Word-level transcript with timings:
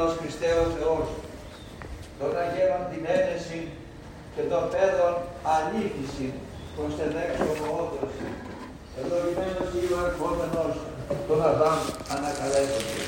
ερχόμενος 0.00 0.20
Χριστέ 0.22 0.50
ο 0.64 0.66
Θεός, 0.76 1.06
των 2.18 2.30
αγγέλων 2.42 2.82
την 2.90 3.02
ένεση 3.16 3.58
και 4.34 4.42
των 4.50 4.62
πέδων 4.72 5.14
αλήθηση 5.54 6.26
προς 6.74 6.92
την 6.98 7.12
εξομοότωση. 7.26 8.26
Ευλογημένος 8.98 9.68
ή 9.80 9.82
ο 9.96 9.98
ερχόμενος 10.08 10.74
τον 11.28 11.40
Αδάμ 11.50 11.78
ανακαλέσατε. 12.14 13.02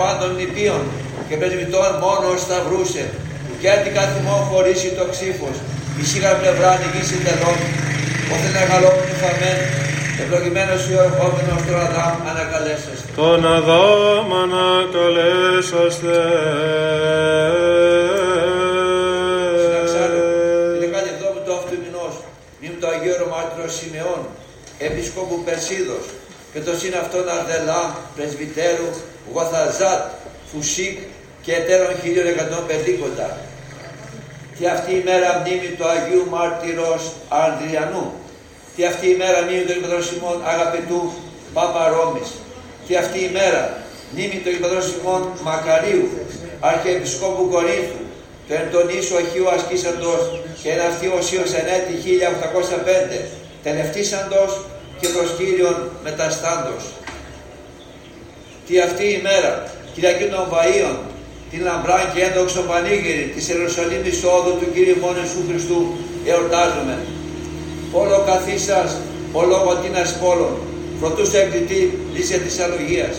Πάντων 0.00 0.30
νηπίων 0.38 0.82
και 1.28 1.36
πρεσβυτών 1.40 1.90
μόνο 2.04 2.26
σταυρούσε. 2.44 3.04
Και 3.60 3.70
την 3.84 3.92
καθημόν 3.98 4.40
χωρίσει 4.50 4.88
το 4.98 5.04
ξύφος. 5.12 5.56
Η 6.00 6.02
σίγα 6.10 6.32
πλευρά 6.40 6.70
νικήσει 6.80 7.16
τελών. 7.26 7.58
Όθε 8.32 8.48
να 8.56 8.62
γαλόμουν 8.68 9.10
φαμέν. 9.22 9.58
Ευλογημένος 10.22 10.82
ο 10.98 11.02
ερχόμενος 11.08 11.60
του 11.66 11.74
Αδάμ 11.84 12.14
ανακαλέσαστε. 12.30 13.06
Τον 13.20 13.40
Αδάμ 13.56 14.28
ανακαλέσαστε. 14.44 16.14
Συναξάρου, 19.62 20.22
είναι 20.76 20.88
κάτι 20.96 21.08
εβδόμου 21.14 21.40
του 21.44 21.52
αυτού 21.58 21.74
μηνός, 21.84 22.14
μνήμη 22.58 22.76
του 22.80 22.88
Αγίου 22.92 23.16
Ρωμάτρου 23.22 23.66
Σιμεών, 23.76 24.20
Επισκόπου 24.88 25.36
Περσίδος, 25.46 26.04
και 26.56 26.62
το 26.68 26.74
συν 26.80 26.94
αυτόν 27.02 27.24
Αρδελά, 27.36 27.82
Πρεσβυτέρου, 28.14 28.90
Γοθαζάτ, 29.32 30.02
Φουσίκ 30.50 30.96
και 31.44 31.52
εταίρων 31.58 31.92
χιλίων 32.00 32.26
εκατόν 32.32 32.62
πεντήκοντα. 32.68 33.28
Και 34.58 34.66
αυτή 34.76 34.92
η 35.00 35.02
μέρα 35.08 35.28
μνήμη 35.40 35.68
του 35.76 35.86
Αγίου 35.94 36.24
Μάρτυρος 36.34 37.02
Ανδριανού. 37.44 38.06
Και 38.76 38.84
αυτή 38.92 39.06
η 39.14 39.16
μέρα 39.22 39.38
μνήμη 39.44 39.64
του 39.68 39.74
Υπεδρών 39.78 40.02
Σιμών 40.08 40.36
Αγαπητού 40.52 41.00
Πάπα 41.54 41.84
Ρώμης. 41.94 42.30
Και 42.86 42.94
αυτή 43.02 43.18
η 43.28 43.30
μέρα 43.38 43.62
μνήμη 44.12 44.38
του 44.44 44.50
Υπεδρών 44.58 44.84
Σιμών 44.88 45.22
Μακαρίου, 45.48 46.06
Αρχιεπισκόπου 46.70 47.44
Κορίνθου, 47.54 48.02
το 48.48 48.54
εντονίσου 48.62 49.16
Αγίου 49.20 49.48
ασκήσαντος 49.56 50.22
και 50.60 50.68
εν 50.74 50.80
αυτή 50.90 51.06
οσίως 51.18 51.50
εν 51.60 51.66
έτη 51.76 51.92
1805, 52.04 53.18
τελευτήσαντος 53.66 54.50
και 55.00 55.08
προς 55.14 55.28
Κύριον 55.38 55.76
μεταστάντος. 56.06 56.84
Τι 58.66 58.74
αυτή 58.80 59.04
η 59.16 59.20
μέρα, 59.28 59.52
Κυριακή 59.94 60.26
των 60.34 60.44
Βαΐων, 60.52 60.96
την 61.50 61.60
λαμπρά 61.68 61.98
και 62.12 62.20
έντοξο 62.28 62.60
πανήγυρη 62.70 63.24
της 63.34 63.48
Ιερουσαλήμ 63.48 64.02
εισόδου 64.10 64.52
του 64.58 64.68
Κύριου 64.74 64.98
μόνο 65.04 65.18
Ιησού 65.22 65.40
Χριστού 65.48 65.80
εορτάζουμε. 66.30 66.96
Όλο 68.00 68.16
καθίσας, 68.30 68.90
ο 69.38 69.40
λόγο 69.52 69.70
τίνας 69.82 70.10
πόλων, 70.20 70.54
φροντούσε 71.00 71.38
εκκλητή 71.44 71.82
λύση 72.14 72.38
της 72.44 72.56
αλογίας. 72.64 73.14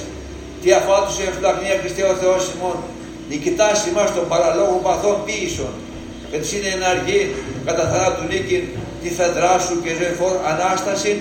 Τι 0.62 0.70
αφάτουσε 0.80 1.24
ευλαγνία 1.32 1.76
Χριστέ 1.82 2.04
ο 2.14 2.16
Θεός 2.22 2.44
ημών, 2.54 2.78
νικητάς 3.30 3.78
ημάς 3.90 4.10
των 4.16 4.26
παραλόγων 4.32 4.82
παθών 4.88 5.18
ποίησων, 5.26 5.74
και 6.30 6.38
της 6.42 6.52
είναι 6.54 6.70
εναργή 6.80 7.22
κατά 7.66 7.84
θανάτου 7.92 8.24
νίκη 8.32 8.58
τη 9.02 9.10
φεδρά 9.20 9.54
σου 9.66 9.76
και 9.84 9.92
ζωηφόρ 10.00 10.34
Ανάσταση, 10.52 11.12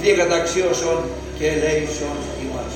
πλή 0.00 0.12
καταξίωσον 0.12 0.98
και 1.38 1.46
ελέησον 1.46 2.16
ημάς. 2.42 2.72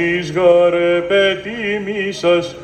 Ταύτης 0.00 0.32
γαρε 0.32 1.00
πετίμησας 1.00 2.56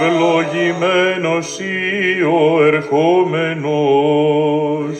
Ευλογημένος 0.00 1.58
ή 1.58 2.22
ο 2.22 2.64
ερχόμενος. 2.64 3.68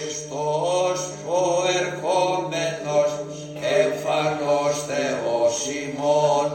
Χριστός 0.03 1.01
ο 1.27 1.43
ερχόμενος 1.81 3.11
εμφανός 3.81 4.75
Θεός 4.89 5.57
ημών 5.83 6.47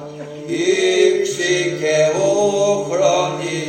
ύψη 0.48 1.56
και 1.80 1.98
ούχρονη 2.20 3.62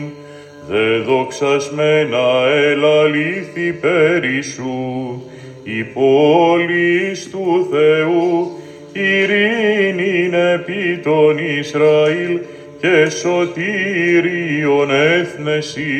Δε 0.68 0.98
δοξασμένα 0.98 2.46
ελαλήθη 2.54 3.72
περί 3.72 4.42
σου 4.42 5.22
η 5.62 5.84
πόλης 5.84 7.30
του 7.30 7.68
Θεού 7.70 8.50
ειρήνην 8.92 10.34
επί 10.34 11.00
τον 11.02 11.38
Ισραήλ 11.58 12.40
και 12.82 13.10
σωτήριον 13.10 14.90
έθνεσι. 14.90 15.94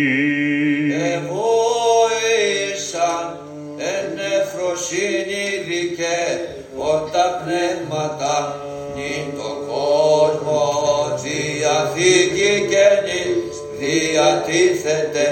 Εβόησαν 1.15 3.27
εν 3.77 4.05
νεφροσύνη 4.15 5.45
δικαι 5.69 6.23
τα 7.13 7.27
πνεύματα 7.45 8.35
νυν 8.95 9.27
το 9.37 9.51
κόσμο 9.69 10.63
διαθήκη 11.23 12.53
και 12.71 12.87
νυν 13.05 13.33
διατίθεται 13.79 15.27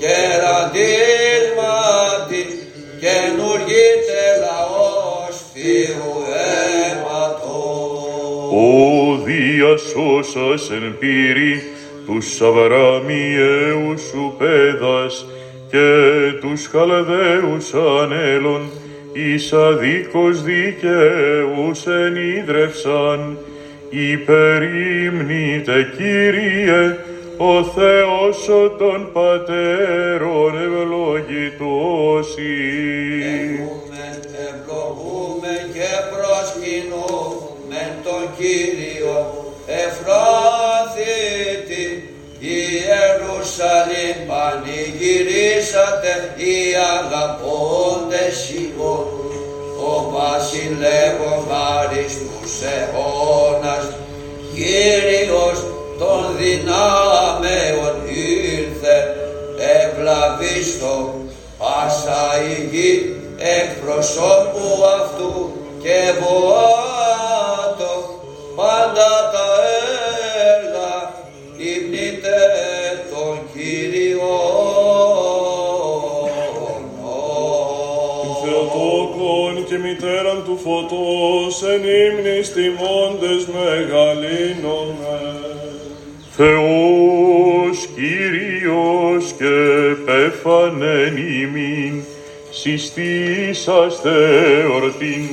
και 0.00 0.16
ραντίσματι 0.42 2.42
καινουργείται 3.00 4.20
λαός 4.44 5.34
Θεού 5.52 6.12
αίματος. 6.16 6.27
Ο 8.52 9.16
διασώσας 9.24 10.70
εν 10.70 10.96
πύρη 10.98 11.62
τους 12.06 12.40
Αβραμιαίους 12.40 14.00
σου 14.00 14.34
πέδας 14.38 15.26
και 15.70 15.88
τους 16.40 16.66
Χαλδαίους 16.66 17.74
ανέλων 17.74 18.70
εις 19.12 19.52
αδίκως 19.52 20.42
δικαίους 20.42 21.86
ενίδρευσαν. 21.86 23.38
Υπερήμνητε 23.90 25.92
Κύριε 25.96 26.96
ο 27.36 27.62
Θεός 27.62 28.48
ο 28.48 28.70
των 28.70 29.10
Πατέρων 29.12 30.56
ευλογητός 30.56 32.36
εφράθητη 40.08 41.86
Ιερουσαλήμ 42.40 44.18
πανηγυρίσατε 44.28 46.12
οι 46.36 46.56
αγαπώντες 46.98 48.36
ημών 48.62 49.06
ο 49.90 49.92
βασιλεύων 50.12 51.38
χάρις 51.48 52.12
τους 52.18 52.52
αιώνας 52.72 53.86
Κύριος 54.54 55.58
των 55.98 56.20
δυνάμεων 56.38 57.94
ήρθε 58.06 58.96
ευλαβίστο 59.80 60.94
πάσα 61.58 62.24
η 62.48 62.68
γη 62.70 62.92
εκ 63.38 63.70
προσώπου 63.84 64.68
αυτού 65.00 65.32
και 65.82 65.98
βοάτο 66.20 67.92
πάντα 68.56 69.10
τα 69.32 69.48
μητέραν 79.82 80.42
του 80.44 80.58
φωτός 80.64 81.62
εν 81.62 81.82
ύμνης 82.04 82.52
τιμώντες 82.52 83.46
μεγαλύνομαι. 83.56 85.18
Θεός 86.36 87.78
Κύριος 87.94 89.24
και 89.38 89.56
πέφανεν 90.04 91.16
ημίν, 91.16 91.94
συστήσαστε 92.50 94.16
ορτήν 94.74 95.26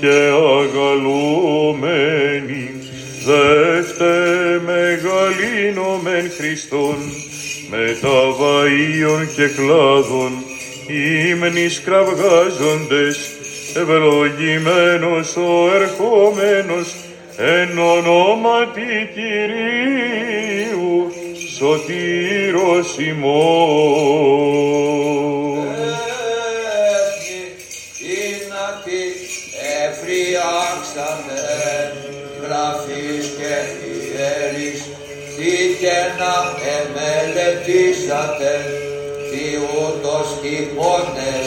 και 0.00 0.16
αγαλούμενοι, 0.58 1.84
δεύτε 3.26 4.14
μεγαλύνομεν 4.64 6.30
Χριστόν, 6.36 6.98
μεταβαΐων 7.70 9.22
και 9.36 9.46
κλάδων, 9.56 10.32
ύμνης 10.86 11.80
κραυγάζοντες, 11.80 13.18
ευλογημένος 13.76 15.36
ο 15.36 15.70
ερχόμενος, 15.74 16.94
εν 17.36 17.78
ονόματι 17.78 19.10
Κυρίου, 19.14 21.12
σωτήρος 21.56 22.96
ημών. 22.98 23.30
Έθνη, 26.96 27.42
ίνατη, 28.18 29.04
εφριάξατε, 29.84 31.42
γραφείς 32.42 33.26
και 33.38 33.54
ιερείς, 33.90 34.80
τι 35.36 35.54
και 35.80 35.98
να 36.18 36.34
εμελετήσατε, 36.76 38.52
τι 39.30 39.46
ούτως 39.78 40.28
υπόνες, 40.58 41.46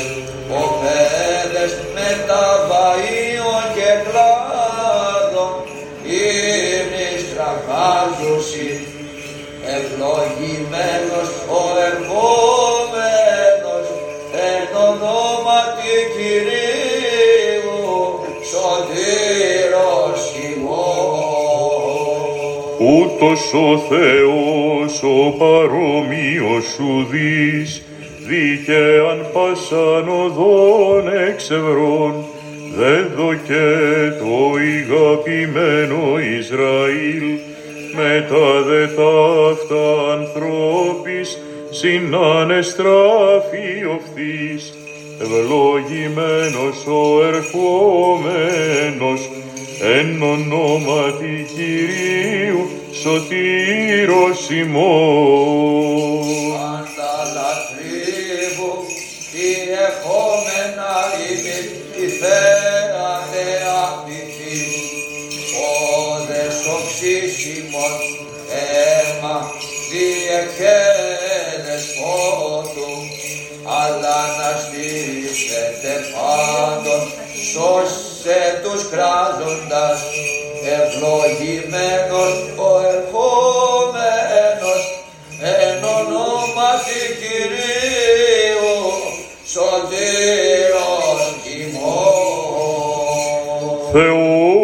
ο 0.59 0.61
παιδες 0.79 1.73
μεταβαΐων 1.95 3.63
και 3.75 3.89
κλάδων, 4.05 5.53
ύμνης 6.03 7.23
τραβάζουσι, 7.33 8.71
ευλογημένος 9.75 11.31
ο 11.59 11.61
ερχόμενος, 11.87 13.87
εν 14.47 14.63
ονόματι 14.87 15.95
Κυρίου, 16.15 16.52
Ούτως 22.85 23.53
ο 23.53 23.77
Θεός 23.89 25.03
ο 25.03 25.29
παρόμοιος 25.37 26.63
σου 26.75 27.07
δεις, 27.09 27.81
δίκαιαν 28.27 29.25
πάσαν 29.33 30.09
οδόν 30.09 31.05
εξευρών, 31.27 32.13
δέδω 32.77 33.33
και 33.47 33.67
το 34.19 34.35
ηγαπημένο 34.71 36.01
Ισραήλ, 36.39 37.27
μετά 37.95 38.61
δε 38.67 38.83
ταύτα 38.87 39.85
ανθρώπης 40.17 41.27
συνανεστράφη 41.69 43.67
οφθής, 43.95 44.63
ευλογημένος 45.21 46.77
ο 46.87 47.23
ερχόμενος, 47.27 49.21
εν 49.85 50.21
ονόματι 50.21 51.45
Κυρίου 51.55 52.69
σωτήρος 53.01 54.49
ημών. 54.49 56.23
Ανταλατρίβου, 56.73 58.73
τι 59.31 59.47
εχόμενα 59.85 60.93
είμαι 61.19 61.57
τη 61.95 62.05
θέα 62.19 63.11
θεάπητη, 63.31 64.57
ο 65.65 65.67
δες 66.27 66.59
οξύσιμον 66.75 67.95
αίμα 68.59 69.37
διεκαίνες 69.89 71.85
φώτου, 71.97 72.91
αλλά 73.79 74.19
να 74.39 74.49
στήσετε 74.63 75.93
πάντων, 76.13 77.03
σώσε 77.51 78.41
τους 78.63 78.81
κράζοντας, 78.91 79.99
ευλογημένος 80.77 82.35
ο 82.55 82.69
ερχόμενος, 82.93 84.83
εν 85.41 85.83
ονόματι 85.97 87.01
Κυρίου, 87.19 88.77
σωτήρος 89.51 91.23
ημών. 91.59 92.83
Θεός 93.91 94.62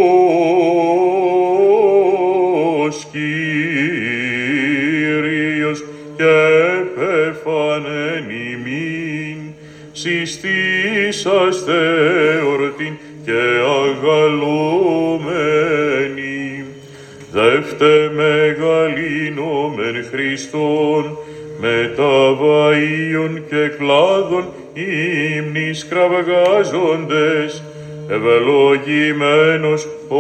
Εύτε 17.82 18.12
μεγαλύνομεν 18.16 19.96
Χριστόν, 20.12 21.18
με 21.60 21.94
και 23.50 23.68
κλάδων 23.78 24.46
ύμνης 24.74 25.88
κραυγάζοντες, 25.90 27.64
ευλογημένος 28.08 29.88
ο 30.08 30.19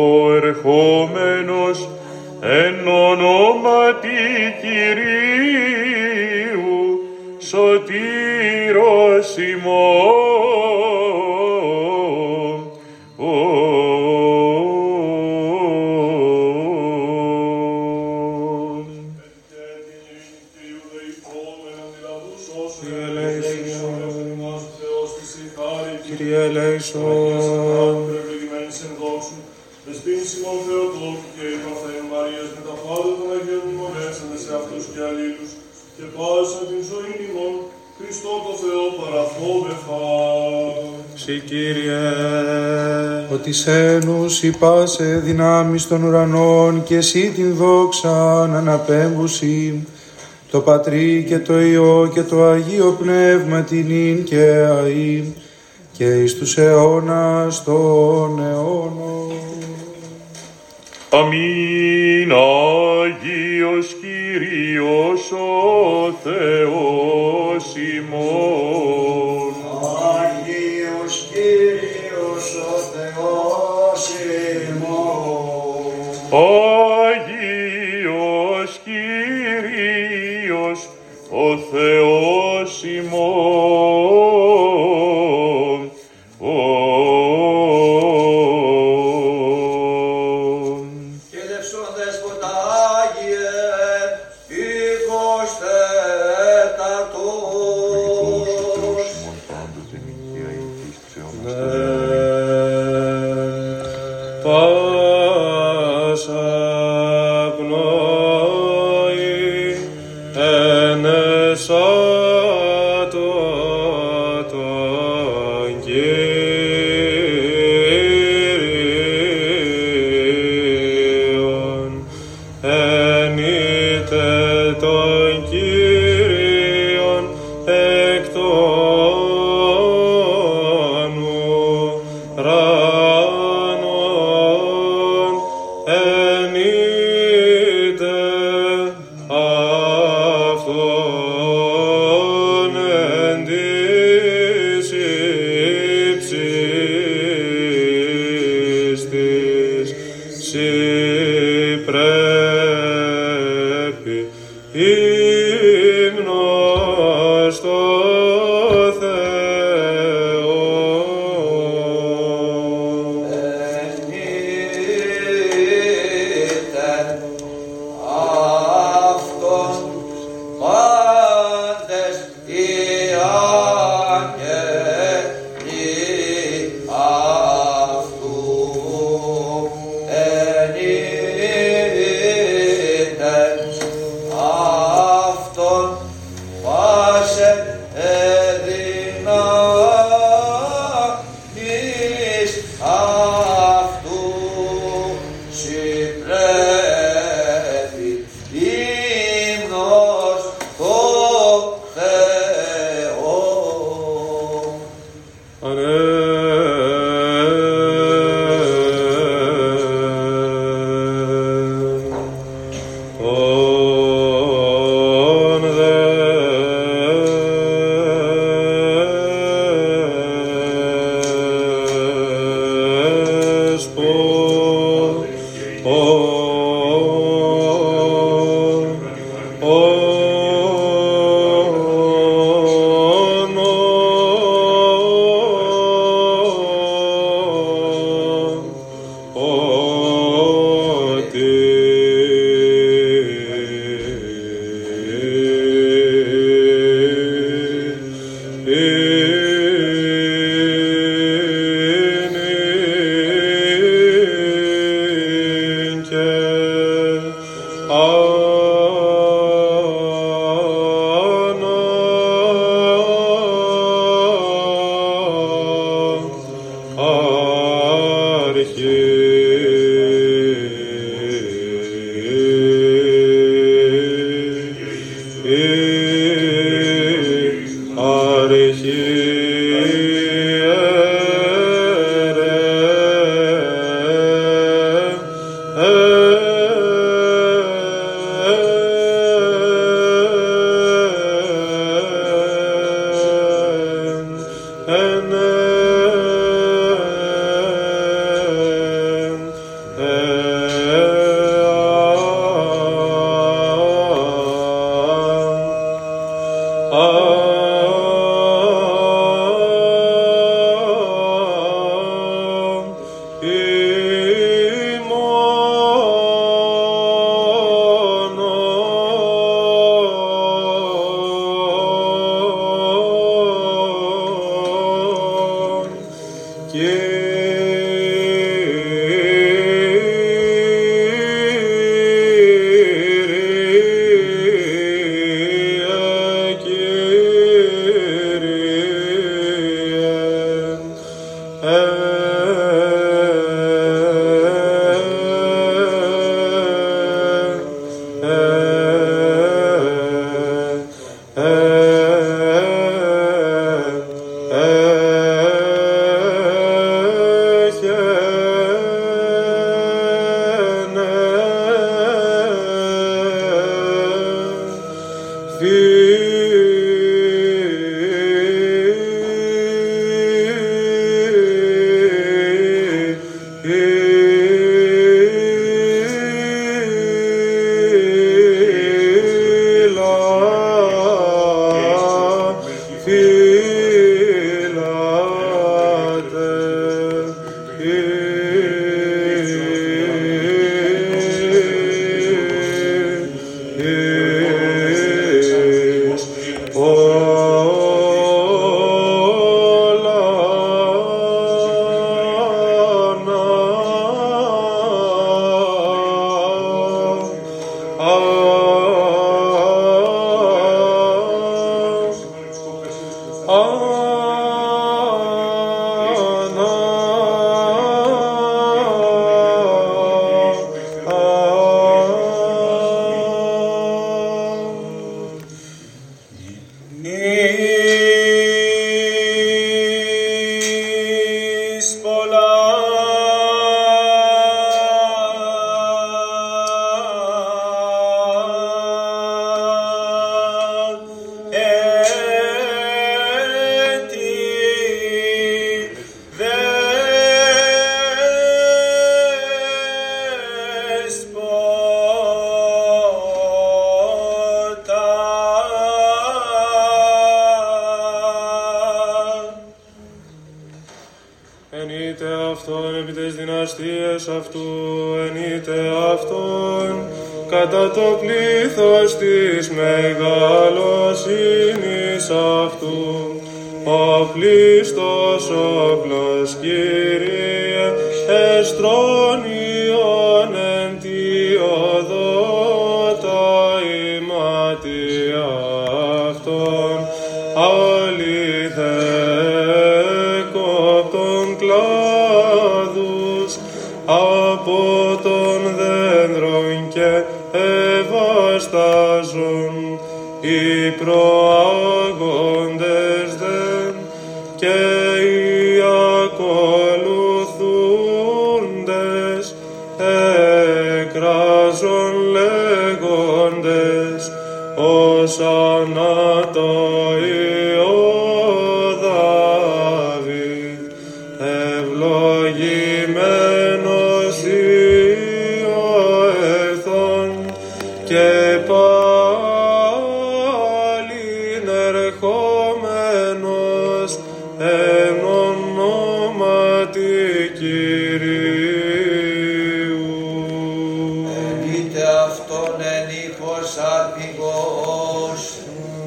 πάσε 44.59 45.21
δυνάμεις 45.23 45.87
των 45.87 46.03
ουρανών 46.03 46.83
και 46.83 46.95
εσύ 46.95 47.31
την 47.35 47.55
δόξα 47.55 48.47
να. 48.47 48.85
Το 50.51 50.59
Πατρί 50.59 51.25
και 51.27 51.39
το 51.39 51.61
Υιό 51.61 52.09
και 52.13 52.21
το 52.21 52.43
Αγίο 52.43 52.97
Πνεύμα 52.99 53.61
την 53.61 53.89
ίν 53.89 54.23
και 54.23 54.67
αΐ 54.69 55.23
και 55.91 56.05
εις 56.05 56.35
τους 56.35 56.57
αιώνας 56.57 57.63
των 57.63 58.39
αιώνων. 58.39 59.08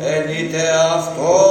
Ενείτε 0.05 0.63
αυτόν 0.95 1.42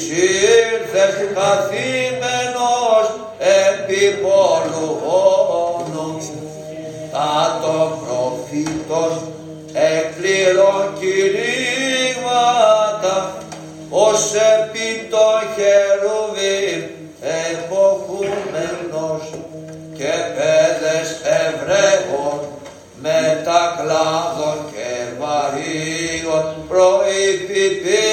εις 0.00 0.08
ήρθες 0.72 1.14
καθήμενος 1.34 3.06
επί 3.38 4.04
πολλού 4.22 4.90
όνου. 5.06 6.08
Τα 7.12 7.58
το 7.62 7.78
προφήτος 8.00 9.14
εκπληρών 9.72 10.84
κηρύγματα 11.00 12.36
ως 13.90 14.22
επί 14.34 14.88
των 15.10 15.38
χερουβήμ 15.54 16.82
εποχούμενος 17.50 19.22
και 19.96 20.12
παιδες 20.34 21.08
Εβραίων 21.44 22.38
με 23.02 23.42
τα 23.44 23.62
κλάδων 23.78 24.58
και 24.72 24.90
βαρίων 25.18 26.44
προϋπηπή 26.68 28.04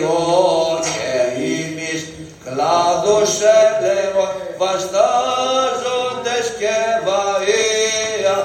και 0.00 1.06
ερήμης, 1.20 2.02
κλάδος 2.44 3.32
έλεος, 3.40 4.32
βαστάζοντες 4.58 6.46
και 6.58 6.76
βαΐα, 7.06 8.38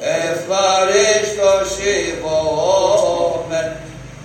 ευχαρίστος 0.00 1.68
υπόμεν, 1.98 3.68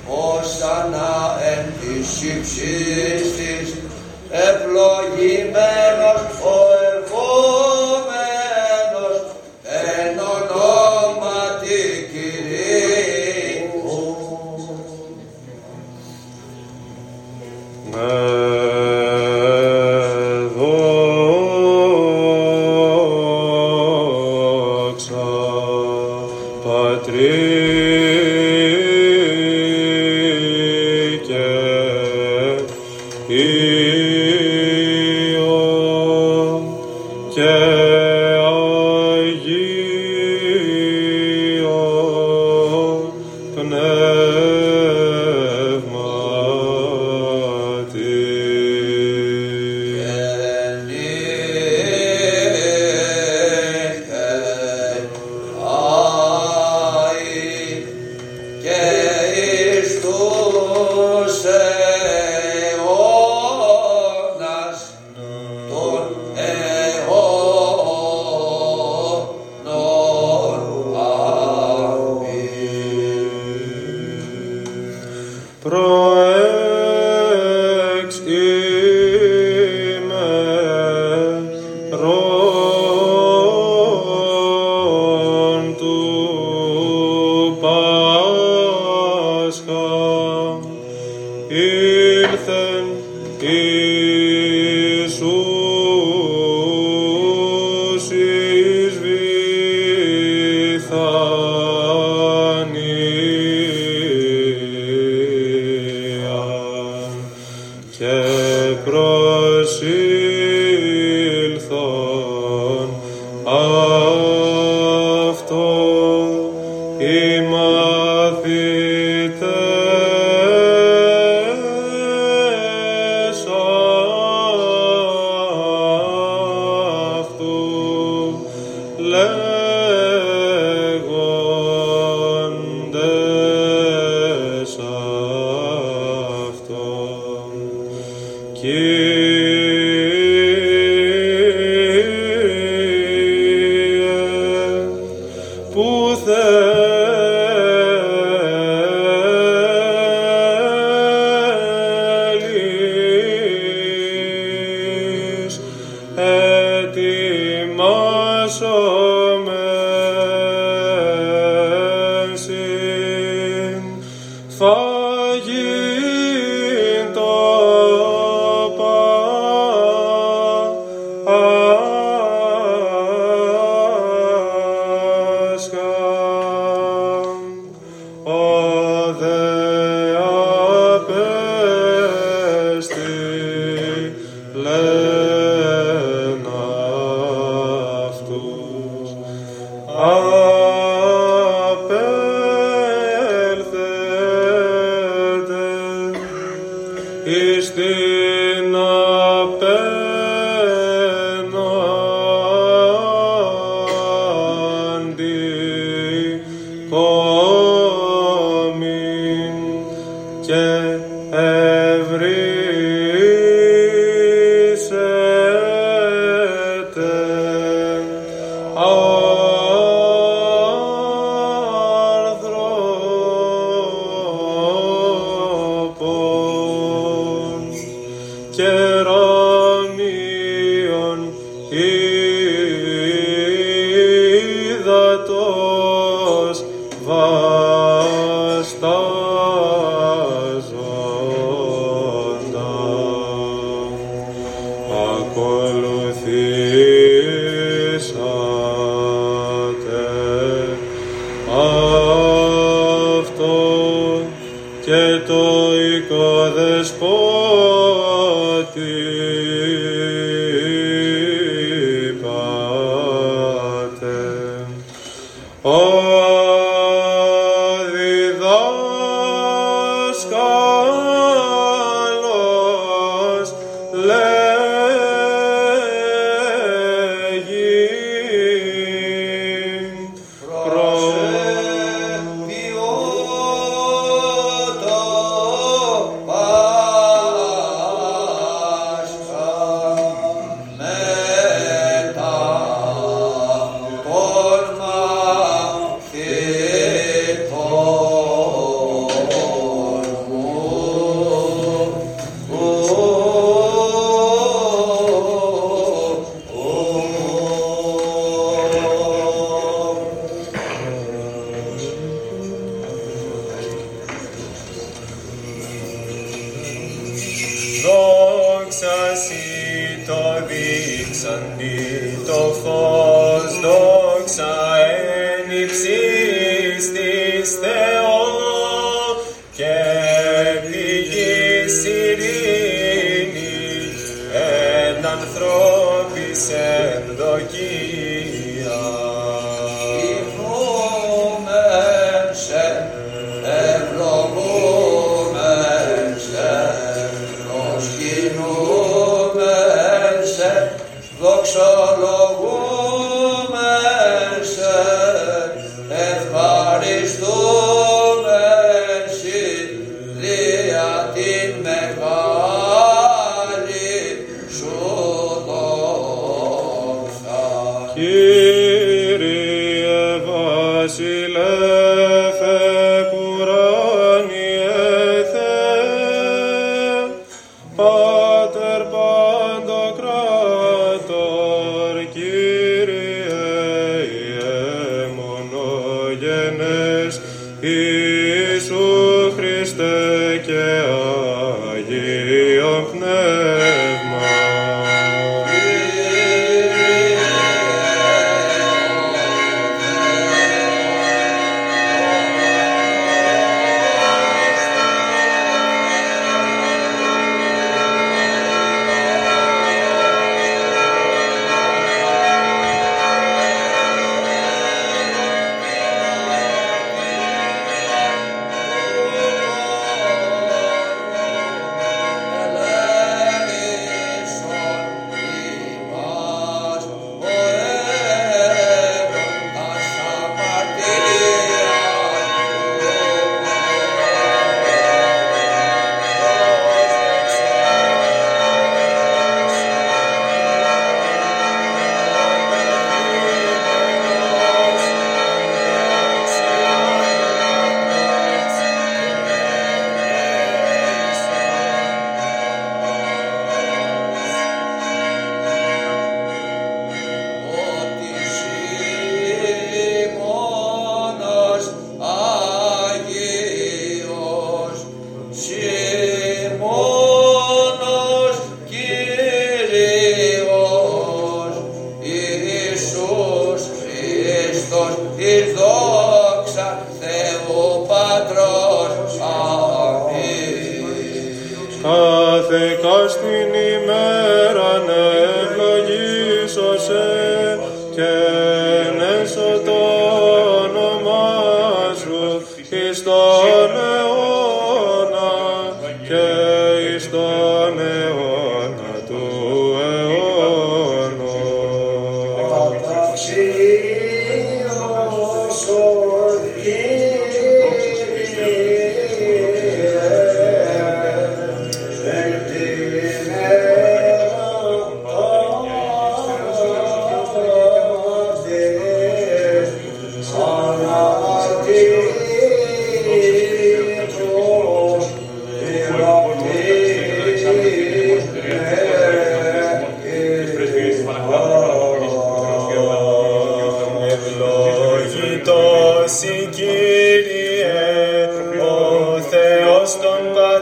όσανα 0.07 1.39
εν 1.51 1.63
της 1.79 2.09
υψίστης, 2.21 3.69
ευλογημένος 4.29 6.21
ο 6.43 6.62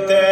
των 0.08 0.31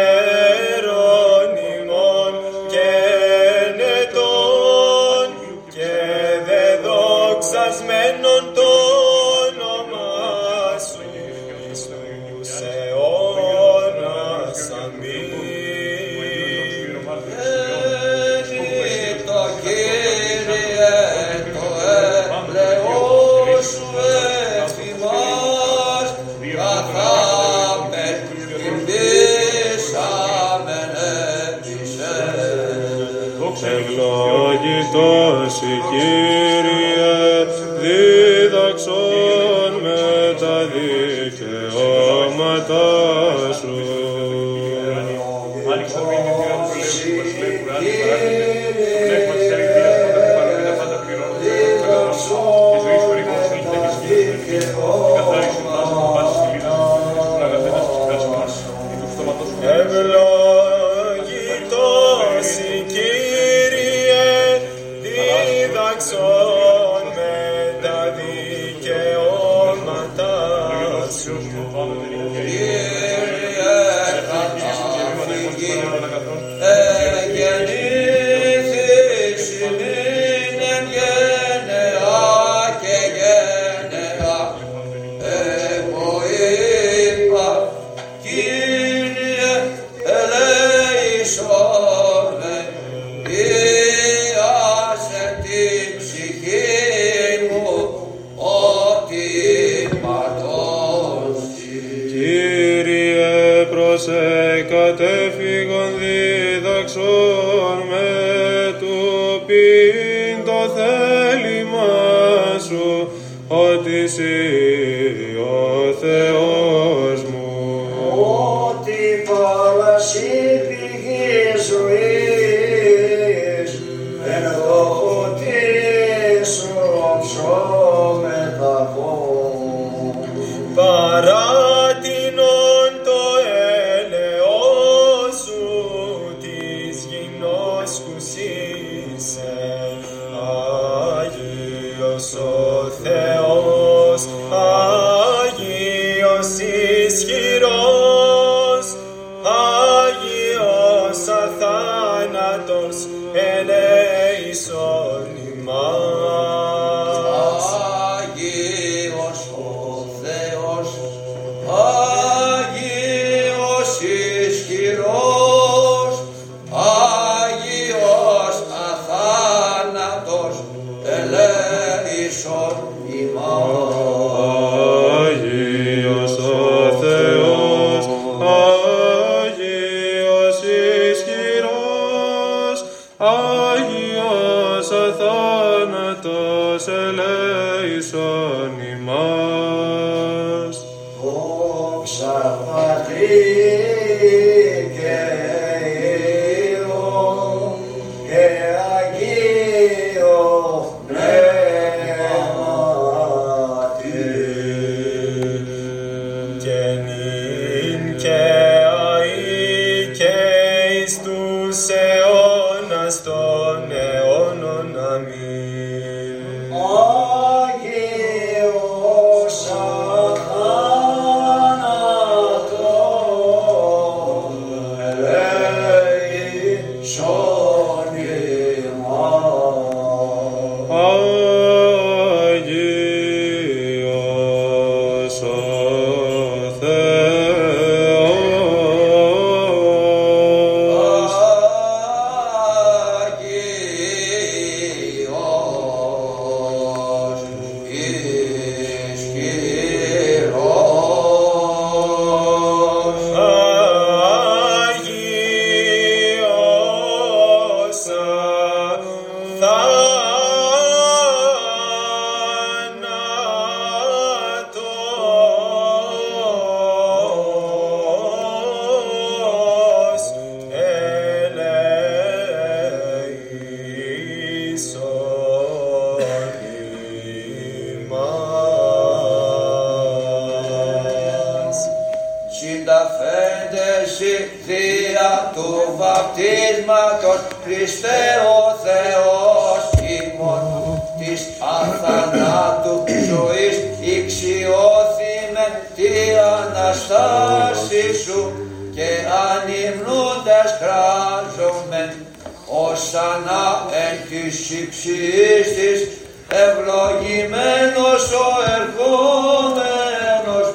όσανα 303.12 303.86
εν 303.90 304.16
της 304.28 304.70
υψής 304.70 305.68
της 305.74 306.08
ευλογημένος 306.48 308.22
ο 308.32 308.46
ερχόμενος 308.76 310.68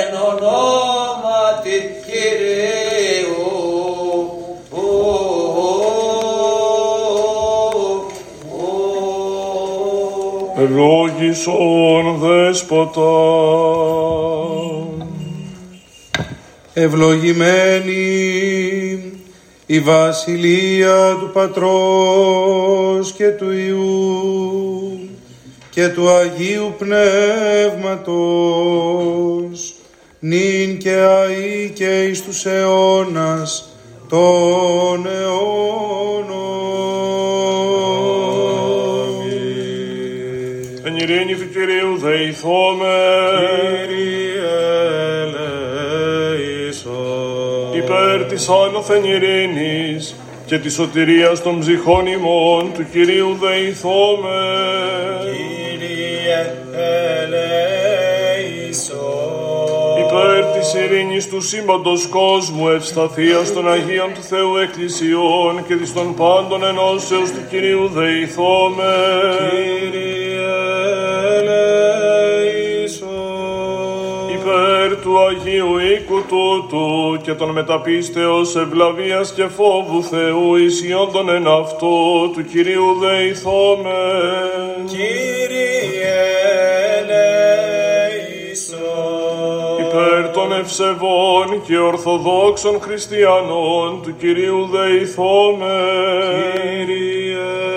εν 0.00 0.10
ονόματι 0.28 1.78
Κυρίου. 2.04 3.48
Ευλόγησον 10.62 12.04
δέσποτα. 12.18 13.12
Ευλογημένη 16.72 18.38
η 19.70 19.80
βασιλεία 19.80 21.16
του 21.20 21.30
Πατρός 21.32 23.12
και 23.12 23.28
του 23.28 23.50
Υιού 23.50 24.98
και 25.70 25.88
του 25.88 26.08
Αγίου 26.08 26.74
Πνεύματος 26.78 28.14
νυν 30.20 30.78
και 30.78 30.92
αεί 30.92 31.70
και 31.74 32.02
εις 32.02 32.22
τους 32.22 32.46
αιώνας 32.46 33.68
των 34.08 35.06
αιώνων. 35.06 36.26
Εν 40.84 40.96
ειρήνη 40.96 41.34
του 41.34 41.48
Κυρίου 41.52 41.96
δεηθώμε. 41.98 42.96
Της 48.38 48.48
άνωθεν 48.48 49.04
ειρήνης 49.04 50.14
και 50.46 50.58
της 50.58 50.74
σωτηρίας 50.74 51.42
των 51.42 51.58
ψυχών 51.58 52.06
ημών 52.06 52.72
του 52.74 52.86
Κυρίου 52.92 53.38
δεηθώμε. 53.40 54.40
Κύριε 55.22 56.52
ελέησον. 58.02 58.98
Υπέρ 59.98 60.44
της 60.44 60.74
ειρήνης 60.74 61.28
του 61.28 61.40
σύμπαντος 61.40 62.06
κόσμου, 62.06 62.68
ευσταθίας 62.68 63.52
των 63.52 63.70
Αγίων 63.70 64.14
του 64.14 64.22
Θεού 64.22 64.56
Εκκλησιών 64.56 65.66
και 65.66 65.76
της 65.76 65.92
των 65.92 66.14
πάντων 66.14 66.64
ενώσεως 66.64 67.30
του 67.30 67.46
Κυρίου 67.50 67.88
δεηθώμε. 67.88 68.94
Κύριε 69.80 70.27
του 75.08 75.18
Αγίου 75.18 75.78
οίκου 75.78 76.22
τούτου 76.28 77.20
και 77.22 77.34
των 77.34 77.50
μεταπίστεως 77.50 78.56
ευλαβίας 78.56 79.32
και 79.32 79.46
φόβου 79.48 80.02
Θεού 80.02 80.56
ισιόντων 80.56 81.28
εν 81.28 81.46
αυτό 81.46 81.88
του 82.32 82.44
Κυρίου 82.44 82.98
δεηθώμε. 83.00 83.90
Κύριε 84.86 86.18
ελέησον. 86.98 88.78
Υπέρ 89.80 90.30
των 90.30 90.52
ευσεβών 90.52 91.62
και 91.66 91.78
ορθοδόξων 91.78 92.80
χριστιανών 92.80 94.00
του 94.02 94.16
Κυρίου 94.16 94.68
δεηθώμε. 94.72 95.76
Κύριε 96.54 97.67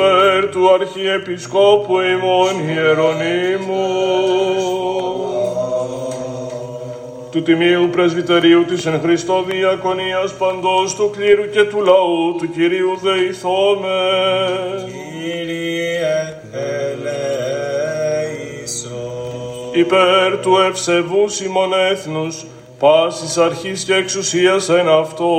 Υπέρ 0.00 0.48
του 0.48 0.72
Αρχιεπισκόπου 0.72 2.00
ημών 2.00 2.68
Ιερονίμου, 2.68 3.88
του 7.30 7.42
Τιμίου 7.42 7.88
Πρεσβυτερίου 7.92 8.64
της 8.64 8.86
εν 8.86 9.00
Χριστώ 9.02 9.44
Διακονίας 9.48 10.34
παντός 10.34 10.94
του 10.94 11.10
κλήρου 11.16 11.50
και 11.50 11.64
του 11.64 11.80
λαού 11.80 12.34
του 12.38 12.50
Κυρίου 12.50 12.98
δεηθώμε. 13.02 13.98
Κύριε 15.22 16.40
ελέησον. 16.52 17.80
Υπέρ 19.72 20.38
του 20.40 20.56
ευσεβούς 20.68 21.40
ημών 21.40 21.72
έθνους, 21.90 22.44
πάσης 22.78 23.36
αρχής 23.36 23.84
και 23.84 23.94
εξουσίας 23.94 24.68
εν 24.68 24.88
αυτό, 24.88 25.32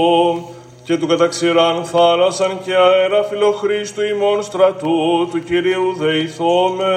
και 0.84 0.98
του 0.98 1.08
καταξηράν 1.08 1.86
θάλασσαν 1.86 2.60
και 2.64 2.76
αέρα 2.76 3.24
φιλοχρήστου 3.24 4.02
ημών 4.02 4.44
στρατού 4.44 5.30
του 5.32 5.44
Κυρίου 5.44 5.96
δεηθώμε. 6.00 6.96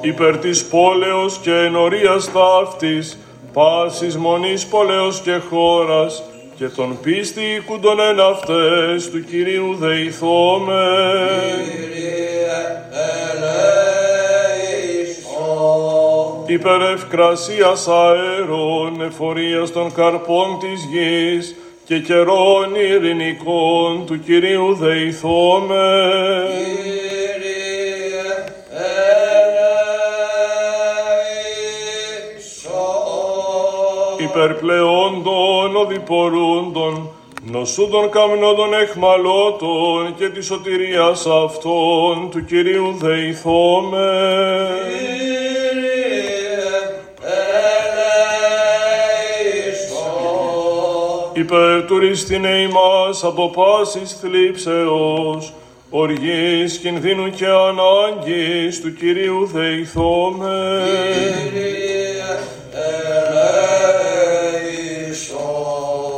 Υπέρ 0.00 0.38
της 0.38 0.64
πόλεως 0.64 1.38
και 1.38 1.52
ενορίας 1.52 2.32
ταύτης, 2.32 3.18
πάσης 3.52 4.16
μονής 4.16 4.66
πόλεως 4.66 5.20
και 5.20 5.40
χώρας, 5.50 6.22
και 6.56 6.68
τον 6.68 6.98
πίστη 7.02 7.42
οικούντων 7.42 8.00
εν 8.00 8.20
αυτές 8.20 9.10
του 9.10 9.24
Κυρίου 9.24 9.74
δεηθώμε. 9.74 10.84
Υπέρ 16.50 16.82
ευκρασίας 16.82 17.88
αέρων, 17.88 19.00
εφορίας 19.02 19.72
των 19.72 19.94
καρπών 19.94 20.58
της 20.58 20.84
γης, 20.84 21.54
και 21.86 21.98
καιρών 21.98 22.74
ειρηνικών 22.74 24.06
του 24.06 24.20
Κυρίου 24.20 24.74
δεηθώμε. 24.74 26.02
υπερπλεόντων 34.18 35.76
οδηπορούντων, 35.76 37.10
νοσούντων 37.42 38.10
καμνόντων 38.10 38.74
εχμαλώτων 38.74 40.14
και 40.18 40.28
της 40.28 40.46
σωτηρίας 40.46 41.26
αυτών 41.26 42.30
του 42.30 42.44
Κυρίου 42.44 42.96
δεηθώμε. 42.98 44.08
Υπερτουριστήνε 51.38 52.48
ημάς 52.48 53.24
από 53.24 53.50
πάσης 53.50 54.12
θλίψεως, 54.20 55.52
οργής, 55.90 56.78
κινδύνου 56.78 57.30
και 57.30 57.46
ανάγκης 57.46 58.80
του 58.80 58.94
Κυρίου 58.94 59.50
δεηθώμε. 59.52 60.82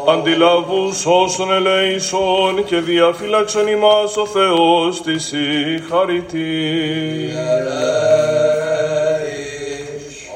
Αντιλαβούς 0.09 1.07
όσων 1.07 1.53
ελέησον 1.53 2.65
και 2.65 2.77
διαφύλαξον 2.77 3.67
ημάς 3.67 4.17
ο 4.17 4.27
Θεός 4.27 5.03
της 5.03 5.33
η 5.33 5.83
χαριτή. 5.91 7.31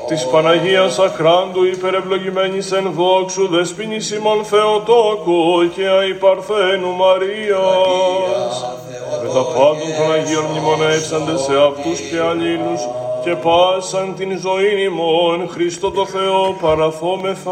Της 0.08 0.26
Παναγίας 0.26 0.98
Αχράντου 0.98 1.64
υπερευλογημένης 1.64 2.72
εν 2.72 2.92
δόξου 2.92 3.48
δεσποίνης 3.48 4.10
ημών 4.10 4.44
Θεοτόκου 4.44 5.70
και 5.74 5.86
αϊπαρθένου 5.88 6.92
Μαρίας. 6.92 8.54
Με 9.22 9.28
τα 9.28 9.44
πάντων 9.54 9.88
των 9.98 10.12
Αγίων 10.12 10.44
μνημονεύσαντε 10.44 11.36
σε 11.38 11.52
αυτούς 11.68 12.00
και 12.00 12.20
αλλήλους 12.20 12.80
και 13.24 13.34
πάσαν 13.34 14.14
την 14.16 14.38
ζωή 14.38 14.82
ημών 14.84 15.48
Χριστό 15.48 15.90
το 15.90 16.06
Θεό 16.06 16.56
παραθόμεθα. 16.60 17.50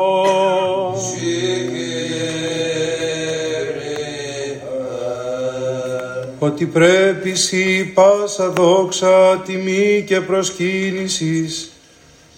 ότι 6.45 6.67
πρέπει 6.67 7.35
σύ 7.35 7.93
πάσα 7.95 8.51
δόξα, 8.51 9.43
τιμή 9.47 10.05
και 10.07 10.21
προσκύνησης, 10.21 11.72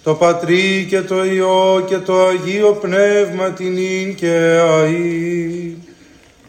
το 0.05 0.14
Πατρί 0.14 0.86
και 0.88 1.00
το 1.00 1.24
Υιό 1.24 1.84
και 1.86 1.98
το 1.98 2.26
Αγίο 2.26 2.72
Πνεύμα 2.80 3.50
την 3.50 3.76
ίν 3.76 4.14
και 4.14 4.59
αΐ, 4.61 5.72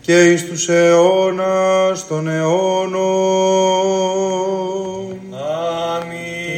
και 0.01 0.23
εις 0.23 0.45
τους 0.45 0.69
αιώνας 0.69 2.07
των 2.07 2.27
αιώνων. 2.27 2.95
Αμήν. 5.91 6.55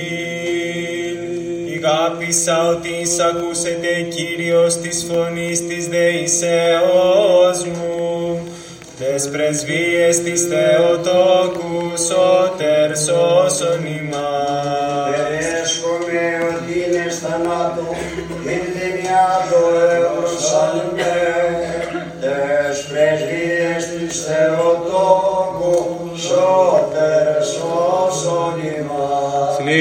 Ηγάπησα 1.73 2.67
ότι 2.67 3.05
ακούσετε 3.29 4.07
Κύριος 4.15 4.77
της 4.77 5.07
φωνής 5.09 5.67
της 5.67 5.87
δεησεώς 5.87 7.65
μου, 7.65 8.47
τες 8.99 9.29
πρεσβείες 9.29 10.21
της 10.23 10.41
Θεοτόκου 10.41 11.97
σώτερ 11.97 12.97
σώσον 12.97 13.85
ημάς. 13.85 14.86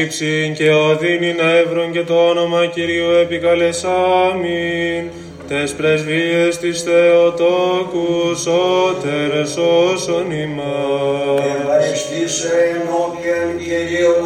Ημάς. 0.07 0.15
Θλίψη 0.15 0.53
και 0.57 0.71
οδύνη 0.71 1.35
εύρων 1.63 1.93
και 1.93 2.03
το 2.03 2.15
όνομα 2.15 2.67
Κυρίου 2.67 3.11
επικαλεσάμιν, 3.11 5.11
τες 5.49 5.73
πρεσβείες 5.73 6.59
της 6.59 6.83
Θεοτόκους 6.83 8.41
σώτερ 8.41 9.47
σώσον 9.47 10.31
ημάς. 10.31 11.61
Ευχαριστήσε 11.61 12.53
ενώπιον 12.71 13.59
Κυρίου 13.59 14.17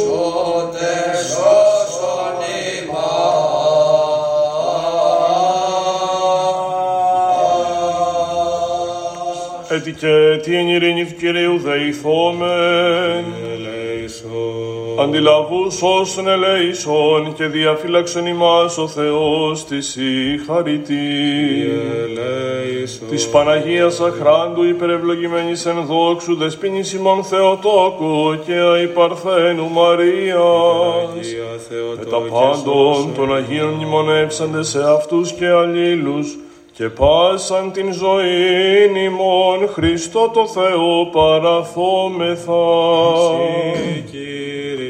Σώτερ 0.00 1.16
σώσον 1.16 2.38
ημάς. 2.80 3.48
Έτσι 9.68 9.92
και 9.92 10.40
τι 10.42 10.56
εν 10.56 10.68
ειρήνη 10.68 11.04
του 11.04 11.14
Κυρίου 11.18 11.58
δεηθόμεν. 11.58 13.47
Ελέησον. 15.02 15.08
Αντιλαβούς 15.08 15.82
όσων 15.82 16.28
ελέησον 16.28 17.34
και 17.34 17.46
διαφύλαξον 17.46 18.26
ημάς 18.26 18.78
ο 18.78 18.88
Θεός 18.88 19.64
της 19.64 19.96
η 19.96 20.40
χαριτή. 20.46 20.94
ελέησον. 22.04 23.08
Της 23.10 23.28
Παναγίας 23.28 24.00
Αχράντου 24.00 24.64
υπερευλογημένης 24.64 25.66
εν 25.66 25.84
δόξου 25.86 26.36
δεσποίνης 26.36 26.92
ημών 26.92 27.24
Θεοτόκου 27.24 28.38
και 28.46 28.54
αϊπαρθένου 28.54 29.68
Μαρίας. 29.70 31.16
Αγία 31.16 31.42
Με 31.52 31.58
Θεοτόκε 31.68 32.10
τα 32.10 32.18
πάντων 32.18 32.94
σώσον 32.94 33.14
των 33.14 33.34
Αγίων 33.34 33.68
μνημονεύσαντε 33.68 34.62
σε 34.62 34.78
αυτούς 34.96 35.32
και 35.32 35.46
αλλήλους 35.46 36.38
και 36.72 36.88
πάσαν 36.88 37.72
την 37.72 37.92
ζωή 37.92 39.04
ημών 39.04 39.68
Χριστό 39.68 40.30
το 40.34 40.46
Θεό 40.46 41.06
παραθόμεθα. 41.12 42.52
Συ, 43.16 44.04
Κύριε. 44.10 44.87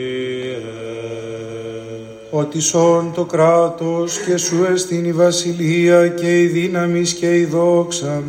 Ότι 2.38 2.60
σών 2.60 3.12
το 3.14 3.24
κράτος 3.24 4.18
και 4.18 4.36
σου 4.36 4.66
εστίν 4.72 5.04
η 5.04 5.12
βασιλεία 5.12 6.08
και 6.08 6.40
η 6.40 6.46
δύναμη 6.46 7.02
και 7.02 7.36
η 7.36 7.44
δόξα 7.44 8.22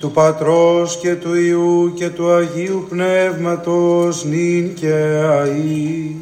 του 0.00 0.10
Πατρός 0.10 0.96
και 0.96 1.14
του 1.14 1.34
Ιού 1.34 1.92
και 1.94 2.08
του 2.08 2.30
Αγίου 2.30 2.86
Πνεύματος 2.88 4.24
νυν 4.24 4.74
και 4.74 5.20
αΐ 5.42 6.14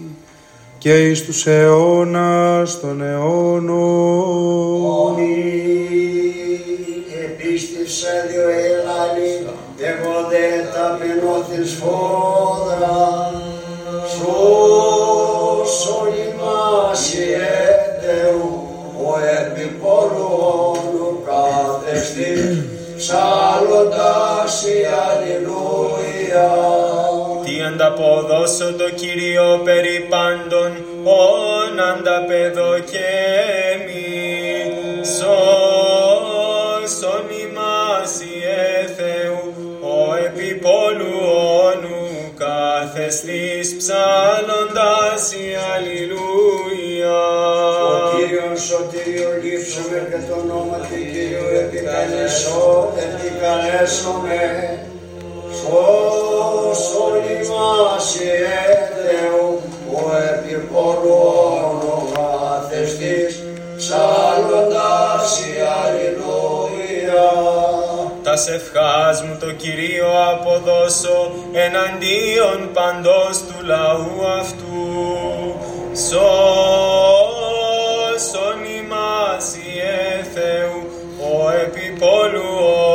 και 0.78 1.09
εις 1.09 1.24
τους 1.24 1.47
αιώνας 1.47 2.80
των 2.80 3.03
αιώνων. 3.03 5.16
Επίστησε 7.24 8.26
δύο 8.30 8.49
ελάλη, 8.49 9.47
εγώ 9.78 10.28
δε 10.30 10.47
ταπεινώ 10.74 11.36
της 11.51 11.72
φόδρας. 11.72 13.34
Σώσον 14.09 16.34
ημάς 16.45 17.14
Ιε 17.14 17.55
Θεού, 18.01 18.68
ο 19.07 19.11
επιπόλου 19.40 21.22
κάθεστη, 21.26 22.32
ψάλλοντας 22.97 24.62
η 24.62 24.78
Αλληλούια. 25.05 26.51
Τι 27.45 27.55
ανταποδώσω 27.62 28.72
το 28.72 28.90
Κύριο 28.90 29.61
περί 29.64 30.07
πάντων, 30.09 30.70
ον 31.05 31.80
ανταπεδώ 31.92 32.78
και 32.78 33.11
μη. 33.86 34.03
Σώσον 35.16 36.57
ημάς 37.45 38.14
Ιε 38.20 38.64
Θεού, 38.97 39.42
ο 39.80 40.14
επιπόλου 40.26 41.14
όνου 41.64 42.04
κάθεστης 42.39 43.66
ψάλλοντας 43.78 45.22
η 45.43 45.47
Αλληλούια. 45.72 47.22
Ο 47.91 48.16
Κύριος 48.16 48.61
σωτήριο 48.68 49.30
λείψαμε 49.43 49.99
και 50.11 50.20
το 50.28 50.35
όνομα 50.43 50.76
του 50.76 50.95
Κυρίου 51.12 51.47
επικαλεσό, 51.64 52.93
επικαλέσομαι, 53.07 54.41
σώσον 55.59 57.14
ημάς 57.35 58.09
Ιε 58.20 58.64
Θεού, 59.03 59.47
ο 59.97 60.03
επιπολών 60.32 61.74
ο 61.95 61.99
καθεστής, 62.14 63.32
ψάλλοντας 63.76 64.93
Τα 68.35 68.53
ευχάς 68.53 69.22
μου 69.22 69.37
το 69.41 69.51
Κυρίο 69.53 70.09
αποδώσω 70.32 71.32
εναντίον 71.53 72.70
παντός 72.72 73.37
του 73.47 73.59
λαού 73.64 74.26
αυτού. 74.41 74.78
Σώσον 76.07 76.18
ημάς 78.78 79.47
Ιε 79.57 80.24
Θεού, 80.35 80.78
ο 81.32 81.35
επιπόλου 81.64 82.51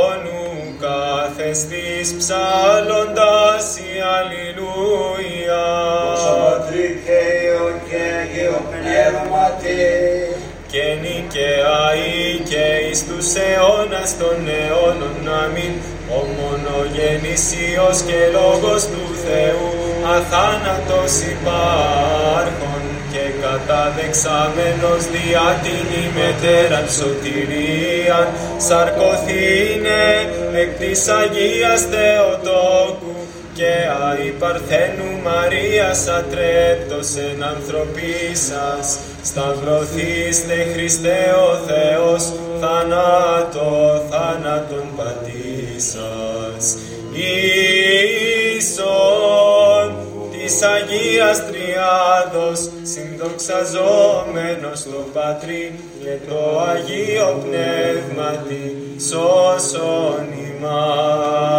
όνου 0.09 0.41
καθεστής 0.85 2.07
ψάλλοντας 2.19 3.65
η 3.77 3.91
Αλληλούια. 4.15 5.65
Δόξα 6.05 6.33
Πατρί 6.43 6.87
και 7.05 7.19
Υιό 7.43 7.67
και 7.89 8.01
Αγίο 8.19 8.59
Πνεύματι, 8.71 9.83
και 10.71 10.83
νικαία 11.01 11.79
και 12.48 12.48
εις 12.89 12.99
τους 13.07 13.27
αιώνας 13.45 14.09
των 14.21 14.37
αιώνων 14.57 15.17
αμήν. 15.43 15.73
Ο 16.17 16.19
μονογεννησίος 16.37 17.97
και 18.07 18.19
λόγος 18.37 18.83
του 18.91 19.05
Θεού 19.23 19.69
αθάνατος 20.15 21.13
υπάρχων 21.33 22.81
και 23.11 23.25
καταδεξάμενος 23.43 25.01
διά 25.13 25.49
την 25.63 25.85
ημετέραν 26.03 26.87
σωτηρίαν 26.97 28.27
σαρκωθήνε 28.67 30.03
εκ 30.61 30.71
της 30.81 31.07
Αγίας 31.19 31.81
Θεοτόκου 31.91 33.19
και 33.57 33.73
αϊ 34.07 34.33
Παρθένου 34.39 35.09
Μαρίας 35.23 36.07
ατρέπτος 36.19 37.09
εν 37.27 37.43
ανθρωπίσας, 37.53 38.85
σταυρωθήστε 39.29 40.57
Χριστέ 40.73 41.21
ο 41.49 41.51
Θεός, 41.67 42.23
θανάτο, 42.61 43.71
θάνατον 44.09 44.87
πατήσας. 44.97 46.65
Ίσον 48.57 49.89
της 50.31 50.61
Αγίας 50.61 51.45
Τριάδος, 51.47 52.69
συνδοξαζόμενος 52.81 54.83
το 54.83 55.05
Πατρί 55.13 55.79
και 56.03 56.13
το 56.27 56.59
Αγίο 56.59 57.43
Πνεύματι, 57.43 58.65
σώσον 59.09 60.25
ημάς. 60.47 61.49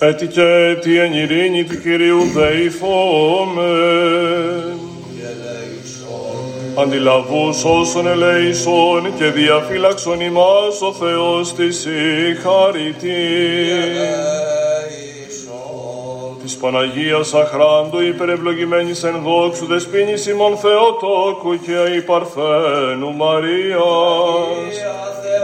Έτσι 0.00 0.26
και 0.26 0.42
έτσι 0.42 0.96
εν 0.96 1.12
ειρήνη 1.12 1.64
του 1.64 1.80
Κυρίου 1.80 2.30
δεηθόμεν. 2.34 4.67
Αντιλαβούς 6.80 7.64
όσων 7.64 8.06
ελέησον 8.06 9.14
και 9.16 9.24
διαφύλαξον 9.24 10.20
ημάς 10.20 10.80
ο 10.82 10.92
Θεός 10.92 11.54
της 11.54 11.84
η 11.84 12.34
χαρητή. 12.42 13.16
Της 16.42 16.56
Παναγίας 16.56 17.34
Αχράντου 17.34 18.02
υπερευλογημένης 18.02 19.04
εν 19.04 19.20
δόξου 19.24 19.66
δεσπίνης 19.66 20.26
ημών 20.26 20.56
Θεοτόκου 20.56 21.60
και 21.66 21.94
η 21.96 22.00
Παρθένου 22.00 23.14
Μαρίας. 23.16 24.74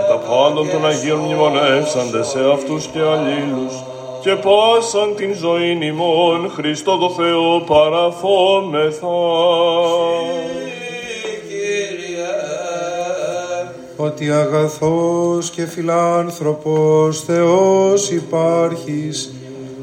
Τα 0.09 0.17
πάντων 0.17 0.71
των 0.71 0.87
Αγίων 0.87 1.19
μνημονεύσαντες 1.19 2.27
σε 2.27 2.39
αυτούς 2.53 2.87
και 2.87 3.01
αλλήλους 3.01 3.75
και 4.21 4.35
πάσαν 4.35 5.15
την 5.17 5.35
ζωήν 5.35 5.83
ημών 5.83 6.51
Χριστό 6.55 6.97
το 6.97 7.11
Θεό 7.11 7.61
παραθόμεθα. 7.67 9.09
Ότι 13.97 14.31
αγαθός 14.31 15.51
και 15.51 15.67
φιλάνθρωπος 15.67 17.25
Θεός 17.25 18.11
υπάρχεις 18.11 19.35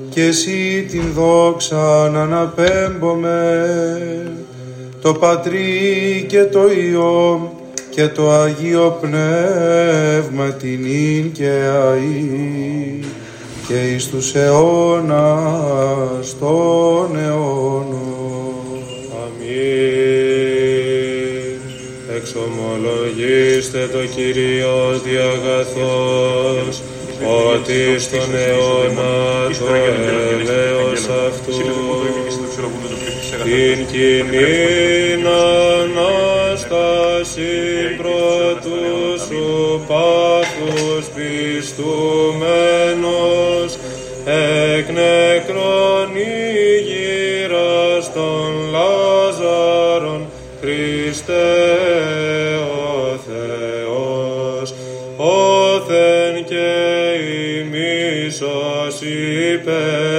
και 0.09 0.23
εσύ 0.23 0.85
την 0.89 1.03
δόξα 1.13 2.09
να 2.09 2.21
αναπέμπομε 2.21 3.67
το 5.01 5.13
Πατρί 5.13 6.25
και 6.27 6.43
το 6.43 6.71
Υιό 6.71 7.51
και 7.89 8.07
το 8.07 8.31
Αγίο 8.31 8.97
Πνεύμα 9.01 10.45
την 10.45 10.85
ίν 10.85 11.31
και 11.31 11.51
αΐ 11.71 13.05
και 13.67 13.93
εις 13.93 14.07
τους 14.07 14.35
αιώνας 14.35 16.35
των 16.39 17.19
αιώνων. 17.19 18.10
Εξομολογήστε 22.21 23.81
το 23.91 24.05
Κυρίο 24.15 24.87
ότι 24.93 25.09
αγαθός, 25.17 26.81
ότι 27.53 27.99
στον 27.99 28.35
αιώνα 28.35 29.15
το 29.59 29.65
έλεος 29.73 31.03
αυτού 31.27 31.57
την 33.43 33.77
κοινήν 33.91 35.27
Ανάσταση 36.71 37.53
πρώτου 37.97 38.79
σου 39.27 39.45
πάθους 39.87 41.05
πιστουμένος 41.15 42.11
εκ 44.25 44.87
νεκρών 44.89 45.30
pe 59.57 60.10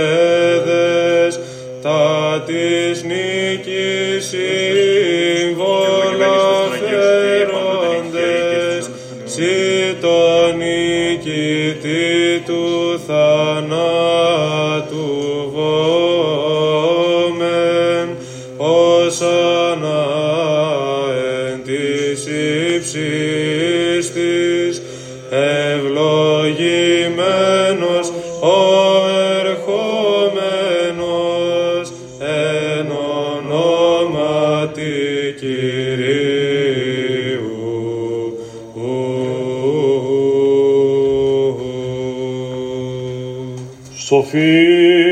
Σοφία, 44.12 45.11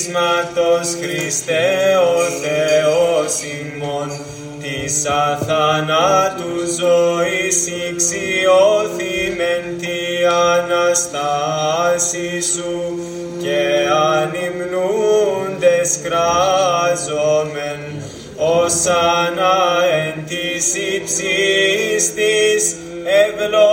βαπτίσματος 0.00 0.88
Χριστέ 1.00 1.96
ο 1.96 2.20
Θεός 2.42 3.32
ημών 3.42 4.08
της 4.62 5.06
αθανάτου 5.06 6.54
ζωής 6.80 7.58
ηξιώθημεν 7.66 9.64
τη 9.78 10.00
Αναστάση 10.54 12.30
σου 12.52 12.74
και 13.42 13.60
ανυμνούντες 14.12 15.90
κράζομεν 16.02 17.82
όσανα 18.36 19.56
εν 20.04 20.16
της 20.26 20.66
υψίστης 20.94 22.64
ευλογημένος 23.04 23.69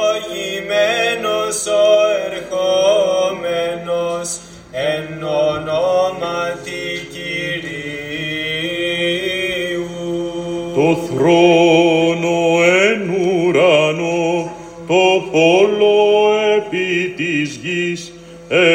το 11.17 11.23
θρόνο 11.23 12.63
εν 12.63 13.09
ουρανό, 13.09 14.51
το 14.87 15.23
πόλο 15.31 15.95
επί 16.57 17.13
της 17.15 17.59
γης, 17.63 18.13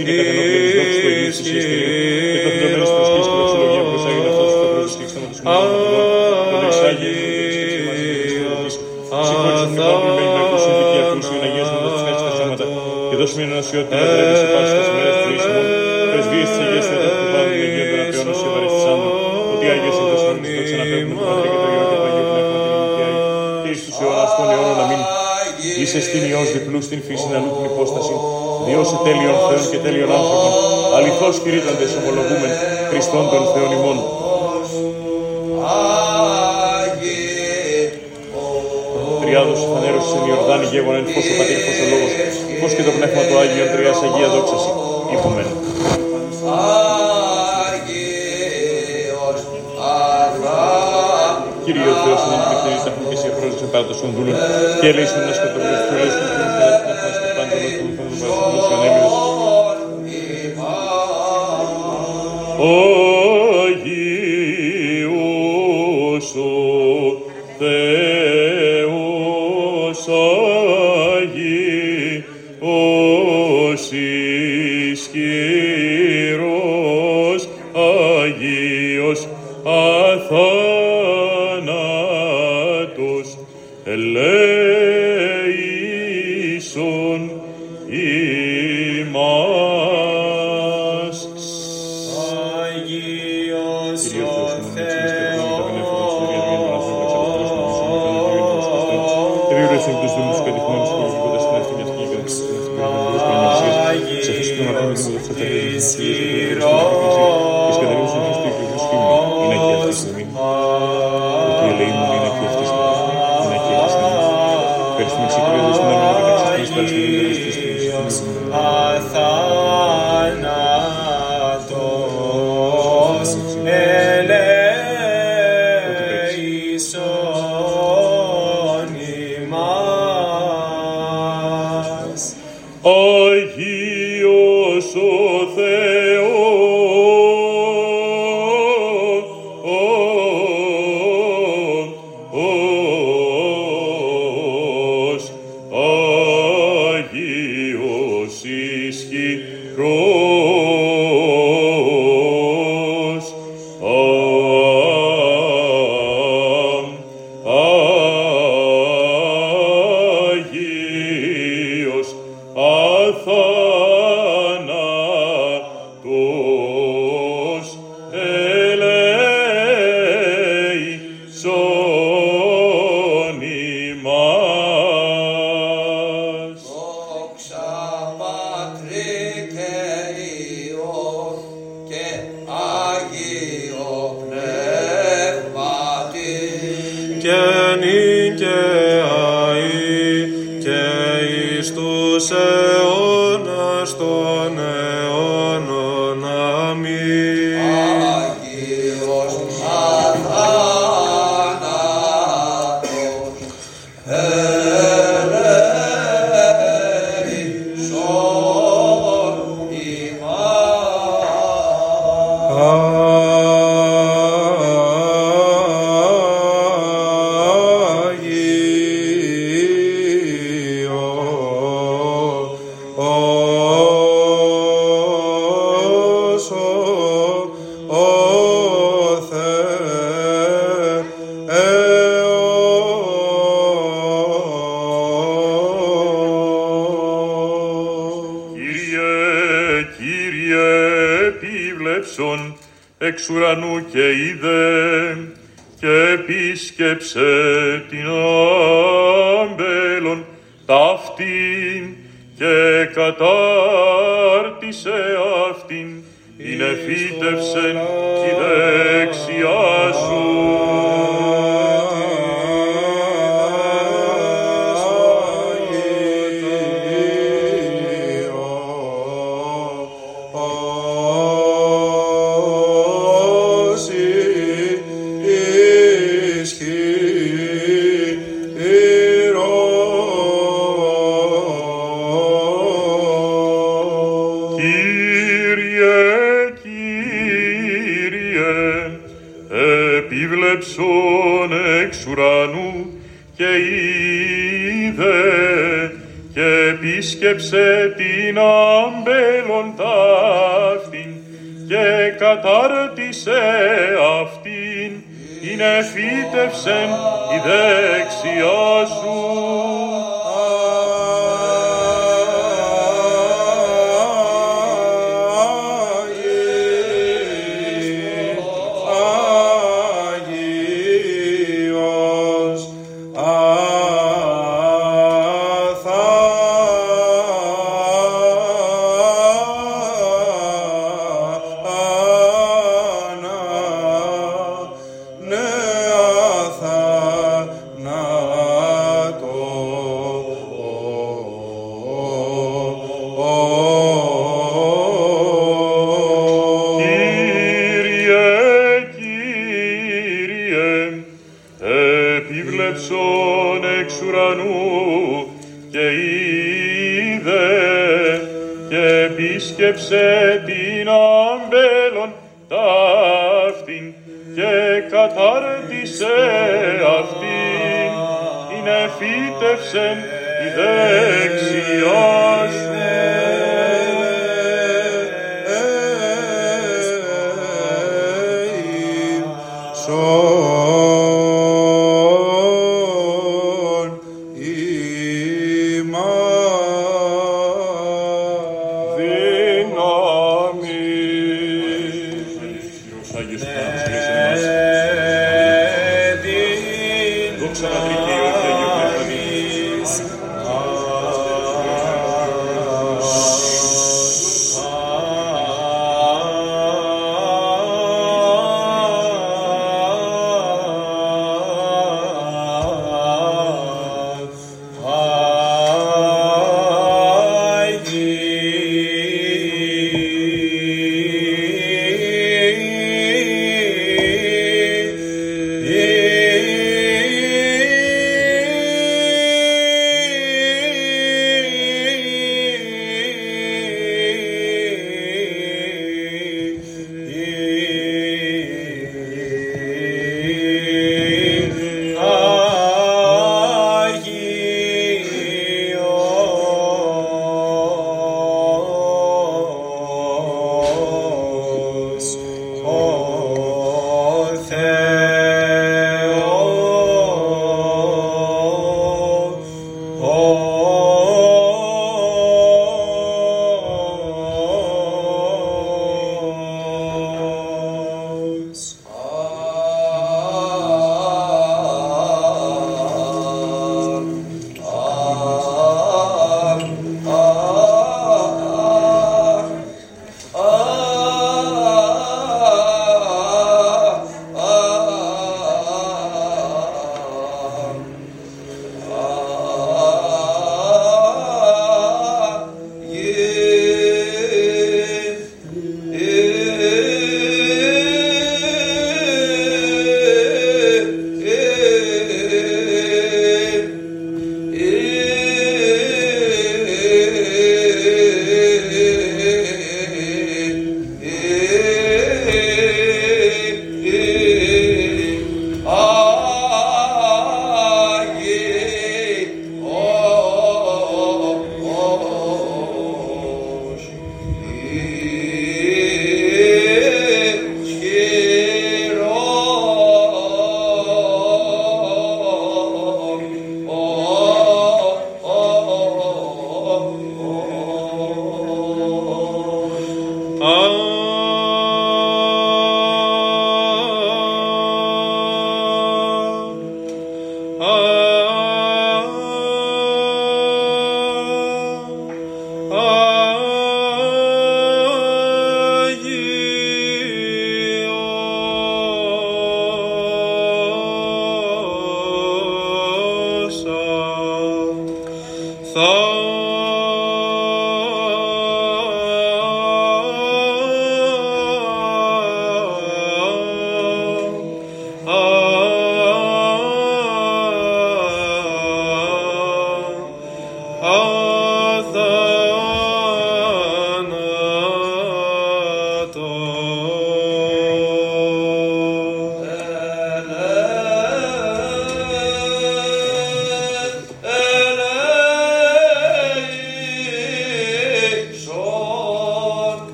την 0.00 0.16
κατενόπλια 0.18 0.60
της 0.64 0.72
δόξης 0.78 0.98
του 1.00 1.08
Αγίου 1.10 1.28
της 1.30 1.38
Ισίας 1.44 1.64
Κυρίου, 1.70 1.88
και 2.32 2.40
το 2.44 2.50
φιλομένος 2.56 2.90
προσκύς 2.96 3.26
και 3.30 3.36
δοξολογία 3.40 3.82
που 3.84 3.90
προσάγει 3.92 4.20
αυτός 4.32 4.48
του 4.52 4.58
πρώτος 4.62 4.92
και 4.98 5.04
εξτάματος 5.06 5.38
μου, 5.40 5.46
το 6.50 6.56
δεξάγει 6.62 7.08
εις 7.10 7.44
το 7.46 7.52
δεξί 7.52 7.78
μαζί 7.88 8.04
της 8.22 8.32
Θεοτής, 8.38 8.72
συγχώρησε 9.28 9.66
την 9.70 9.78
υπόλοιπη 9.82 10.12
με 10.16 10.22
ημέρους 10.28 10.60
συνδικιακούς, 10.64 11.26
για 11.30 11.38
να 11.42 11.46
αγιάσουν 11.48 11.76
τα 11.84 11.88
φυσικά 11.94 12.12
της 12.16 12.22
τα 12.26 12.32
σώματα, 12.38 12.64
και 13.08 13.16
δώσουμε 13.20 13.40
την 13.44 13.52
ανοσιότητα 13.56 13.94
να 14.00 14.06
τρέβει 14.12 14.36
σε 14.42 14.46
πάση 14.52 14.72
τις 14.78 14.86
ημέρες 14.92 15.14
του 15.18 15.24
ζωής 15.28 15.42
ημών, 15.48 15.66
πρεσβείες 16.12 16.48
της 16.50 16.58
Αγίας 16.64 16.86
Θεοτάς 16.90 17.14
του 17.18 17.26
Πάντου 17.32 17.52
και 17.58 17.64
Αγίων 17.68 17.86
των 17.92 18.00
Απειών 18.04 18.26
ως 18.32 18.40
ευαρεστησάντων, 18.48 19.10
ότι 19.52 19.64
Άγιος 19.74 19.96
είναι 19.98 20.08
το 20.12 20.18
Θεός 20.22 20.36
της 20.42 20.52
δόξα 20.56 20.76
να 20.80 20.84
φεύγουμε 20.90 21.14
το 21.20 21.24
Πατρί 21.28 21.48
και 21.52 21.58
το 21.62 21.68
Υιό 21.72 21.84
και 21.90 21.96
το 22.02 22.06
Αγίο 22.10 22.24
Πνεύμα 22.30 22.56
την 22.62 22.72
ηλικία 22.76 23.08
και 23.62 23.68
εις 23.72 23.80
τους 23.86 23.96
αιώνας 24.00 24.30
των 24.36 24.46
αιώνων 24.52 24.78
αμήν. 24.84 25.02
Είσαι 25.82 26.00
στην 26.08 26.22
Υιός 26.28 26.48
διπλού 26.54 26.80
στην 26.88 27.00
φύση 27.06 27.28
αλλού 27.36 27.50
την 27.56 27.64
υπόσταση, 27.72 28.14
διώσε 28.66 28.96
τέλειων 29.06 29.36
Θεών 29.46 29.64
και 29.70 29.78
τέλειων 29.84 30.10
άνθρωπων, 30.18 30.52
αληθώς 30.96 31.34
κηρύτταντες 31.42 31.92
ομολογούμεν, 31.98 32.52
Χριστόν 32.90 33.24
των 33.32 33.42
Θεών 33.52 33.70
ημών. 33.78 33.98
Τριάδος 39.22 39.60
φανέρωσης 39.72 40.12
εν 40.18 40.22
Ιορδάνη 40.30 40.66
γέγονεν, 40.72 41.04
φως 41.14 41.26
ο 41.30 41.34
Πατήρ, 41.38 41.58
φως 41.66 41.78
ο 41.84 41.86
Λόγος, 41.92 42.12
φως 42.60 42.72
και 42.76 42.84
το 42.88 42.92
Πνεύμα 42.96 43.22
του 43.28 43.36
Άγιον 43.42 43.68
Τριάς 43.72 43.98
Αγία 44.06 44.28
Δόξαση, 44.34 44.70
είπομεν. 45.12 45.48
Κύριε 51.64 51.88
ο 51.94 51.96
Θεός, 52.04 52.20
να 52.30 52.36
μην 52.40 52.48
εκτελείς 52.54 52.82
τα 52.86 52.90
και 53.08 53.16
εσύ 53.18 53.26
αφρόζεσαι 53.32 53.68
πάρα 53.72 53.84
των 53.88 54.10
δούλων 54.16 54.36
και 54.80 54.86
ελέησον 54.92 55.22
να 55.28 55.32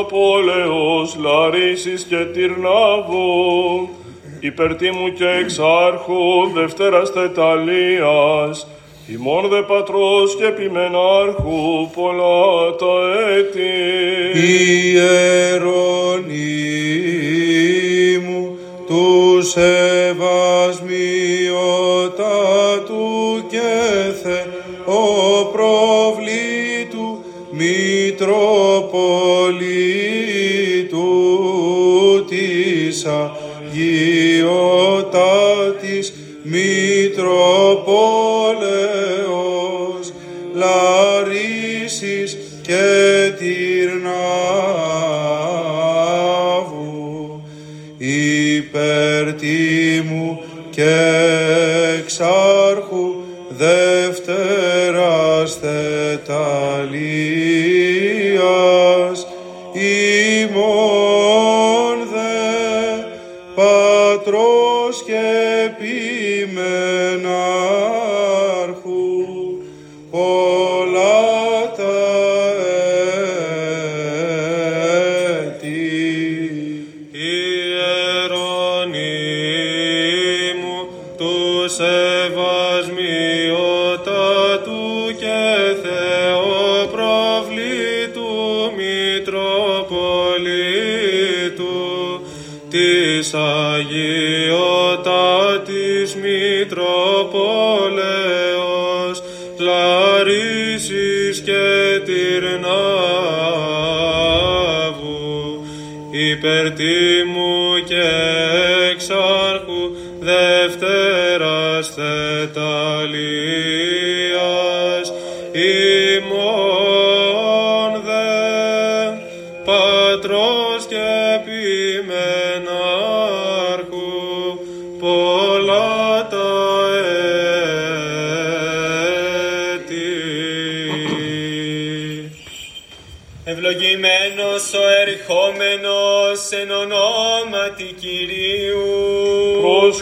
Αγιωτάτης 0.00 0.08
Μητροπόλεως 0.08 1.16
Λαρίσης 1.16 2.02
και 2.02 2.16
Τυρνάβου 2.32 3.88
υπερτίμου 4.40 5.12
και 5.12 5.28
εξάρχου 5.28 6.50
Δευτέρας 6.54 7.12
Τεταλίας 7.12 8.66
ημών 9.06 9.48
δε 9.48 9.62
πατρός 9.62 10.36
και 10.36 10.44
επιμενάρχου 10.44 11.90
πολλά 11.94 12.74
τα 12.78 12.86
έτη. 13.36 13.72
Ιερονίμου 14.92 15.78
τους 18.86 19.48
σεβασμιωτάτου 19.48 19.89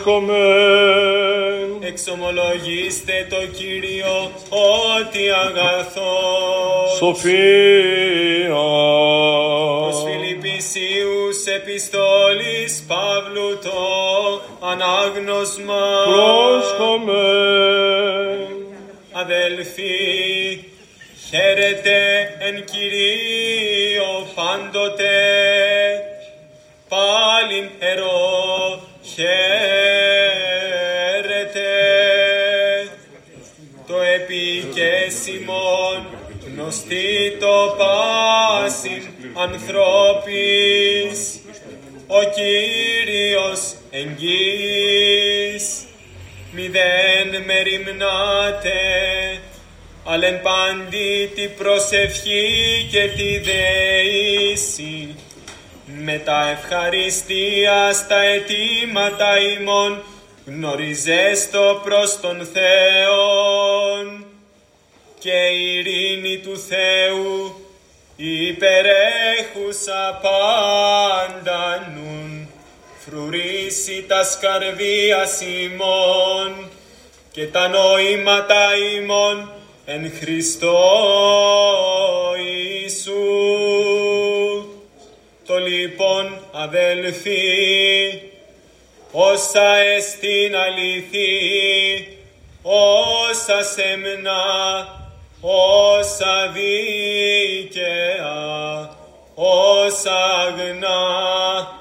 Πρόσχομεν 0.09 1.69
Εξομολογήστε 1.81 3.27
το 3.31 3.37
Κύριο 3.57 4.31
ότι 4.49 5.31
αγαθός. 5.31 6.97
Σοφία 6.97 8.55
Προς 9.83 10.03
Φιλιππισίους 10.05 11.45
επιστόλης 11.57 12.85
Παύλου 12.89 13.59
το 13.63 13.81
ανάγνωσμα. 14.67 15.83
Πρόσχομεν 16.05 17.19
Αδελφοί, 19.13 20.65
χαίρετε 21.29 22.18
γνωστή 36.79 37.37
το 37.41 37.77
πάσιν 37.79 39.03
ανθρώπης, 39.35 41.19
ο 42.07 42.23
Κύριος 42.35 43.75
εγγύς, 43.91 45.85
μηδέν 46.53 47.43
μεριμνάτε, 47.47 48.81
αλλά 50.05 50.27
εν 50.27 50.43
πάντη 50.43 51.31
τη 51.35 51.49
προσευχή 51.49 52.89
και 52.91 53.11
τη 53.17 53.39
δεήση, 53.39 55.15
με 55.85 56.23
τα 56.25 56.57
ευχαριστία 56.59 57.93
στα 57.93 58.21
αιτήματα 58.21 59.39
ημών, 59.39 60.03
γνωριζέστο 60.47 61.81
προς 61.85 62.21
τον 62.21 62.49
Θεόν 62.53 64.28
και 65.19 65.31
η 65.31 65.75
ειρήνη 65.75 66.39
του 66.39 66.59
Θεού 66.59 67.55
υπερέχουσα 68.17 70.21
πάντα 70.23 71.93
νουν 71.95 72.49
φρουρήσει 72.99 74.05
τα 74.09 74.25
σκαρδίας 74.25 75.41
ημών 75.41 76.69
και 77.31 77.47
τα 77.47 77.69
νοήματα 77.69 78.77
ημών 78.97 79.51
εν 79.85 80.13
Χριστώ 80.21 80.79
Ιησού. 82.45 83.13
Το 85.47 85.57
λοιπόν 85.57 86.39
αδελφοί, 86.53 87.43
όσα 89.13 89.77
εστίν 89.77 90.57
αληθή, 90.57 92.19
όσα 92.63 93.63
σεμνά, 93.63 95.08
όσα 95.41 96.53
δίκαια, 96.53 97.87
όσα 99.35 100.25
αγνά, 100.47 101.73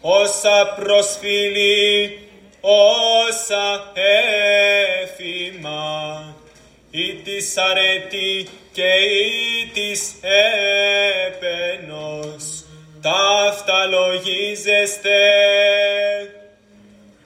όσα 0.00 0.74
προσφυλή, 0.76 2.18
όσα 2.60 3.92
έθιμα, 5.02 6.24
ή 6.90 7.14
της 7.14 7.56
αρετή 7.56 8.48
και 8.72 8.92
ή 8.92 9.70
της 9.74 10.14
έπαινος, 11.26 12.64
ταύτα 13.02 13.86
λογίζεστε, 13.86 15.20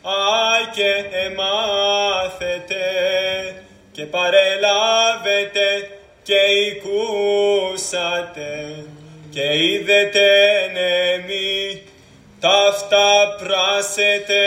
α 0.03 0.71
και 0.75 1.05
εμάθετε, 1.27 2.85
και 3.97 4.03
παρελάβετε 4.03 5.89
και 6.23 6.41
οικούσατε, 6.67 8.15
και 9.31 9.65
είδετε 9.65 10.29
νεμί, 10.73 11.83
ταύτα 12.41 13.37
πράσετε. 13.39 14.45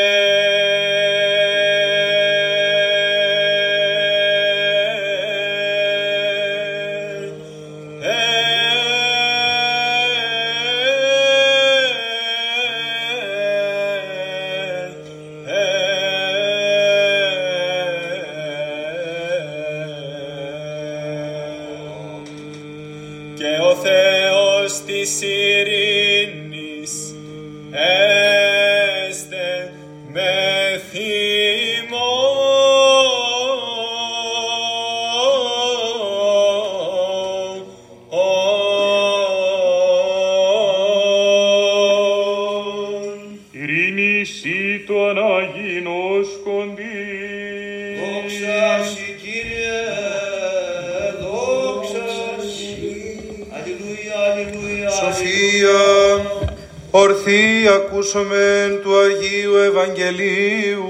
Ακούσομεν 57.68 58.82
του 58.82 58.98
Αγίου 59.00 59.56
Ευαγγελίου. 59.56 60.88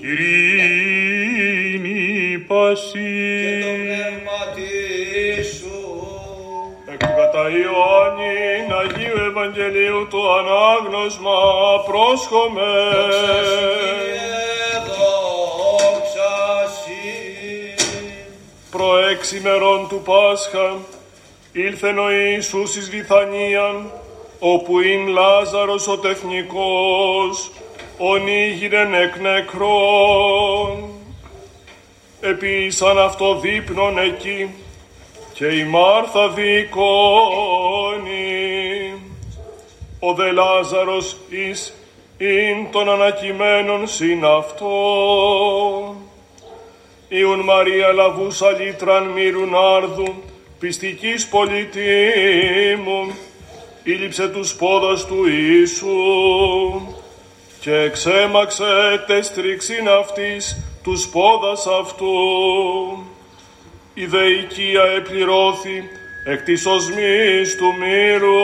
Ειρήνη 0.00 1.98
Το 2.38 2.54
πασί. 2.54 3.58
πνεύμα 3.60 4.40
σου. 5.54 5.78
Εκ 6.92 6.98
του 6.98 7.12
κατά 7.16 7.44
Ιωάννην 7.48 8.72
Αγίου 8.80 9.18
Ευαγγελίου 9.28 10.06
το 10.10 10.20
ανάγνωσμα 10.32 11.38
πρόσχομαι. 11.86 12.72
Κύριε, 12.90 14.82
δόξα 14.86 16.36
Συ. 16.78 17.08
Προέξιμερον 18.70 19.88
του 19.88 20.02
Πάσχα 20.04 20.68
ήλθεν 21.52 21.98
ο 21.98 22.10
Ιησούς 22.10 22.76
εις 22.76 22.90
Βιθανίαν, 22.90 23.90
όπου 24.38 24.80
ειν 24.80 25.08
Λάζαρος 25.08 25.88
ο 25.88 25.98
τεθνικός, 25.98 27.50
ονίγηρεν 27.98 28.94
εκ 28.94 29.16
νεκρών. 29.20 30.88
Επίσαν 32.20 32.98
αυτό 32.98 33.34
δείπνον 33.34 33.98
εκεί, 33.98 34.50
και 35.32 35.46
η 35.46 35.64
Μάρθα 35.64 36.28
δικόνη. 36.28 36.62
Ο 40.00 40.12
δε 40.14 40.32
Λάζαρος 40.32 41.16
εις 41.28 41.74
ειν 42.18 42.70
των 42.70 42.90
ανακειμένων 42.90 43.86
συν 43.86 44.24
αυτό. 44.24 44.76
Ιουν 47.08 47.40
Μαρία 47.40 47.92
λαβούσα 47.92 48.50
λίτραν 48.50 49.04
μύρουν 49.04 49.54
άρδου, 49.54 50.14
πιστικής 50.58 51.28
πολιτήμου, 51.28 53.16
ήλυψε 53.92 54.28
τους 54.28 54.54
πόδας 54.54 55.06
του 55.06 55.26
Ιησού 55.26 55.86
και 57.60 57.74
εξέμαξε 57.74 59.04
τεστρίξιν 59.06 59.88
αυτής 59.88 60.56
τους 60.82 61.08
πόδας 61.08 61.66
αυτού. 61.80 62.06
Η 63.94 64.06
δε 64.06 64.26
οικία 64.26 64.82
επληρώθη 64.96 65.84
εκ 66.24 66.42
της 66.42 66.66
οσμής 66.66 67.56
του 67.56 67.74
μύρου. 67.78 68.38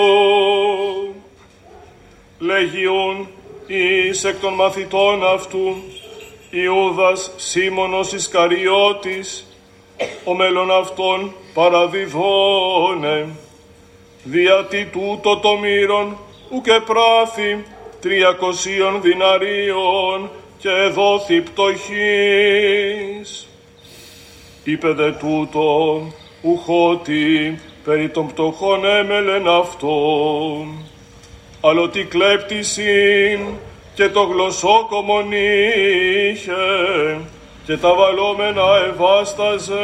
Λέγιον 2.38 3.28
εις 3.66 4.24
εκ 4.24 4.40
των 4.40 4.54
μαθητών 4.54 5.26
αυτού, 5.26 5.76
Ιούδας 6.50 7.30
Σίμωνος 7.36 8.12
Ισκαριώτης, 8.12 9.46
ο 10.24 10.34
μέλλον 10.34 10.70
αυτών 10.70 11.34
παραδιδώνε, 11.54 13.28
διατί 14.24 14.88
τούτο 14.92 15.36
το 15.36 15.58
μύρον 15.58 16.16
ουκε 16.50 16.80
πράφη 16.86 17.56
τριακοσίων 18.00 19.02
διναρίων 19.02 20.30
και 20.58 20.70
δόθη 20.94 21.40
πτωχής. 21.40 21.88
Είπε 24.64 24.88
δε 24.88 25.10
τούτο, 25.10 26.02
ουχότι 26.42 27.58
περί 27.84 28.08
των 28.08 28.26
πτωχών 28.26 28.84
έμελεν 28.84 29.48
αυτόν, 29.48 30.84
αλλά 31.60 31.88
τι 31.88 32.04
κλέπτησιν 32.04 33.40
και 33.94 34.08
το 34.08 34.22
γλωσσόκομον 34.22 35.32
είχε 35.32 36.52
και 37.66 37.76
τα 37.76 37.94
βαλόμενα 37.94 38.62
εβάσταζε. 38.88 39.74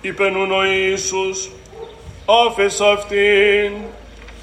Είπεν 0.00 0.52
ο 0.52 0.64
Ιησούς, 0.64 1.50
άφες 2.24 2.80
αυτήν, 2.80 3.72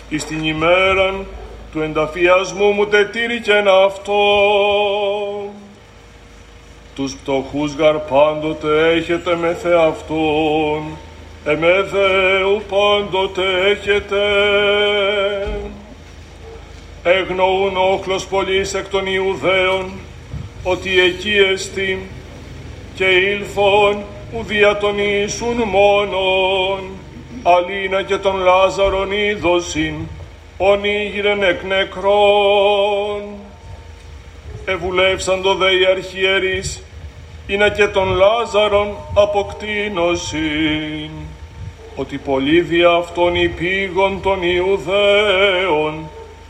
εις 0.10 0.26
την 0.26 0.46
ημέραν 0.46 1.26
του 1.72 1.82
ενταφιασμού 1.82 2.72
μου 2.72 2.86
τετήρηκεν 2.88 3.68
αυτό. 3.68 4.22
Τους 6.96 7.16
πτωχούς 7.16 7.74
γαρ 7.76 7.98
πάντοτε 7.98 8.92
έχετε 8.92 9.36
με 9.36 9.58
θεαυτόν, 9.62 10.98
εμέ 11.46 11.88
Θεού 11.92 12.62
πάντοτε 12.70 13.42
έχετε. 13.70 14.22
Εγνοούν 17.04 17.78
όχλος 17.78 18.26
πολλής 18.26 18.74
εκ 18.74 18.90
των 18.90 19.06
Ιουδαίων, 19.06 19.92
ότι 20.64 21.00
εκεί 21.00 21.32
εστί 21.52 22.10
και 22.96 23.06
ήλθον 23.06 24.04
ουδία 24.34 24.78
τον 24.78 24.96
Ιησούν 24.98 25.58
μόνον, 25.66 26.99
αλίνα 27.44 28.04
και 28.04 28.18
τον 28.18 28.36
Λάζαρον 28.40 29.12
είδωσιν, 29.12 29.94
ονίγηρεν 30.58 31.44
εκ 31.44 31.64
νεκρών. 31.64 33.22
Εβουλεύσαν 34.66 35.42
το 35.42 35.56
δε 35.56 35.72
οι 35.72 35.86
αρχιερείς, 35.86 36.84
είναι 37.48 37.70
και 37.70 37.88
τον 37.88 38.16
Λάζαρον 38.16 38.96
αποκτήνωσιν, 39.14 41.10
ότι 41.96 42.18
πολλοί 42.18 42.62
δια 42.62 42.90
αυτών 42.90 43.36
υπήγων 43.36 44.22
των 44.22 44.44
Ιουδαίων 44.44 46.10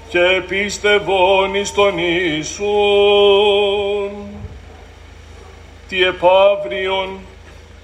και 0.09 0.41
πίστευον 0.47 1.55
εις 1.55 1.73
τον 1.73 1.97
Ιησούν. 1.97 2.69
Τι 5.87 6.03
επαύριον, 6.03 7.09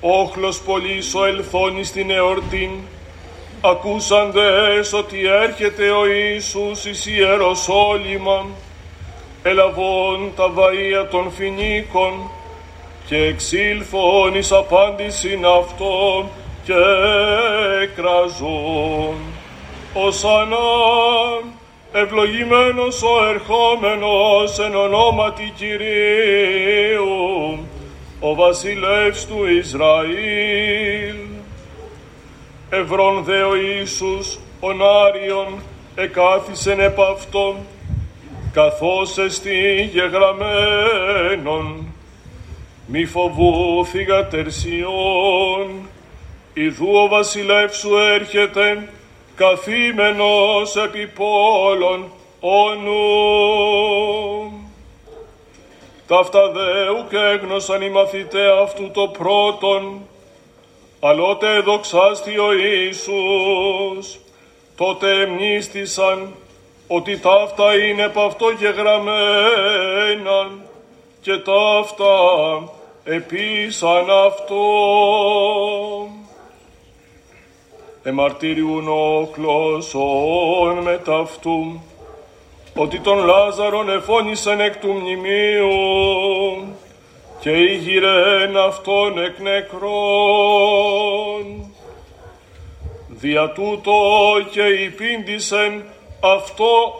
όχλος 0.02 0.60
πολύς 0.60 1.16
ο 1.16 1.26
ελθόν 1.26 1.78
εις 1.78 1.92
την 1.92 2.10
εορτήν, 2.10 2.70
ακούσαντες 3.70 4.94
ότι 4.94 5.28
έρχεται 5.28 5.90
ο 5.90 6.06
Ιησούς 6.08 6.86
εις 6.86 7.06
Ιεροσόλυμα, 7.06 8.46
ελαβών 9.44 10.32
τα 10.36 10.52
βαΐα 10.56 11.08
των 11.12 11.32
φινίκων 11.32 12.30
και 13.08 13.16
εξήλθον 13.16 14.36
εις 14.36 14.52
απάντησιν 14.52 15.46
αυτών 15.46 16.30
και 16.64 16.74
κραζών. 17.96 19.16
Ωσανάν, 19.94 21.44
ευλογημένος 21.92 23.02
ο 23.02 23.26
ερχόμενος 23.30 24.60
εν 24.60 24.76
ονόματι 24.76 25.54
Κυρίου, 25.56 27.06
ο 28.20 28.36
βασιλεύς 28.36 29.26
του 29.26 29.46
Ισραήλ. 29.46 31.35
Ευρών 32.70 33.24
δε 33.24 33.44
ο 33.44 33.56
Ιησούς 33.56 34.40
ον 34.60 34.82
Άριον 35.06 35.48
εκάθισεν 35.96 36.80
επ' 36.80 37.00
αυτόν, 37.00 37.56
καθώς 38.54 39.18
εστί 39.18 39.90
γεγραμμένον, 39.94 41.86
μη 42.86 43.06
φοβούθηγα 43.06 44.28
τερσιών, 44.28 45.90
ιδού 46.54 46.96
ο 47.04 47.08
βασιλεύς 47.08 47.78
σου 47.78 47.98
έρχεται, 47.98 48.90
καθήμενος 49.36 50.76
επί 50.76 51.08
πόλων 51.08 52.12
όνου. 52.40 52.96
Ταύτα 56.08 56.52
δε 56.52 56.90
ουκ 56.90 57.14
έγνωσαν 57.34 57.82
οι 57.82 57.90
μαθητές 57.90 58.52
αυτού 58.64 58.92
το 58.92 59.08
πρώτον, 59.08 60.02
αλλότε 61.08 61.60
δοξάστη 61.60 62.38
ο 62.38 62.54
Ιησούς, 62.54 64.20
τότε 64.76 65.22
εμνίστησαν 65.22 66.34
ότι 66.88 67.18
ταύτα 67.18 67.76
είναι 67.76 68.04
επ' 68.04 68.20
αυτό 68.20 68.50
γεγραμμένα 68.50 70.50
και 71.22 71.38
ταύτα 71.38 72.16
επίσαν 73.04 74.06
αυτό. 74.26 74.64
Εμαρτύριουν 78.04 78.88
ο 78.88 79.30
κλώσον 79.32 80.78
με 80.84 81.02
ταυτού, 81.06 81.82
ότι 82.76 83.00
τον 83.00 83.26
Λάζαρον 83.26 83.90
εφώνησαν 83.90 84.60
εκ 84.60 84.78
του 84.78 84.92
μνημείου 84.92 85.70
και 87.40 87.52
ήγηρεν 87.52 88.58
αυτόν 88.58 89.24
εκ 89.24 89.40
νεκρών. 89.40 89.86
Δια 93.08 93.52
τούτο 93.52 93.94
και 94.52 94.62
υπήντησεν 94.62 95.84
αυτό 96.20 96.94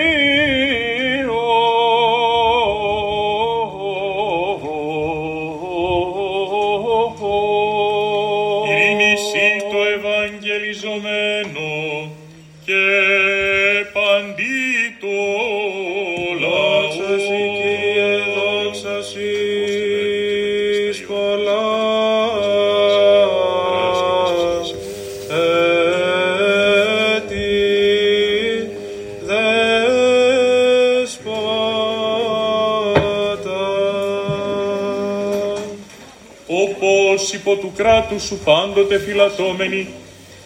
του 37.75 37.83
κράτου 37.83 38.19
σου 38.19 38.37
πάντοτε 38.43 38.99
φυλατώμενοι, 38.99 39.87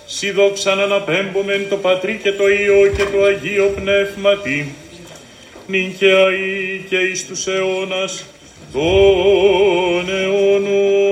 σι 0.05 0.31
δόξαν 0.31 0.79
αναπέμπομεν 0.79 1.69
το 1.69 1.75
Πατρί 1.75 2.19
και 2.23 2.31
το 2.31 2.47
Υιό 2.47 2.87
και 2.97 3.03
το 3.03 3.23
Αγίο 3.23 3.73
Πνεύματι, 3.75 4.75
νυν 5.67 5.97
και 5.97 6.11
αεί 6.11 6.85
και 6.89 6.97
εις 6.97 7.27
τους 7.27 7.47
αιώνας 7.47 8.25
των 8.73 10.09
αιώνων. 10.09 11.06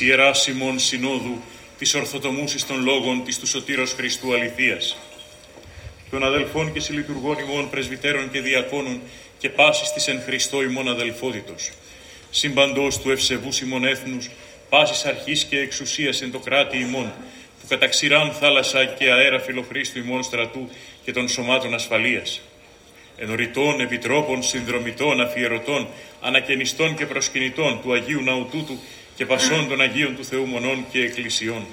Της 0.00 0.08
Ιεράς 0.08 0.40
Σιμών 0.40 0.78
Συνόδου, 0.78 1.42
της 1.78 1.94
Ορθοτομούσης 1.94 2.66
των 2.66 2.82
Λόγων 2.82 3.24
της 3.24 3.38
του 3.38 3.46
Σωτήρος 3.46 3.92
Χριστού 3.92 4.34
Αληθείας, 4.34 4.96
των 6.10 6.24
αδελφών 6.24 6.72
και 6.72 6.80
συλλειτουργών 6.80 7.38
ημών 7.38 7.70
πρεσβυτέρων 7.70 8.30
και 8.30 8.40
διακόνων 8.40 9.00
και 9.38 9.48
πάσης 9.48 9.92
της 9.92 10.08
εν 10.08 10.22
Χριστώ 10.26 10.62
ημών 10.62 10.88
αδελφότητος, 10.88 11.70
συμπαντός 12.30 12.98
του 12.98 13.10
ευσεβούς 13.10 13.60
ημών 13.60 13.84
έθνους, 13.84 14.30
πάσης 14.68 15.04
αρχής 15.04 15.44
και 15.44 15.58
εξουσίας 15.58 16.22
εν 16.22 16.30
το 16.32 16.38
κράτη 16.38 16.78
ημών, 16.78 17.12
που 17.60 17.66
κατά 17.68 17.86
ξηράν 17.86 18.32
θάλασσα 18.32 18.84
και 18.84 19.10
αέρα 19.10 19.40
φιλοχρήστου 19.40 19.98
ημών 19.98 20.22
στρατού 20.22 20.68
και 21.04 21.12
των 21.12 21.28
σωμάτων 21.28 21.74
ασφαλείας, 21.74 22.40
ενωρητών, 23.16 23.80
επιτρόπων, 23.80 24.42
συνδρομητών, 24.42 25.20
αφιερωτών, 25.20 25.88
ανακαινιστών 26.20 26.96
και 26.96 27.06
προσκυνητών 27.06 27.80
του 27.82 27.92
Αγίου 27.92 28.22
Ναού 28.22 28.48
τούτου 28.50 28.78
και 29.20 29.26
πασών 29.26 29.68
των 29.68 29.80
Αγίων 29.80 30.16
του 30.16 30.24
Θεού 30.24 30.46
Μονών 30.46 30.84
και 30.92 31.00
Εκκλησιών. 31.00 31.66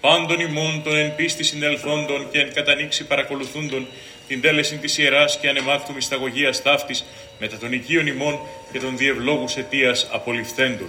Πάντων 0.00 0.40
ημών 0.40 0.82
των 0.82 0.96
εν 0.96 1.14
πίστη 1.14 1.44
συνελθόντων 1.44 2.30
και 2.30 2.40
εν 2.40 2.52
κατανοίξη 2.54 3.04
παρακολουθούντων 3.04 3.86
την 4.28 4.40
τέλεση 4.40 4.76
της 4.76 4.98
Ιεράς 4.98 5.38
και 5.38 5.48
ανεμάκτου 5.48 5.92
μυσταγωγίας 5.92 6.62
ταύτης 6.62 7.04
μετά 7.38 7.56
των 7.56 7.72
οικείων 7.72 8.06
ημών 8.06 8.38
και 8.72 8.78
των 8.78 8.96
διευλόγους 8.96 9.56
αιτίας 9.56 10.08
απολυφθέντων. 10.12 10.88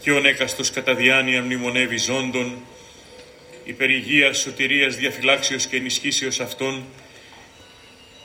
Και 0.00 0.10
ο 0.10 0.20
νέκαστος 0.20 0.70
κατά 0.70 0.94
διάνοια 0.94 1.42
μνημονεύει 1.42 1.96
ζώντων, 1.96 2.56
υπερηγίας, 3.64 4.38
σωτηρίας, 4.38 4.96
διαφυλάξεως 4.96 5.66
και 5.66 5.76
ενισχύσεως 5.76 6.40
αυτών, 6.40 6.84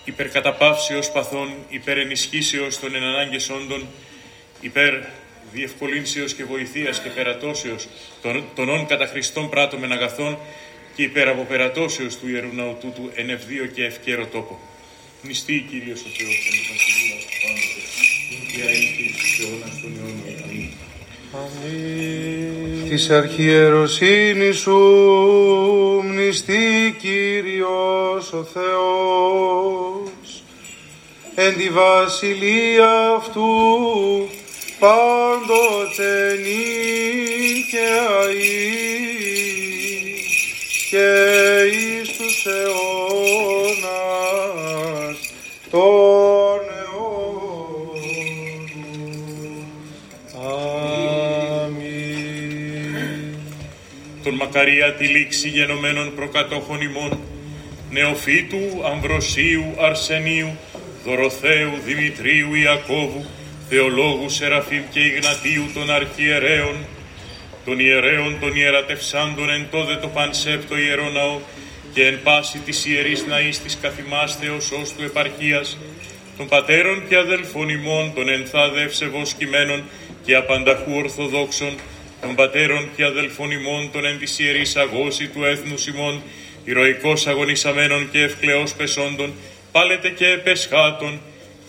υπερκαταπαύσεως 0.03 1.11
παθών, 1.11 1.49
υπερενισχύσεως 1.69 2.80
των 2.80 2.95
ενανάγκες 2.95 3.49
όντων, 3.49 3.88
υπέρ 4.61 4.94
διευκολύνσεως 5.52 6.34
και 6.34 6.44
βοηθείας 6.44 6.99
και 6.99 7.10
περατώσεως 7.10 7.88
των, 8.22 8.44
των 8.56 8.69
όν 8.69 8.86
κατά 8.86 9.06
Χριστόν 9.06 9.49
πράττωμεν 9.49 9.91
αγαθών 9.91 10.38
και 10.95 11.03
υπέρ 11.03 11.27
αποπερατώσεως 11.27 12.18
του 12.18 12.30
Ιερού 12.30 12.53
Ναού 12.53 12.77
τούτου 12.81 13.11
εν 13.15 13.30
ευδίο 13.30 13.65
και 13.65 13.86
ευκαίρο 13.86 14.26
τόπο. 14.26 14.60
Νηστεί 15.22 15.65
Κύριος 15.69 15.99
ο 15.99 16.10
Θεός 16.18 16.48
εν 16.52 16.60
βασιλεία 16.72 17.18
του 17.22 17.27
πάντοτε, 17.41 17.81
και 18.52 18.61
αεί 18.68 18.86
και 18.98 19.03
εις 19.03 19.40
αιώνας 19.40 19.76
των 19.81 19.91
αιώνων. 19.98 20.69
Αμήν. 21.34 22.90
Της 22.90 23.10
αρχιεροσύνης 23.10 24.57
σου 24.57 24.77
μνηστεί 26.03 26.95
Κύριος 26.99 28.34
ο 28.34 28.44
Θεός 28.44 30.44
εν 31.36 31.57
τη 31.57 31.69
βασιλεία 31.69 33.14
αυτού 33.18 33.48
πάντοτε 34.80 36.35
νυν 36.43 37.65
και 37.69 37.88
αΐ 38.22 39.10
και 40.89 41.10
εις 41.72 42.10
τους 42.18 42.45
αιώνας 42.45 42.80
των 45.72 46.60
αιώνων. 46.80 47.99
Αμήν. 51.65 52.15
Τον 54.23 54.34
Μακαρία 54.34 54.93
τη 54.93 55.06
λήξη 55.06 55.49
γενομένων 55.49 56.15
προκατόχων 56.15 56.81
ημών, 56.81 57.19
Νεοφύτου, 57.91 58.85
Αμβροσίου, 58.91 59.73
Αρσενίου, 59.80 60.57
Δωροθέου, 61.06 61.72
Δημητρίου, 61.85 62.53
Ιακώβου, 62.56 63.26
Θεολόγους, 63.70 64.34
Σεραφείμ 64.34 64.84
και 64.90 65.00
Ιγνατίου 65.00 65.66
των 65.74 65.91
αρχιερέων, 65.91 66.76
των 67.66 67.80
ιερέων 67.80 68.40
των 68.40 68.56
ιερατευσάντων 68.56 69.50
εν 69.50 69.68
τόδε 69.72 69.96
το 69.96 70.08
πανσέπτο 70.08 70.78
ιερό 70.78 71.10
ναό 71.10 71.40
και 71.94 72.06
εν 72.06 72.20
πάση 72.24 72.58
της 72.58 72.86
ιερής 72.86 73.26
ναής 73.26 73.62
της 73.62 73.78
καθημάς 73.82 74.36
Θεοσός 74.36 74.94
του 74.94 75.04
επαρχίας, 75.04 75.78
των 76.38 76.48
πατέρων 76.48 77.08
και 77.08 77.16
αδελφών 77.16 77.70
ημών, 77.70 78.14
των 78.16 78.30
ενθάδε 78.30 78.82
ευσεβώς 78.82 79.34
κειμένων 79.34 79.84
και 80.26 80.36
απανταχού 80.36 80.91
ορθοδόξων, 80.96 81.74
των 82.22 82.36
πατέρων 82.36 82.90
και 82.96 83.04
αδελφών 83.04 83.52
ημών, 83.52 83.91
των 83.91 84.06
εν 84.06 84.20
της 84.20 84.40
ιερής 84.40 84.76
αγώση 84.76 85.28
του 85.28 85.44
έθνους 85.44 85.88
ημών, 85.88 86.22
ηρωικός 86.64 87.28
αγωνισαμένων 87.28 88.12
και 88.12 88.22
ευκλαιός 88.22 88.74
πεσόντων, 88.74 89.34
πάλετε 89.72 90.10
και 90.10 90.28
επεσχάτων, 90.28 91.20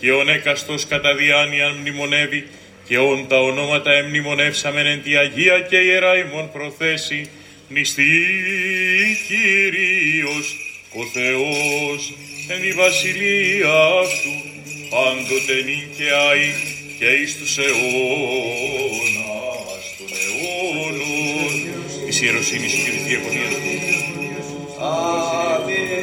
και 0.01 0.13
ον 0.13 0.29
έκαστος 0.29 0.87
κατά 0.87 1.15
διάνοιαν 1.15 1.77
μνημονεύει, 1.81 2.47
και 2.87 2.99
όν 2.99 3.27
τα 3.29 3.41
ονόματα 3.41 3.93
εμνημονεύσαμεν 3.93 4.87
εν 4.87 5.03
τη 5.03 5.17
Αγία 5.17 5.61
και 5.61 5.77
Ιερά 5.77 6.17
ημών 6.17 6.51
προθέσει, 6.53 7.31
νηστεί 7.69 8.03
Κύριος 9.27 10.57
ο 10.95 11.05
Θεός 11.13 12.15
εν 12.49 12.65
η 12.65 12.73
βασιλεία 12.73 13.75
αυτού, 14.03 14.35
πάντοτε 14.91 15.55
νυν 15.65 15.85
και 15.97 16.11
αεί 16.29 16.53
και 16.99 17.07
εις 17.07 17.39
τους 17.39 17.59
αιώνας 17.59 17.85
των 19.99 20.09
αιώνων 20.21 21.53
της 22.07 22.21
ιεροσύνης 22.21 22.73
και 22.73 22.91
της 22.91 23.03
διαγωνίας 23.07 23.55
του. 23.55 23.75
Αμήν. 24.83 26.01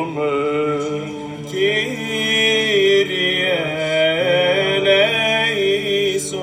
Κύριε 1.50 2.94
ελέησον. 4.76 6.34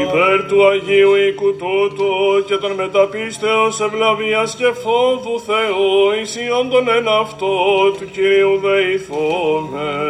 Υπέρ 0.00 0.38
του 0.48 0.66
Αγίου 0.66 1.14
οίκου 1.14 1.56
τούτου 1.56 2.44
και 2.46 2.56
των 2.56 2.72
μεταπίστεως 2.72 3.80
ευλαβίας 3.80 4.54
και 4.54 4.72
φόβου 4.82 5.40
Θεού 5.40 6.12
ισιών 6.22 6.70
τον 6.70 6.88
εν 6.88 7.08
αυτό 7.08 7.54
του 7.98 8.10
Κυρίου 8.12 8.60
δεηθόμεν. 8.64 10.03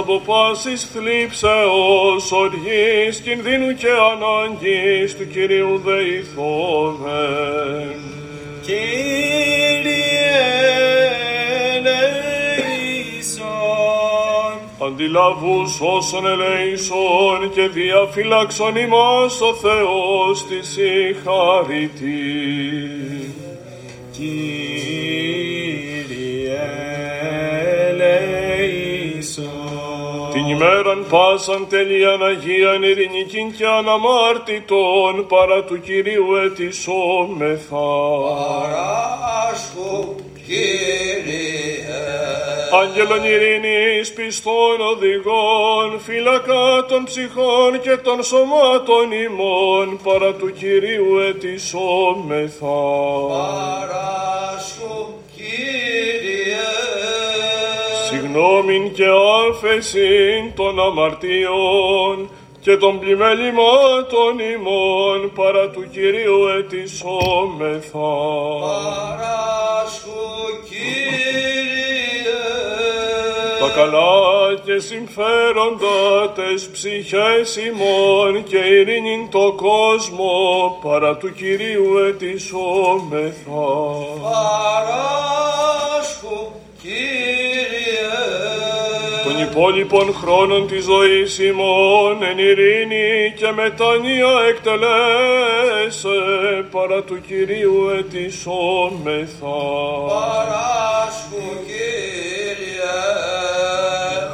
από 0.00 0.20
πάσης 0.26 0.88
θλίψεω 0.92 2.12
οργής 2.30 3.20
κινδύνου 3.24 3.74
και 3.74 3.88
ανάγκης 4.12 5.16
του 5.16 5.26
Κυρίου 5.26 5.82
δεηθόμεν. 5.84 7.20
Κύριε 8.62 8.80
ναι, 11.82 12.00
ελεησόν, 12.56 14.52
αντιλαβούς 14.86 15.80
όσων 15.80 16.26
ελεησόν 16.26 17.50
και 17.54 17.68
διαφυλάξον 17.68 18.76
ημάς 18.76 19.40
ο 19.40 19.54
Θεός 19.54 20.46
της 20.46 20.68
συγχαρητή. 20.68 22.10
Κύριε 24.12 24.89
ημέραν 30.50 31.06
πάσαν 31.10 31.66
τελείαν 31.68 32.24
Αγίαν 32.24 32.82
ειρηνικήν 32.82 33.52
και 33.56 33.66
αναμάρτητον 33.66 35.26
παρά 35.28 35.64
του 35.64 35.80
Κυρίου 35.80 36.34
ετισόμεθα. 36.44 37.88
Παράσχου, 38.28 40.14
Κύριε. 40.46 41.70
Άγγελον 42.80 43.24
ειρήνης 43.24 44.12
πιστών 44.12 44.80
οδηγών, 44.92 46.00
φύλακα 46.00 46.84
των 46.88 47.04
ψυχών 47.04 47.80
και 47.80 47.96
των 47.96 48.22
σωμάτων 48.22 49.12
ημών, 49.24 50.00
παρά 50.02 50.32
του 50.32 50.52
Κυρίου 50.52 51.18
ετισόμεθα. 51.28 52.80
Παράσχου, 53.28 55.06
Κύριε. 55.36 56.10
Συγνώμην 58.08 58.92
και 58.92 59.04
άφεσιν 59.48 60.54
των 60.54 60.80
αμαρτίων 60.80 62.30
και 62.60 62.76
των 62.76 62.98
πλημελημάτων 62.98 64.38
ημών, 64.54 65.32
παρά 65.34 65.68
του 65.68 65.88
Κυρίου 65.90 66.46
ετισόμεθα. 66.58 68.12
Παράσχου, 68.60 70.20
Κύριε. 70.68 70.90
τα 73.60 73.68
καλά 73.74 74.10
και 74.64 74.78
συμφέροντα 74.78 76.32
τες 76.34 76.68
ψυχές 76.72 77.56
ημών 77.56 78.44
και 78.44 78.58
ειρήνην 78.58 79.30
το 79.30 79.52
κόσμο 79.56 80.32
παρά 80.82 81.16
του 81.16 81.32
Κυρίου 81.32 81.98
ετισόμεθα. 82.08 83.68
Παράσχου, 84.22 85.32
Κύριε. 86.82 87.19
Των 89.52 89.62
υπόλοιπων 89.62 90.14
χρόνων 90.14 90.66
της 90.66 90.84
ζωής 90.84 91.38
ημών 91.38 92.22
εν 92.30 92.38
ειρήνη 92.38 93.34
και 93.36 93.52
μετανία 93.54 94.28
εκτελέσε 94.48 96.18
παρά 96.70 97.02
του 97.02 97.20
Κυρίου 97.26 97.88
ετισόμεθα. 97.98 99.58
Παράσχου, 100.08 101.44
Κύριε. 101.66 102.98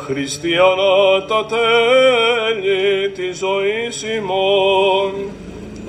Χριστιανά 0.06 1.24
τα 1.28 1.46
τέλη 1.46 3.10
της 3.10 3.38
ζωής 3.38 4.02
ημών, 4.02 5.12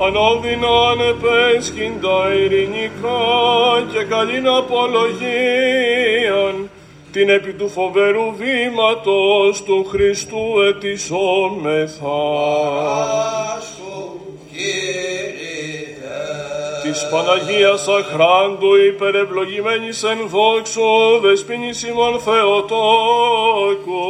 ανώδυνα 0.06 0.90
ανεπέσχυντα 0.92 2.34
ειρηνικά 2.34 3.24
και 3.92 4.04
καλήν 4.04 4.48
απολογίαν, 4.48 5.28
την 7.18 7.30
επί 7.30 7.54
του 7.54 7.70
φοβερού 7.70 8.36
βήματος 8.36 9.64
του 9.64 9.86
Χριστού 9.90 10.44
ετισόμεθα. 10.70 12.20
Παράσχου, 12.76 14.04
Κύριε. 14.52 15.86
Της 16.84 17.08
Παναγίας 17.12 17.88
Αχράντου 17.88 18.76
υπερευλογημένης 18.76 20.04
εν 20.04 20.20
δόξο 20.28 21.20
δεσποινής 21.22 21.84
ημών 21.84 22.20
Θεοτόκου 22.20 24.06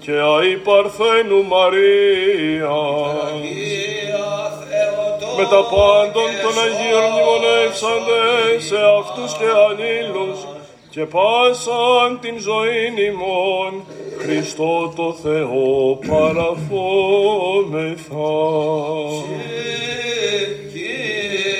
και 0.00 0.12
αη 0.12 0.56
Παρθένου 0.66 1.40
Μαρία. 1.54 2.78
Αγία 3.26 4.30
Θεοτόκε. 4.60 5.36
με 5.36 5.44
τα 5.52 5.62
πάντων 5.72 6.30
των 6.42 6.54
Αγίων 6.64 7.04
μνημονεύσαντες 7.12 8.58
σε 8.68 8.80
αυτούς 8.98 9.30
και 9.38 9.48
αλλήλους 9.66 10.49
και 10.90 11.00
πάσαν 11.00 12.18
την 12.20 12.38
ζωήν 12.38 12.96
ημών 13.10 13.84
Χριστό 14.18 14.92
το 14.96 15.16
Θεό 15.22 15.98
παραφόμεθα. 16.08 16.48
Κύριε. 20.72 21.50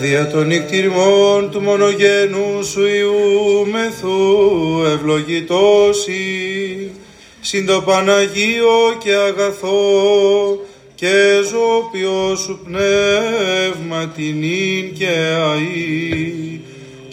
Δια 0.00 0.30
των 0.30 0.46
νυκτήριμων 0.46 1.50
του 1.50 1.60
μονογένου 1.60 2.64
σου 2.64 2.86
Ιού 2.86 3.66
μεθού 3.70 4.84
ευλογητώσει, 4.84 6.20
συν 7.40 7.66
το 7.66 7.82
Παναγίο 7.82 8.96
και 8.98 9.14
αγαθό 9.14 10.60
και 10.94 11.40
ζώπιο 11.50 12.36
σου 12.36 12.60
πνεύμα 12.64 14.06
την 14.06 14.42
ίν 14.42 14.94
και 14.94 15.08
αΐ 15.36 16.60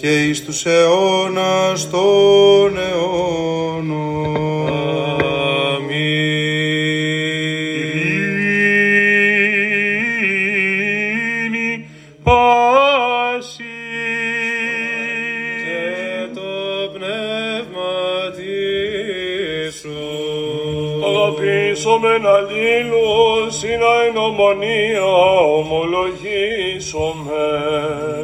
και 0.04 0.24
εις 0.24 0.46
τους 0.46 0.66
αιώνας 0.66 1.90
των 1.90 2.78
αιώνων. 2.78 3.92
Ειρήνη 11.14 11.86
πάση 12.24 13.64
και 15.64 15.82
το 16.34 16.52
πνεύμα 16.94 17.96
σου. 19.80 20.00
Αγαπήσομεν 21.06 22.24
αλλήλους, 22.28 23.56
είναι 23.64 23.92
εν 24.08 24.18
ομονία 24.18 25.06
ομολογήσομεν. 25.58 28.23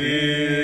Spirit. 0.00 0.59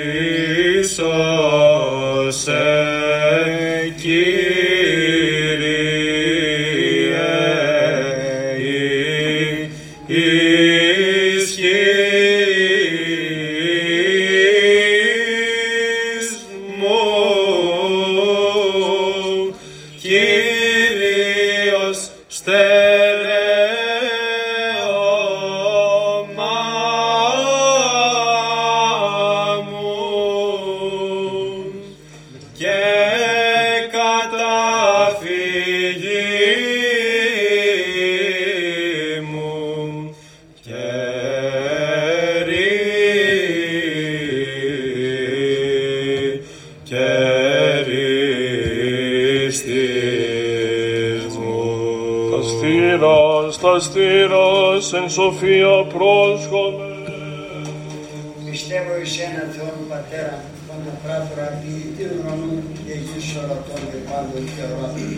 Σοφία 55.17 55.75
πρόσχομαι. 55.95 56.89
Πιστεύω 58.47 58.91
εις 59.01 59.13
ένα 59.27 59.43
Θεόν 59.53 59.79
Πατέρα, 59.91 60.37
Παντοκράτορα, 60.67 61.47
ποιητή 61.59 62.05
ουρανού 62.15 62.53
και 62.85 62.95
γης 63.05 63.27
ορατών 63.41 63.81
και 63.89 63.99
πάντων 64.07 64.43
και 64.53 64.63
οράτων. 64.73 65.11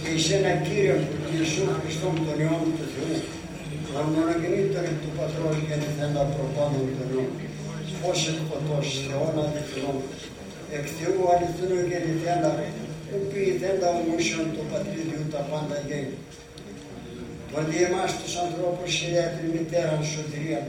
Και 0.00 0.10
εις 0.14 0.26
ένα 0.36 0.52
Κύριο 0.64 0.96
Ιησού 1.32 1.64
Χριστόν 1.78 2.14
τον 2.26 2.36
Υιόν 2.42 2.66
του 2.76 2.86
Θεού, 2.92 3.14
τον 3.86 4.04
μονογεννήτωρ 4.14 4.84
εκ 4.90 4.96
του 5.02 5.12
Πατρός 5.18 5.56
και 5.66 5.74
νηθέντα 5.80 6.22
προπάντων 6.32 6.86
των 6.96 7.06
Υιών, 7.12 7.30
ως 8.08 8.20
εκ 8.30 8.38
ποτός 8.48 8.86
Θεόν 9.06 9.34
αληθινών, 9.42 9.98
εκ 10.76 10.86
Θεού 10.96 11.20
αληθινού 11.32 11.78
και 11.88 11.98
νηθέντα, 12.06 12.50
που 13.08 13.18
ποιηθέντα 13.30 13.88
ομούσιον 13.98 14.46
το 14.56 14.62
πατρίδιου 14.70 15.24
τα 15.34 15.40
πάντα 15.50 15.76
γέννη. 15.88 16.18
Τον 17.52 17.62
δι' 17.68 17.84
εμάς 17.88 18.10
τους 18.20 18.34
ανθρώπους 18.44 18.90
χιλιά 18.98 19.26
την 19.34 19.46
μητέραν 19.54 20.02
σωτηρία, 20.12 20.62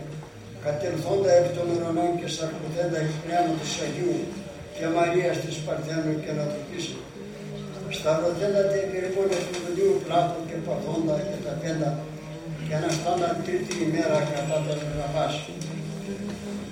κατελθόντα 0.65 1.31
εκ 1.39 1.47
των 1.55 1.65
ουρανών 1.71 2.11
και 2.19 2.27
σαρκωθέντα 2.35 2.97
εκ 3.03 3.11
πνεύματος 3.23 3.71
Αγίου 3.83 4.17
και 4.75 4.85
Μαρίας 4.95 5.35
της 5.43 5.55
Παρθένου 5.65 6.13
και 6.21 6.29
Ανατροπής, 6.35 6.85
σταυρωθέντα 7.97 8.61
την 8.71 8.85
περιμόνια 8.91 9.39
του 9.45 9.55
Δουδίου 9.61 9.93
πλάτων 10.03 10.41
και 10.49 10.57
παθόντα 10.65 11.15
και 11.29 11.37
τα 11.45 11.53
πέντα 11.61 11.89
και 12.65 12.73
αναστάντα 12.79 13.29
τρίτη 13.45 13.73
ημέρα 13.85 14.17
κατά 14.31 14.57
τα 14.65 14.73
γραφάς. 14.91 15.33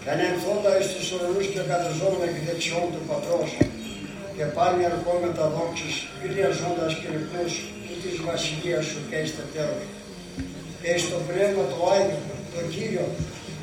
Και 0.02 0.10
ανεμφόντα 0.14 0.72
εις 0.78 0.88
τους 0.94 1.08
ουρανούς 1.12 1.48
και 1.54 1.62
καταζόμενα 1.72 2.26
εκ 2.30 2.38
δεξιών 2.48 2.86
του 2.94 3.02
Πατρός 3.10 3.50
και 4.36 4.46
πάλι 4.58 4.82
ερχόμετα 4.92 5.46
δόξης, 5.56 5.96
πλειαζόντας 6.20 6.94
και 7.00 7.08
ρυθμούς 7.16 7.54
της 8.04 8.16
βασιλείας 8.28 8.86
σου 8.90 9.00
και 9.10 9.18
εις 9.22 9.32
τέλος. 9.56 9.84
Και 10.82 10.92
στο 11.04 11.18
πνεύμα 11.28 11.64
το 11.72 11.78
Άγιο, 11.94 12.20
το 12.54 12.62
Κύριο, 12.74 13.08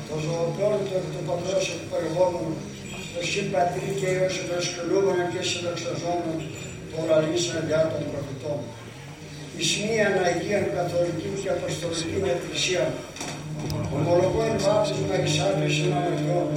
το 0.07 0.15
ζωοποιόν 0.25 0.77
το 0.87 0.93
εκ 0.99 1.05
του 1.13 1.23
Πατρός 1.27 1.65
εκπαιδευόμενο, 1.75 2.53
το 3.13 3.21
συμπατρί 3.29 3.89
και 3.99 4.07
Υιός 4.15 4.35
ευασκελούμενο 4.43 5.23
και 5.31 5.41
συνταξιαζόμενο, 5.49 6.35
το 6.91 6.97
ραλίσαν 7.09 7.59
διά 7.67 7.81
των 7.91 8.01
προφητών. 8.09 8.59
Εις 9.57 9.69
μίαν 9.81 10.15
Αγίαν 10.27 10.65
Καθολική 10.75 11.29
και 11.41 11.49
Αποστολική 11.57 12.19
Εκκλησία, 12.35 12.85
ομολογώ 13.95 14.39
εν 14.49 14.57
βάπτισμα 14.65 15.15
εις 15.23 15.35
άπησιν 15.47 15.91
αμετιών, 15.97 16.47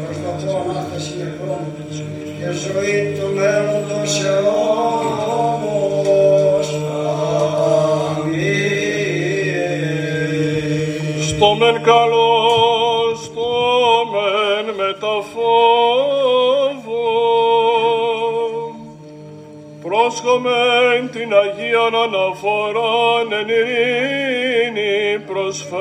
προσπαθώ 0.00 0.50
Ανάσταση 0.62 1.12
νεκρών 1.20 1.62
και 2.38 2.48
ζωή 2.62 2.96
του 3.14 3.26
μέλλοντος 3.36 4.12
αιώνος. 4.24 5.75
Στο 11.36 11.54
μεν 11.54 11.82
καλό, 11.82 12.38
στο 13.22 13.48
μεν 14.12 14.74
μεταφόβο. 14.74 15.44
Πρόσχομεν 19.82 21.10
την 21.12 21.34
Αγίαν 21.34 21.94
αναφοράν 21.94 23.32
εν 23.40 23.48
ειρήνη 23.48 25.18
προσφέρει. 25.26 25.76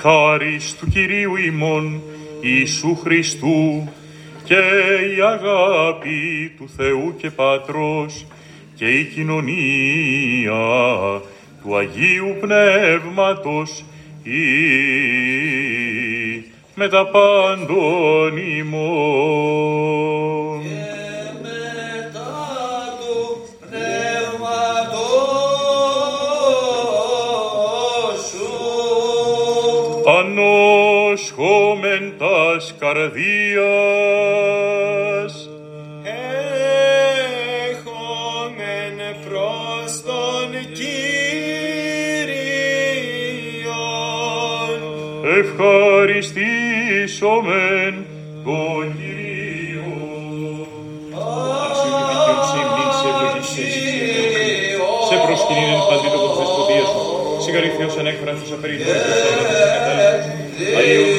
Χάρις 0.00 0.76
του 0.76 0.86
Κυρίου 0.86 1.36
ημών 1.36 2.02
Ιησού 2.40 2.96
Χριστού 2.96 3.88
και 4.44 4.54
η 5.16 5.20
αγάπη 5.20 6.52
του 6.58 6.68
Θεού 6.76 7.14
και 7.16 7.30
Πατρός 7.30 8.26
και 8.74 8.88
η 8.88 9.04
κοινωνία 9.04 10.54
του 11.62 11.76
Αγίου 11.76 12.36
Πνεύματος 12.40 13.84
ή 14.22 14.38
με 16.74 16.88
τα 16.88 17.06
πάντων 17.06 18.36
ημών. 18.58 20.47
Τας 32.58 32.74
καρδίας, 32.78 33.22
Έχομεν 37.70 38.96
προς 39.24 39.92
τον 40.08 40.50
Κύριον, 40.78 41.98
ευχαριστήσομεν 45.40 47.94
τον 48.44 48.84
Κύριο. 48.98 49.90
Αξιού 51.64 51.92
και 51.98 52.04
δικαιοσύνη, 52.18 52.86
σε 52.98 53.06
ευλογήσεις 53.10 53.50
σε 53.54 53.60
εσύ, 53.60 53.82
σε 55.08 55.14
προσκυνήν 55.24 55.68
εν 55.74 55.80
παντή 55.88 56.08
το 56.14 56.20
δεσποτεία 56.38 56.84
σου. 56.90 57.00
Συγχαρηθιός 57.42 57.94
ανέκφραστος 58.00 58.50
απεριτόρικος 58.56 59.20
όνομος 59.30 59.56
και 59.62 59.70
κατάλληλος. 59.76 61.17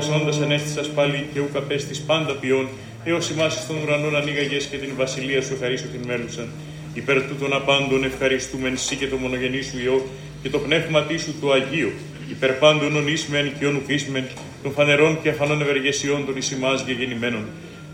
Και 0.00 0.06
παραπεσώντας 0.06 0.40
ανέστησας 0.40 0.88
πάλι 0.88 1.28
και 1.32 1.40
ουκ 1.40 1.56
απέστης 1.56 2.00
πάντα 2.00 2.32
ποιόν, 2.32 2.68
έως 3.04 3.30
ημάς 3.30 3.54
στον 3.54 3.76
ουρανόν 3.82 4.16
ανοίγαγες 4.16 4.64
και 4.64 4.76
την 4.76 4.92
βασιλεία 4.96 5.42
σου 5.42 5.52
ευχαρίστω 5.52 5.88
την 5.88 6.00
μέλουσαν. 6.06 6.48
Υπέρ 6.94 7.22
τούτων 7.22 7.52
απάντων 7.52 8.04
ευχαριστούμεν 8.04 8.78
σύ 8.78 8.96
και 8.96 9.06
το 9.06 9.16
μονογενή 9.16 9.62
σου 9.62 9.78
Υιό 9.82 10.06
και 10.42 10.48
το 10.50 10.58
πνεύμα 10.58 11.06
σου 11.18 11.34
το 11.40 11.50
Αγίο, 11.52 11.92
υπέρ 12.30 12.52
πάντων 12.52 12.96
ονείσμεν 12.96 13.52
και 13.58 13.66
ονουκίσμεν 13.66 14.24
των 14.62 14.72
φανερών 14.72 15.18
και 15.22 15.28
αφανών 15.28 15.60
ευεργεσιών 15.60 16.26
των 16.26 16.36
εις 16.36 16.50
ημάς 16.50 16.84
γεννημένων. 16.86 17.44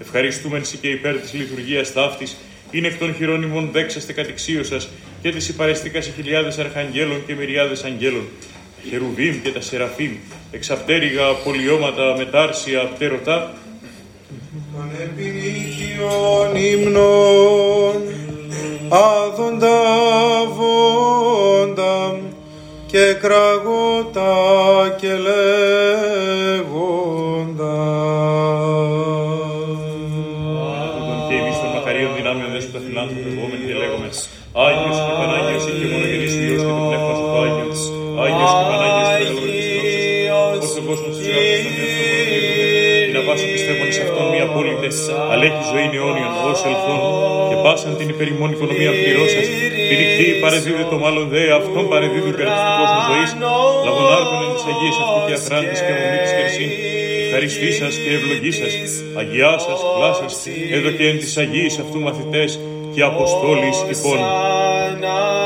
Ευχαριστούμεν 0.01 0.65
σοι 0.65 0.77
και 0.77 0.89
υπέρ 0.89 1.17
της 1.17 1.33
λειτουργίας 1.33 1.93
ταύτης, 1.93 2.37
είναι 2.71 2.87
εκ 2.87 2.99
των 2.99 3.15
χειρόνιμων 3.15 3.69
δέξαστε 3.73 4.13
κατηξίω 4.13 4.63
σα 4.63 4.77
και 5.23 5.31
της 5.35 5.49
υπαρεστήκας 5.49 6.05
σε 6.05 6.13
χιλιάδες 6.17 6.59
αρχαγγέλων 6.59 7.27
και 7.27 7.35
μυριάδες 7.35 7.85
αγγέλων. 7.85 8.27
Χερουβίμ 8.89 9.43
και 9.43 9.53
τα 9.53 9.61
σεραφείμ, 9.61 10.13
εξαπτέρυγα, 10.51 11.33
πολιώματα, 11.45 12.15
μετάρσια, 12.17 12.81
πτέρωτα, 12.81 13.53
των 14.73 14.91
επινίκιων 15.03 16.57
ύμνων 16.57 18.03
άδοντα 18.89 19.79
βόντα 20.57 22.19
και 22.87 23.17
κραγότα 23.21 24.35
και 25.01 25.09
λέγοντα. 25.09 26.16
Αλλά 45.31 45.45
έχει 45.49 45.63
ζωή 45.73 45.87
αιώνιον, 45.97 46.33
ως 46.51 46.61
ελθόν, 46.71 47.01
και 47.49 47.57
πάσαν 47.65 47.93
την 48.01 48.09
υπερημών 48.15 48.51
οικονομία 48.55 48.93
πληρώσας, 49.01 49.47
την 49.89 49.97
νυχτή 50.01 50.27
παρεδίδε 50.45 50.85
το 50.93 50.97
μάλλον 51.05 51.27
δε, 51.33 51.43
αυτόν 51.61 51.85
παρεδίδου 51.93 52.31
υπέρ 52.35 52.49
του 52.57 52.65
κόσμου 52.79 53.03
ζωής, 53.09 53.31
λαγωνάρκον 53.87 54.39
εν 54.47 54.53
της 54.57 54.65
Αγίας 54.71 54.97
αυτού 55.03 55.21
και 55.29 55.35
αθράντης 55.39 55.81
και 55.85 55.93
ομονή 55.97 56.19
της 56.25 56.33
Κερσίν, 56.39 56.71
ευχαριστή 57.27 57.71
σας 57.81 57.93
και 58.03 58.11
ευλογή 58.19 58.53
σας, 58.61 58.73
αγιά 59.21 59.53
σας, 59.67 59.81
κλάσας, 59.95 60.35
εδώ 60.77 60.91
και 60.97 61.05
εν 61.11 61.17
της 61.23 61.33
Αγίας 61.43 61.75
αυτού 61.83 61.99
μαθητές 62.07 62.51
και 62.95 63.03
αποστόλης 63.11 63.79
υπόν. 63.95 64.19
Οσάννα 64.19 65.37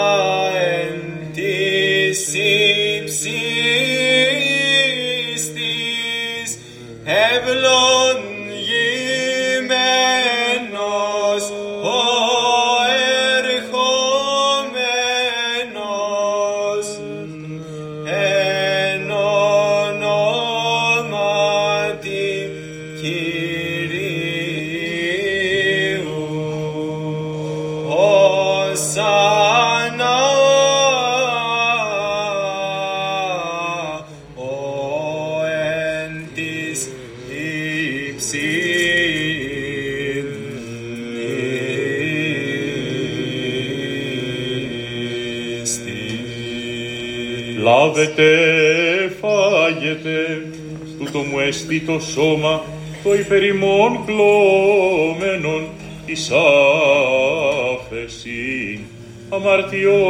Λάβετε, 48.21 49.13
φάγετε, 49.21 50.47
τούτο 50.99 51.19
μου 51.19 51.39
εστί 51.39 51.81
το 51.81 52.01
σώμα, 52.01 52.63
το 53.03 53.15
υπερημών 53.15 54.05
κλώμενον, 54.07 55.69
εις 56.07 56.31
άφεση 57.81 58.81
αμαρτιών. 59.29 60.01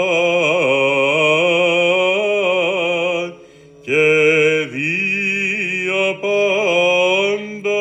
Και 3.83 4.03
δια 4.71 6.19
πάντα. 6.21 7.81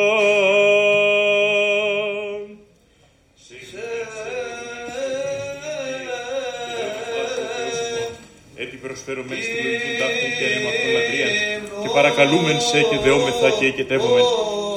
Έτσι 8.55 8.77
προσφέρομεν 8.77 9.37
στην 9.41 9.65
λογική 9.65 9.97
τάξη 9.99 10.27
και 10.37 10.45
ανεμακτολατρία 10.45 11.29
και 11.81 11.89
παρακαλούμεν 11.93 12.59
σε 12.61 12.81
και 12.81 12.97
δεόμεθα 13.03 13.49
και 13.59 13.65
εκετεύομεν 13.65 14.25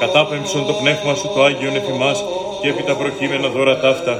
κατάπεμψον 0.03 0.67
το 0.67 0.73
πνεύμα 0.81 1.15
σου 1.15 1.29
το 1.35 1.43
Άγιον 1.47 1.77
εφημάς 1.81 2.19
και 2.61 2.69
έπειτα 2.69 2.95
προκείμενα 3.01 3.49
δώρα 3.49 3.75
ταύτα 3.81 4.15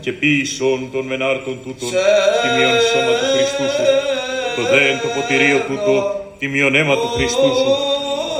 και 0.00 0.12
ποιησον 0.12 0.80
των 0.92 1.04
μενάρτων 1.10 1.56
τούτων 1.64 1.90
τιμιον 2.42 2.76
σώμα 2.90 3.12
του 3.18 3.26
Χριστού 3.32 3.66
σου 3.74 3.84
το 4.56 4.62
δε 4.70 4.80
εν 4.90 4.98
το 5.02 5.08
ποτηρίο 5.14 5.58
τούτο 5.68 5.94
τιμιον 6.38 6.74
αίμα 6.74 6.94
του 7.02 7.08
Χριστού 7.14 7.50
σου 7.60 7.72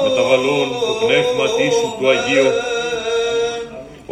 μεταβαλών 0.04 0.68
το 0.86 0.92
πνεύμα 1.02 1.46
σου 1.78 1.86
του 1.98 2.08
Αγίου 2.12 2.50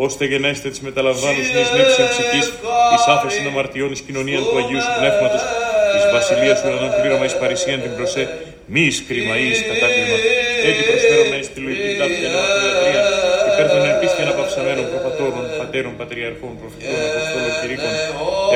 ώστε 0.06 0.24
γενέστε 0.24 0.68
της 0.68 0.80
μεταλαμβάνους 0.80 1.46
εις 1.48 1.70
νύψης 1.76 2.06
ψυχής, 2.12 2.46
εις 2.94 3.04
άφεσιν 3.14 3.46
αμαρτιών 3.46 3.90
εις 3.92 4.00
κοινωνίαν 4.00 4.42
του 4.48 4.56
Αγίου 4.60 4.80
σου 4.80 4.92
Πνεύματος, 4.98 5.42
εις 5.94 6.04
βασιλείας 6.12 6.60
του 6.60 6.68
ουρανών 6.68 6.92
πλήρωμα 7.00 7.24
εις 7.24 7.36
παρησίαν 7.40 7.80
την 7.82 7.94
προσέ, 7.96 8.24
μη 8.66 8.80
εις 8.80 9.04
κρίμα 9.08 9.34
ή 9.38 9.48
εις 9.50 9.60
κατάκλημα. 9.68 10.16
Έτσι 10.68 10.82
προσφέρομαι 10.88 11.38
στη 11.48 11.58
λογική 11.66 11.90
τάφη 12.00 12.22
αναπτυατρία, 12.28 13.02
υπέρ 13.50 13.66
των 13.72 13.80
ελπίς 13.88 14.10
και 14.16 14.22
αναπαυσαμένων 14.26 14.84
προπατώρων, 14.92 15.44
πατέρων, 15.60 15.92
πατριαρχών, 16.00 16.52
προφητών, 16.60 16.98
αποστόλων, 17.08 17.52
κηρύκων, 17.60 17.92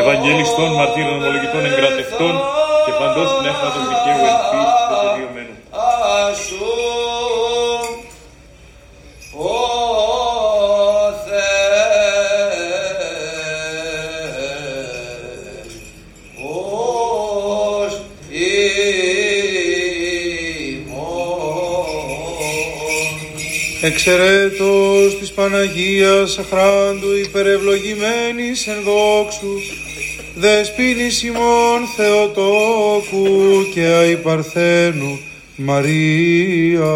ευαγγελιστών, 0.01 0.71
μαρτύρων, 0.79 1.15
ομολογητών, 1.21 1.63
εγκρατευτών 1.71 2.35
και 2.85 2.93
παντός 3.01 3.31
πνεύματος 3.41 3.85
δικαίου 3.91 4.23
ελπίς 4.31 4.71
και 4.89 4.97
τελειωμένου. 5.05 5.55
Εξαιρέτως 23.85 25.19
της 25.19 25.33
Παναγίας 25.33 26.39
Αχράντου 26.39 27.17
υπερευλογημένης 27.25 28.67
εν 28.67 28.83
δόξους, 28.85 29.73
δεσποίνης 30.35 31.23
ημών 31.23 31.81
Θεοτόκου 31.97 33.71
και 33.75 33.87
αϊπαρθένου 33.87 35.19
Μαρία. 35.57 36.95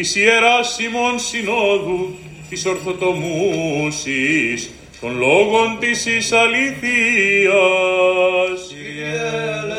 Της 0.00 0.16
Ιεράς 0.16 0.78
ημών 0.78 1.18
Συνόδου, 1.18 2.14
της 2.48 2.66
Ορθοτομούσης, 2.66 4.70
των 5.00 5.18
λόγων 5.18 5.76
της 5.80 6.06
εις 6.06 6.32
αλήθειας. 6.32 7.50
Ελέησον. 9.22 9.74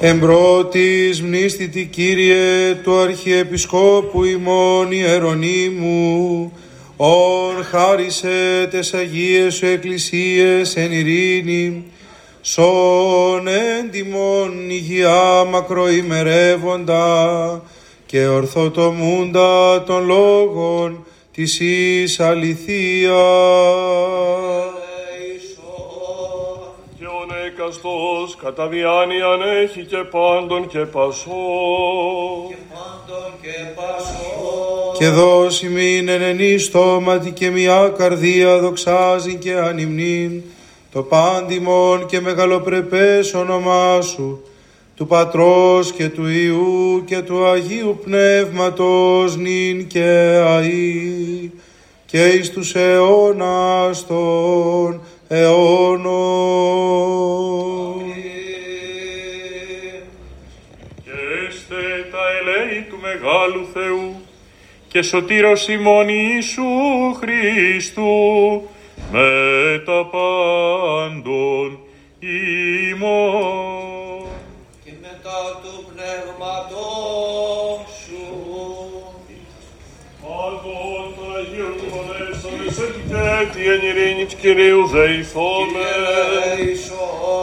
Εμπρότης 0.00 1.22
μνήστητη 1.22 1.84
Κύριε 1.84 2.74
του 2.74 2.98
Αρχιεπισκόπου 2.98 4.24
ημών 4.24 4.92
Ιερονίμου, 4.92 6.52
ον 6.96 7.64
χάρισε 7.64 8.68
τες 8.70 8.94
Αγίες 8.94 9.54
σου 9.54 9.66
Εκκλησίες 9.66 10.76
εν 10.76 10.92
ειρήνη, 10.92 11.84
σον 12.44 13.46
έντιμον 13.46 14.70
υγεία 14.70 15.44
μακροημερεύοντα 15.50 17.62
και 18.06 18.26
ορθοτομούντα 18.26 19.82
των 19.82 20.06
λόγων 20.06 21.06
της 21.32 21.60
εις 21.60 22.20
αληθείας. 22.20 23.12
Και 26.98 27.06
ο 27.06 27.24
νεκαστός 27.28 28.36
κατά 28.42 28.66
διάνοιαν 28.66 29.40
έχει 29.62 29.84
και 29.84 30.04
πάντων 30.10 30.68
και 30.68 30.78
πασό. 30.78 31.30
πάντων 32.72 33.32
και 33.42 33.48
πασό. 33.74 34.92
και 34.98 35.08
δώσει 35.08 35.68
μην 35.68 36.08
εν 36.08 36.22
ενή 36.22 36.58
στόματι 36.58 37.30
και 37.30 37.50
μια 37.50 37.92
καρδία 37.96 38.58
δοξάζει 38.58 39.34
και 39.34 39.54
ανυμνήν 39.54 40.42
το 40.92 41.02
πάντιμον 41.02 42.06
και 42.06 42.20
μεγαλοπρεπές 42.20 43.34
όνομά 43.34 44.00
σου 44.00 44.42
του 44.96 45.06
Πατρός 45.06 45.92
και 45.92 46.08
του 46.08 46.26
Ιού 46.26 47.02
και 47.04 47.20
του 47.20 47.46
Αγίου 47.46 47.98
Πνεύματος 48.04 49.36
νυν 49.36 49.86
και 49.86 50.40
αΐ 50.46 51.50
και 52.06 52.26
εις 52.26 52.50
τους 52.50 52.74
αιώνας 52.74 54.06
των 54.06 55.00
αιώνων. 55.28 56.12
Και 61.04 61.10
έστε 61.48 61.76
τα 62.10 62.18
ελέη 62.40 62.82
του 62.88 62.98
Μεγάλου 63.02 63.66
Θεού 63.72 64.14
και 64.88 65.02
σωτήρος 65.02 65.68
ημών 65.68 66.08
Ιησού 66.08 66.62
Χριστού 67.20 68.62
με 69.12 69.82
τα 69.86 70.06
πάντων 70.10 71.78
ημών. 72.90 74.26
και 74.84 74.92
μετά 75.00 75.60
του 75.62 75.84
πνεύματός 75.88 77.80
σου. 78.04 78.24
Πάντων 80.22 81.04
των 81.16 81.28
Αγίων 81.36 81.74
Μονέσανες 81.92 82.78
και 83.52 83.62
εν 83.70 83.82
ειρήνη 83.88 84.24
του 84.24 84.36
Κυρίου 84.40 84.86
δεηθώμε. 84.86 85.90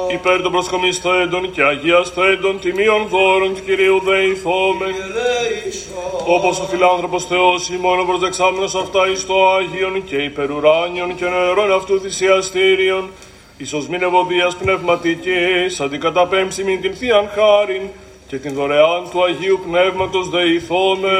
Ελέησον, 0.10 0.16
Υπέρ 0.16 0.42
των 0.42 0.52
προσκομιστέντων 0.52 1.52
και 1.52 1.64
αγιαστέντων 1.64 2.60
τιμίων 2.60 3.08
δώρων 3.08 3.56
του 3.56 3.64
Κυρίου 3.64 4.00
δεηθώμε. 4.06 4.86
ελέησον, 4.86 6.36
Όπως 6.36 6.60
ο 6.60 6.64
φιλάνθρωπος 6.64 7.26
Θεός 7.26 7.70
ημών 7.70 8.06
προσδεξάμενος 8.08 8.76
αυτά 8.76 9.10
εις 9.12 9.26
το 9.26 9.50
Άγιον 9.56 10.04
και 10.04 10.16
υπερουράνιον 10.16 11.16
και 11.16 11.26
νερών 11.26 11.74
αυτού 11.74 12.00
θυσιαστήριον, 12.02 13.10
εις 13.58 13.74
μην 13.90 14.02
ευωδίας 14.02 14.56
πνευματικής, 14.56 15.80
αντικαταπέμψει 15.80 16.64
μην 16.64 16.82
την 16.82 16.94
Θείαν 16.96 17.30
Χάριν 17.36 17.82
και 18.28 18.38
την 18.38 18.54
δωρεάν 18.54 19.04
του 19.12 19.24
Αγίου 19.24 19.60
Πνεύματος 19.68 20.30
δεηθώμε. 20.30 21.18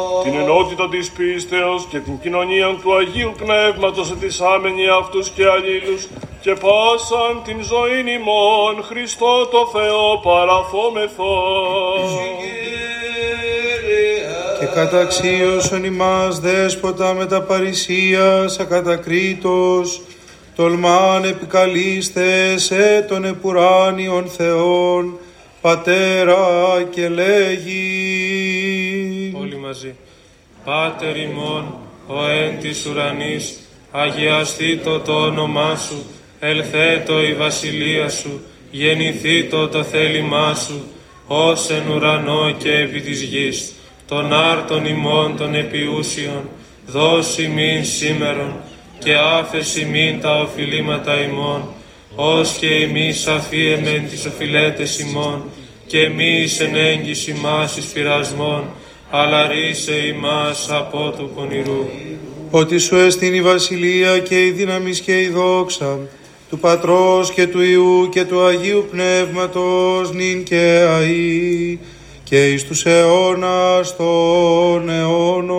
Ελέησον, 0.00 0.22
Την 0.24 0.40
ενότητα 0.40 0.88
της 0.88 1.10
πίστεως 1.10 1.86
και 1.90 1.98
την 1.98 2.18
κοινωνία 2.22 2.68
του 2.82 2.96
Αγίου 2.96 3.32
Πνεύματος 3.42 4.10
ετισάμενοι 4.10 4.84
αυτούς 5.00 5.28
και 5.28 5.44
αλλήλους 5.54 6.02
και 6.40 6.52
πάσαν 6.64 7.34
την 7.44 7.58
ζωήν 7.70 8.06
ημών 8.06 8.74
Χριστό 8.88 9.46
το 9.46 9.70
Θεό 9.74 10.06
παραθόμεθα. 10.22 11.34
και 14.58 14.66
καταξίωσον 14.66 15.84
ημάς 15.84 16.40
δέσποτα 16.40 17.14
με 17.14 17.26
τα 17.26 17.40
παρησίας 17.42 18.58
ακατακρίτως, 18.58 20.00
τολμάν 20.56 21.24
επικαλείστε 21.24 22.58
σε 22.58 23.04
τον 23.08 23.24
επουράνιον 23.24 24.26
Θεόν, 24.36 25.18
Πατέρα 25.60 26.36
και 26.90 27.08
λέγει. 27.08 28.59
Όλοι 29.40 29.56
μαζί. 29.56 29.94
Πάτερ 30.64 31.16
ημών, 31.16 31.74
ο 32.06 32.26
εν 32.28 32.58
της 32.60 32.86
ουρανής, 32.86 33.58
αγιαστήτω 33.90 35.00
το 35.00 35.12
όνομά 35.12 35.76
σου, 35.76 36.04
ελθέτω 36.40 37.22
η 37.22 37.34
βασιλεία 37.34 38.08
σου, 38.08 38.40
γεννηθήτω 38.70 39.68
το 39.68 39.82
θέλημά 39.82 40.54
σου, 40.54 40.84
ως 41.26 41.70
εν 41.70 41.88
ουρανό 41.94 42.50
και 42.58 42.72
επί 42.72 43.00
της 43.00 43.22
γης, 43.22 43.72
των 44.08 44.32
άρτων 44.32 44.86
ημών 44.86 45.36
των 45.36 45.54
επιούσιων, 45.54 46.48
δώσει 46.86 47.48
μην 47.48 47.84
σήμερον, 47.84 48.54
και 48.98 49.14
άφεση 49.14 49.84
μην 49.84 50.20
τα 50.20 50.40
οφειλήματα 50.40 51.20
ημών, 51.22 51.68
ως 52.14 52.52
και 52.52 52.74
εμείς 52.74 53.26
αφίεμεν 53.26 54.08
τις 54.08 54.26
οφειλέτες 54.26 54.98
ημών, 54.98 55.44
και 55.86 56.08
μη 56.08 56.40
εις 56.42 56.60
εν 56.60 56.74
έγκυση 56.74 57.32
μας 57.32 57.76
εις 57.76 57.84
πειρασμών, 57.84 58.64
αλλά 59.10 59.46
ρίσε 59.46 60.06
ημάς 60.06 60.70
από 60.70 61.14
του 61.18 61.30
πονηρού. 61.34 61.86
ότι 62.50 62.78
σου 62.78 62.96
έστειν 62.96 63.34
η 63.34 63.42
βασιλεία 63.42 64.18
και 64.18 64.44
η 64.46 64.50
δύναμη 64.50 64.90
και 64.90 65.20
η 65.20 65.28
δόξα 65.28 65.98
του 66.48 66.58
Πατρός 66.58 67.32
και 67.32 67.46
του 67.46 67.60
Ιού 67.60 68.08
και 68.10 68.24
του 68.24 68.44
Αγίου 68.44 68.86
Πνεύματος 68.90 70.12
νυν 70.12 70.44
και 70.44 70.86
αΐ 70.88 71.78
και 72.24 72.46
εις 72.46 72.66
τους 72.66 72.86
αιώνας 72.86 73.96
των 73.96 74.88
αιώνων. 74.88 75.50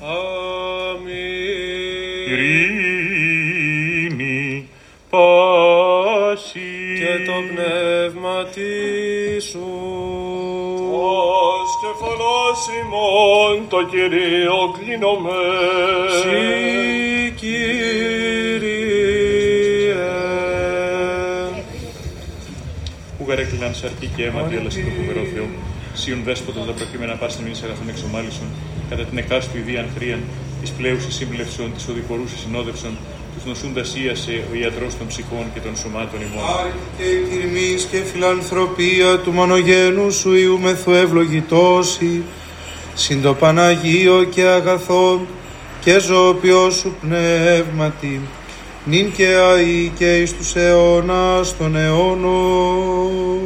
Αμήν. 0.00 1.18
Ειρήνη, 4.08 4.68
πάση. 5.10 6.60
Και 6.98 7.24
το 7.26 7.32
πνεύμα 7.48 8.46
σου. 9.40 9.87
Ως 11.88 11.94
και 11.94 12.04
φωνός 12.04 12.60
ημών 12.80 13.68
το 13.68 13.80
Κυρίο 13.90 14.58
κλείνομαι. 14.76 15.40
Συ 16.20 16.40
Κύριε. 17.40 17.68
Που 23.18 23.24
γαρέκλειναν 23.28 23.74
σαρκή 23.74 24.06
και 24.16 24.24
αίματι, 24.24 24.56
αλλά 24.56 24.70
σε 24.70 24.80
το 24.80 24.90
φοβερό 24.96 25.22
Θεό. 25.34 25.46
Σίων 25.94 26.22
δέσποτος 26.24 26.66
τα 26.66 26.72
προκείμενα 26.72 27.14
πάστη 27.14 27.42
μήνυς 27.42 27.62
αγαθών 27.62 27.88
εξομάλισον, 27.88 28.46
κατά 28.90 29.04
την 29.04 29.18
εκάστου 29.18 29.56
ιδίαν 29.56 29.88
χρήαν, 29.96 30.22
της 30.60 30.70
πλέουσης 30.70 31.14
σύμπλευσον, 31.14 31.72
της 31.74 31.88
οδηπορούσης 31.88 32.40
συνόδευσον, 32.40 32.96
τους 33.38 33.46
νοσούντας 33.46 33.94
ίασε 33.94 34.44
ο 34.52 34.56
ιατρός 34.56 34.96
των 34.98 35.06
ψυχών 35.06 35.44
και 35.54 35.60
των 35.60 35.76
σωμάτων 35.76 36.20
ημών. 36.20 36.72
και 36.98 37.04
η 37.04 37.38
τιμής 37.38 37.84
και 37.90 37.98
φιλανθρωπία 38.12 39.18
του 39.18 39.32
μονογένους 39.32 40.14
σου 40.14 40.34
Ιού 40.34 40.58
μεθου 40.60 40.92
ευλογητώσει, 40.92 42.22
συν 42.94 43.22
το 43.22 43.34
Παναγίο 43.34 44.24
και 44.24 44.42
αγαθό 44.42 45.20
και 45.80 45.98
ζωοποιό 45.98 46.70
σου 46.70 46.94
πνεύματι, 47.00 48.20
νυν 48.84 49.12
και 49.12 49.26
αεί 49.26 49.92
και 49.98 50.16
εις 50.16 50.36
τους 50.36 50.54
αιώνας 50.56 51.56
των 51.56 51.76
αιώνων. 51.76 53.38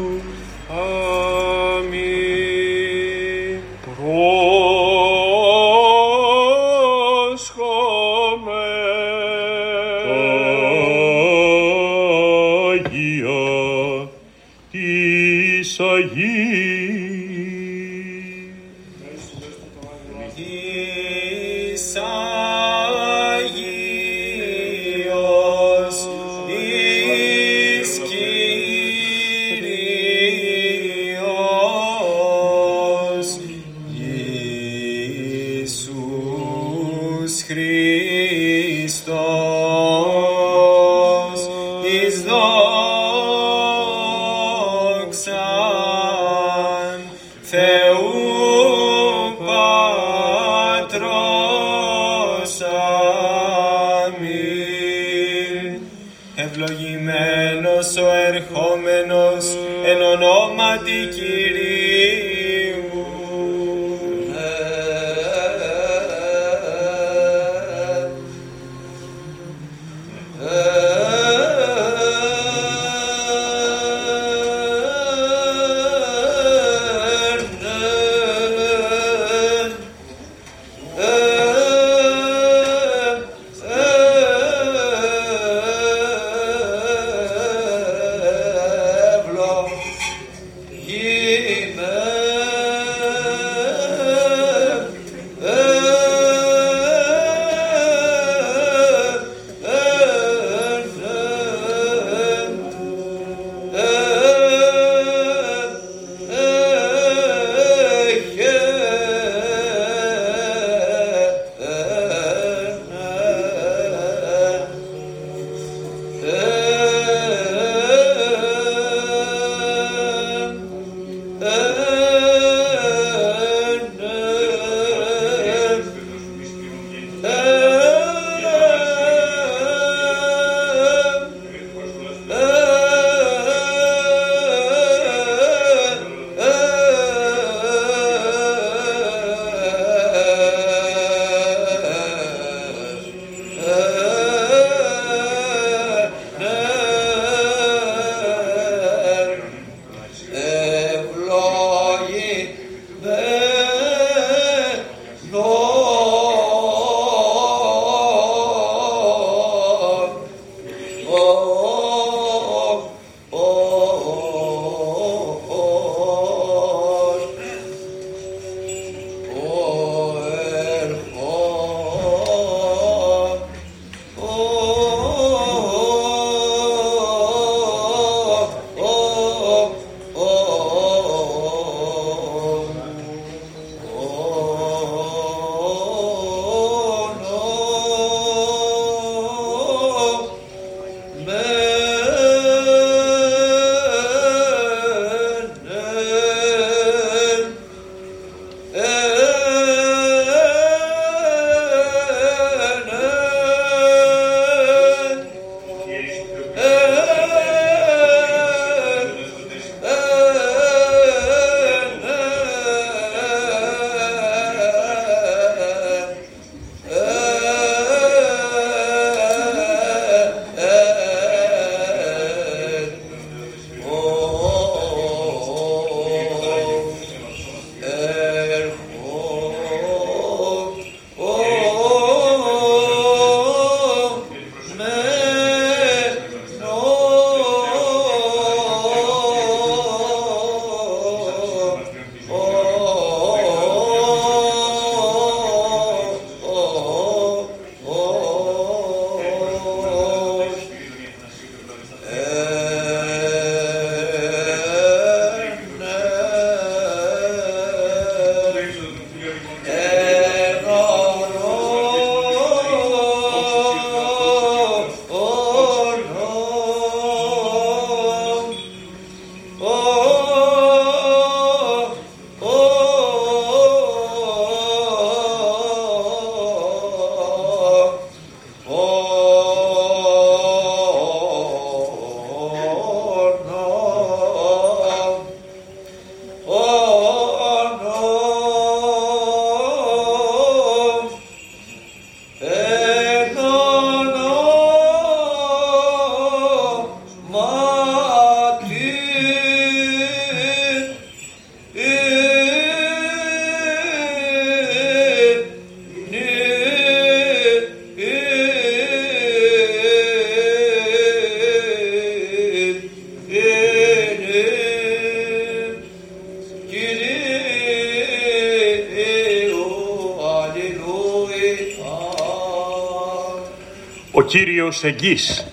Κύριος 324.83 325.01
εγγύς 325.03 325.47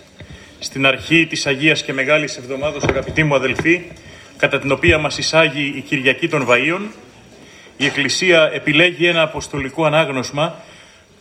στην 0.59 0.85
αρχή 0.85 1.25
της 1.25 1.45
Αγίας 1.47 1.83
και 1.83 1.93
Μεγάλης 1.93 2.37
Εβδομάδος, 2.37 2.83
αγαπητοί 2.83 3.23
μου 3.23 3.35
αδελφοί, 3.35 3.81
κατά 4.37 4.59
την 4.59 4.71
οποία 4.71 4.97
μας 4.97 5.17
εισάγει 5.17 5.73
η 5.75 5.81
Κυριακή 5.81 6.27
των 6.27 6.47
Βαΐων, 6.49 6.79
η 7.77 7.85
Εκκλησία 7.85 8.49
επιλέγει 8.53 9.07
ένα 9.07 9.21
αποστολικό 9.21 9.85
ανάγνωσμα, 9.85 10.55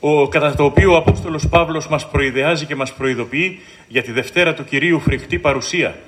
ο, 0.00 0.28
κατά 0.28 0.54
το 0.54 0.64
οποίο 0.64 0.92
ο 0.92 0.96
Απόστολος 0.96 1.48
Παύλος 1.48 1.88
μας 1.88 2.08
προειδεάζει 2.08 2.66
και 2.66 2.74
μας 2.74 2.92
προειδοποιεί 2.92 3.60
για 3.88 4.02
τη 4.02 4.12
Δευτέρα 4.12 4.54
του 4.54 4.64
Κυρίου 4.64 5.00
φρικτή 5.00 5.38
παρουσία. 5.38 5.98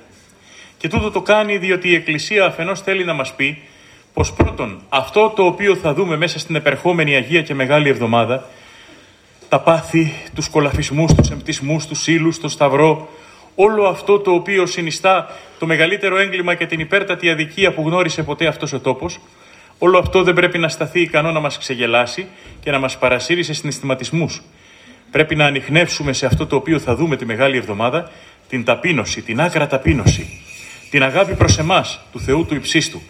Και 0.77 0.87
τούτο 0.87 1.11
το 1.11 1.21
κάνει 1.21 1.57
διότι 1.57 1.89
η 1.89 1.95
Εκκλησία 1.95 2.45
αφενός 2.45 2.81
θέλει 2.81 3.03
να 3.03 3.13
μας 3.13 3.35
πει 3.35 3.61
πως 4.13 4.33
πρώτον 4.33 4.81
αυτό 4.89 5.33
το 5.35 5.45
οποίο 5.45 5.75
θα 5.75 5.93
δούμε 5.93 6.17
μέσα 6.17 6.39
στην 6.39 6.55
επερχόμενη 6.55 7.15
Αγία 7.15 7.41
και 7.41 7.53
Μεγάλη 7.53 7.89
Εβδομάδα 7.89 8.49
τα 9.51 9.59
πάθη, 9.59 10.13
τους 10.35 10.49
κολαφισμούς, 10.49 11.13
τους 11.13 11.29
εμπτισμούς, 11.29 11.85
τους 11.85 12.07
ύλους, 12.07 12.39
τον 12.39 12.49
σταυρό, 12.49 13.09
όλο 13.55 13.85
αυτό 13.87 14.19
το 14.19 14.31
οποίο 14.31 14.65
συνιστά 14.65 15.29
το 15.59 15.65
μεγαλύτερο 15.65 16.17
έγκλημα 16.17 16.55
και 16.55 16.65
την 16.65 16.79
υπέρτατη 16.79 17.29
αδικία 17.29 17.73
που 17.73 17.81
γνώρισε 17.81 18.23
ποτέ 18.23 18.47
αυτός 18.47 18.73
ο 18.73 18.79
τόπος, 18.79 19.19
όλο 19.77 19.97
αυτό 19.97 20.23
δεν 20.23 20.33
πρέπει 20.33 20.57
να 20.57 20.69
σταθεί 20.69 21.01
ικανό 21.01 21.31
να 21.31 21.39
μας 21.39 21.57
ξεγελάσει 21.57 22.27
και 22.59 22.71
να 22.71 22.79
μας 22.79 22.97
παρασύρει 22.97 23.43
σε 23.43 23.53
συναισθηματισμούς. 23.53 24.41
Πρέπει 25.11 25.35
να 25.35 25.45
ανοιχνεύσουμε 25.45 26.13
σε 26.13 26.25
αυτό 26.25 26.47
το 26.47 26.55
οποίο 26.55 26.79
θα 26.79 26.95
δούμε 26.95 27.15
τη 27.15 27.25
Μεγάλη 27.25 27.57
Εβδομάδα 27.57 28.11
την 28.49 28.63
ταπείνωση, 28.63 29.21
την 29.21 29.41
άκρα 29.41 29.67
ταπείνωση, 29.67 30.39
την 30.89 31.03
αγάπη 31.03 31.33
προς 31.33 31.57
εμάς, 31.57 31.99
του 32.11 32.19
Θεού 32.19 32.45
του 32.45 32.55
υψίστου. 32.55 33.01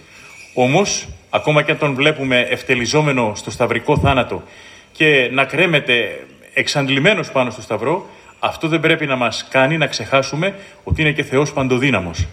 Όμως, 0.53 1.07
ακόμα 1.29 1.61
και 1.61 1.71
αν 1.71 1.77
τον 1.77 1.93
βλέπουμε 1.93 2.39
ευτελιζόμενο 2.39 3.31
στο 3.35 3.51
σταυρικό 3.51 3.97
θάνατο 3.97 4.43
και 4.91 5.29
να 5.31 5.45
κρέμεται 5.45 6.25
εξαντλημένος 6.53 7.31
πάνω 7.31 7.49
στο 7.49 7.61
σταυρό, 7.61 8.09
αυτό 8.39 8.67
δεν 8.67 8.79
πρέπει 8.79 9.05
να 9.05 9.15
μας 9.15 9.47
κάνει 9.49 9.77
να 9.77 9.87
ξεχάσουμε 9.87 10.55
ότι 10.83 11.01
είναι 11.01 11.11
και 11.11 11.23
Θεός 11.23 11.53
παντοδύναμος. 11.53 12.27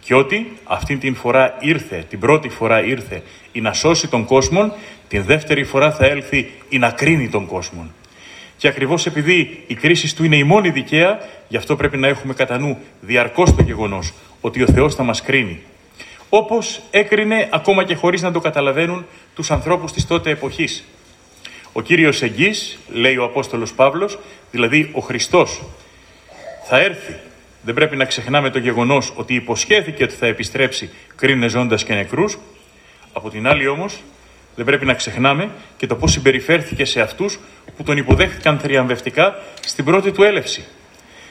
Και 0.00 0.14
ότι 0.14 0.58
αυτή 0.64 0.96
την 0.96 1.14
φορά 1.14 1.56
ήρθε, 1.60 2.04
την 2.08 2.18
πρώτη 2.18 2.48
φορά 2.48 2.84
ήρθε 2.84 3.22
ή 3.52 3.60
να 3.60 3.72
σώσει 3.72 4.08
τον 4.08 4.24
κόσμο, 4.24 4.72
την 5.08 5.24
δεύτερη 5.24 5.64
φορά 5.64 5.92
θα 5.92 6.06
έλθει 6.06 6.50
ή 6.68 6.78
να 6.78 6.90
κρίνει 6.90 7.28
τον 7.28 7.46
κόσμο. 7.46 7.90
Και 8.56 8.68
ακριβώς 8.68 9.06
επειδή 9.06 9.64
η 9.66 9.74
κρίση 9.74 10.16
του 10.16 10.24
είναι 10.24 10.36
η 10.36 10.44
μόνη 10.44 10.70
δικαία, 10.70 11.18
γι' 11.48 11.56
αυτό 11.56 11.76
πρέπει 11.76 11.96
να 11.96 12.08
έχουμε 12.08 12.34
κατά 12.34 12.58
νου 12.58 12.78
διαρκώς 13.00 13.54
το 13.54 13.62
γεγονός 13.62 14.12
ότι 14.40 14.62
ο 14.62 14.66
Θεός 14.66 14.94
θα 14.94 15.02
μας 15.02 15.22
κρίνει. 15.22 15.60
Όπως 16.28 16.80
έκρινε 16.90 17.48
ακόμα 17.52 17.84
και 17.84 17.94
χωρίς 17.94 18.22
να 18.22 18.32
το 18.32 18.40
καταλαβαίνουν 18.40 19.06
τους 19.34 19.50
ανθρώπους 19.50 19.92
της 19.92 20.06
τότε 20.06 20.30
εποχής. 20.30 20.84
Ο 21.72 21.80
Κύριος 21.80 22.22
Εγγύς, 22.22 22.78
λέει 22.88 23.16
ο 23.16 23.24
Απόστολος 23.24 23.72
Παύλος, 23.72 24.18
δηλαδή 24.50 24.90
ο 24.92 25.00
Χριστός, 25.00 25.62
θα 26.64 26.80
έρθει. 26.80 27.16
Δεν 27.62 27.74
πρέπει 27.74 27.96
να 27.96 28.04
ξεχνάμε 28.04 28.50
το 28.50 28.58
γεγονός 28.58 29.12
ότι 29.16 29.34
υποσχέθηκε 29.34 30.04
ότι 30.04 30.14
θα 30.14 30.26
επιστρέψει 30.26 30.90
κρίνε 31.16 31.48
ζώντας 31.48 31.84
και 31.84 31.94
νεκρούς. 31.94 32.38
Από 33.12 33.30
την 33.30 33.46
άλλη 33.46 33.68
όμως 33.68 34.02
δεν 34.54 34.64
πρέπει 34.64 34.84
να 34.84 34.94
ξεχνάμε 34.94 35.50
και 35.76 35.86
το 35.86 35.94
πώς 35.94 36.12
συμπεριφέρθηκε 36.12 36.84
σε 36.84 37.00
αυτούς 37.00 37.38
που 37.76 37.82
τον 37.82 37.96
υποδέχθηκαν 37.96 38.58
θριαμβευτικά 38.58 39.38
στην 39.60 39.84
πρώτη 39.84 40.12
του 40.12 40.22
έλευση. 40.22 40.64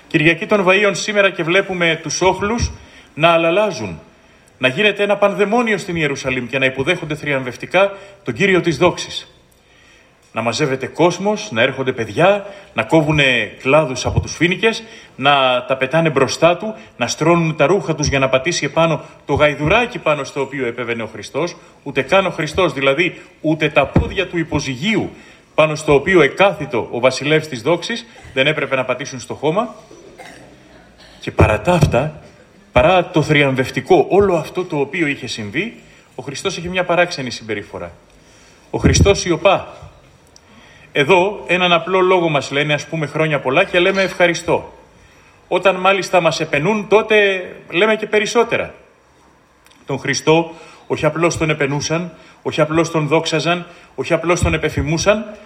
Κυριακή 0.07 0.45
των 0.45 0.65
Βαΐων 0.67 0.91
σήμερα 0.91 1.29
και 1.29 1.43
βλέπουμε 1.43 1.99
τους 2.03 2.21
όχλους 2.21 2.71
να 3.13 3.29
αλλάζουν, 3.29 3.99
να 4.57 4.67
γίνεται 4.67 5.03
ένα 5.03 5.17
πανδαιμόνιο 5.17 5.77
στην 5.77 5.95
Ιερουσαλήμ 5.95 6.47
και 6.47 6.59
να 6.59 6.65
υποδέχονται 6.65 7.15
θριαμβευτικά 7.15 7.97
τον 8.23 8.33
Κύριο 8.33 8.61
της 8.61 8.77
Δόξης 8.77 9.36
να 10.37 10.43
μαζεύεται 10.43 10.87
κόσμος, 10.87 11.51
να 11.51 11.61
έρχονται 11.61 11.91
παιδιά, 11.91 12.45
να 12.73 12.83
κόβουν 12.83 13.19
κλάδους 13.61 14.05
από 14.05 14.19
τους 14.19 14.35
φίνικες, 14.35 14.83
να 15.15 15.65
τα 15.67 15.77
πετάνε 15.77 16.09
μπροστά 16.09 16.57
του, 16.57 16.75
να 16.97 17.07
στρώνουν 17.07 17.55
τα 17.55 17.65
ρούχα 17.65 17.95
τους 17.95 18.07
για 18.07 18.19
να 18.19 18.29
πατήσει 18.29 18.65
επάνω 18.65 19.01
το 19.25 19.33
γαϊδουράκι 19.33 19.99
πάνω 19.99 20.23
στο 20.23 20.41
οποίο 20.41 20.67
επέβαινε 20.67 21.03
ο 21.03 21.05
Χριστός, 21.07 21.55
ούτε 21.83 22.01
καν 22.01 22.25
ο 22.25 22.29
Χριστός, 22.29 22.73
δηλαδή 22.73 23.21
ούτε 23.41 23.69
τα 23.69 23.85
πόδια 23.87 24.27
του 24.27 24.37
υποζυγίου 24.37 25.09
πάνω 25.55 25.75
στο 25.75 25.93
οποίο 25.93 26.21
εκάθιτο 26.21 26.87
ο 26.91 26.99
βασιλεύς 26.99 27.47
της 27.47 27.61
δόξης 27.61 28.05
δεν 28.33 28.47
έπρεπε 28.47 28.75
να 28.75 28.85
πατήσουν 28.85 29.19
στο 29.19 29.33
χώμα. 29.33 29.75
Και 31.19 31.31
παρά 31.31 31.61
τα 31.61 31.71
αυτά, 31.71 32.21
παρά 32.71 33.09
το 33.09 33.21
θριαμβευτικό 33.21 34.05
όλο 34.09 34.35
αυτό 34.35 34.65
το 34.65 34.77
οποίο 34.77 35.07
είχε 35.07 35.27
συμβεί, 35.27 35.81
ο 36.15 36.23
Χριστός 36.23 36.57
είχε 36.57 36.67
μια 36.69 36.83
παράξενη 36.83 37.29
συμπεριφορά. 37.29 37.91
Ο 38.69 38.77
Χριστός 38.77 39.19
σιωπά 39.19 39.86
εδώ 40.91 41.43
έναν 41.47 41.73
απλό 41.73 41.99
λόγο 41.99 42.29
μας 42.29 42.51
λένε 42.51 42.73
ας 42.73 42.87
πούμε 42.87 43.05
χρόνια 43.05 43.39
πολλά 43.39 43.63
και 43.63 43.79
λέμε 43.79 44.01
ευχαριστώ. 44.01 44.73
Όταν 45.47 45.75
μάλιστα 45.75 46.21
μας 46.21 46.39
επενούν 46.39 46.87
τότε 46.87 47.45
λέμε 47.69 47.95
και 47.95 48.07
περισσότερα. 48.07 48.73
Τον 49.85 49.99
Χριστό 49.99 50.53
όχι 50.87 51.05
απλώς 51.05 51.37
τον 51.37 51.49
επενούσαν, 51.49 52.13
όχι 52.41 52.61
απλώς 52.61 52.91
τον 52.91 53.07
δόξαζαν, 53.07 53.65
όχι 53.95 54.13
απλώς 54.13 54.41
τον 54.41 54.53
επεφημούσαν, 54.53 55.37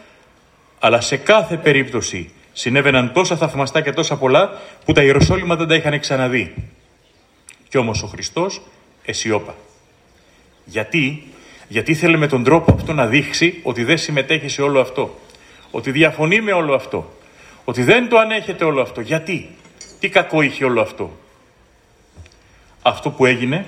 αλλά 0.79 1.01
σε 1.01 1.17
κάθε 1.17 1.57
περίπτωση 1.57 2.31
συνέβαιναν 2.53 3.11
τόσα 3.13 3.37
θαυμαστά 3.37 3.81
και 3.81 3.91
τόσα 3.91 4.17
πολλά 4.17 4.59
που 4.85 4.91
τα 4.91 5.03
Ιεροσόλυμα 5.03 5.55
δεν 5.55 5.67
τα 5.67 5.75
είχαν 5.75 5.99
ξαναδεί. 5.99 6.53
Κι 7.69 7.77
όμως 7.77 8.03
ο 8.03 8.07
Χριστός 8.07 8.61
εσιώπα. 9.05 9.55
Γιατί, 10.65 11.23
γιατί 11.67 11.91
ήθελε 11.91 12.17
με 12.17 12.27
τον 12.27 12.43
τρόπο 12.43 12.73
αυτό 12.73 12.93
να 12.93 13.05
δείξει 13.05 13.59
ότι 13.63 13.83
δεν 13.83 13.97
συμμετέχει 13.97 14.47
σε 14.47 14.61
όλο 14.61 14.79
αυτό 14.79 15.19
ότι 15.71 15.91
διαφωνεί 15.91 16.41
με 16.41 16.51
όλο 16.51 16.73
αυτό, 16.73 17.11
ότι 17.63 17.83
δεν 17.83 18.09
το 18.09 18.17
ανέχεται 18.17 18.63
όλο 18.63 18.81
αυτό. 18.81 19.01
Γιατί, 19.01 19.49
τι 19.99 20.09
κακό 20.09 20.41
είχε 20.41 20.65
όλο 20.65 20.81
αυτό; 20.81 21.17
Αυτό 22.81 23.09
που 23.09 23.25
έγινε 23.25 23.65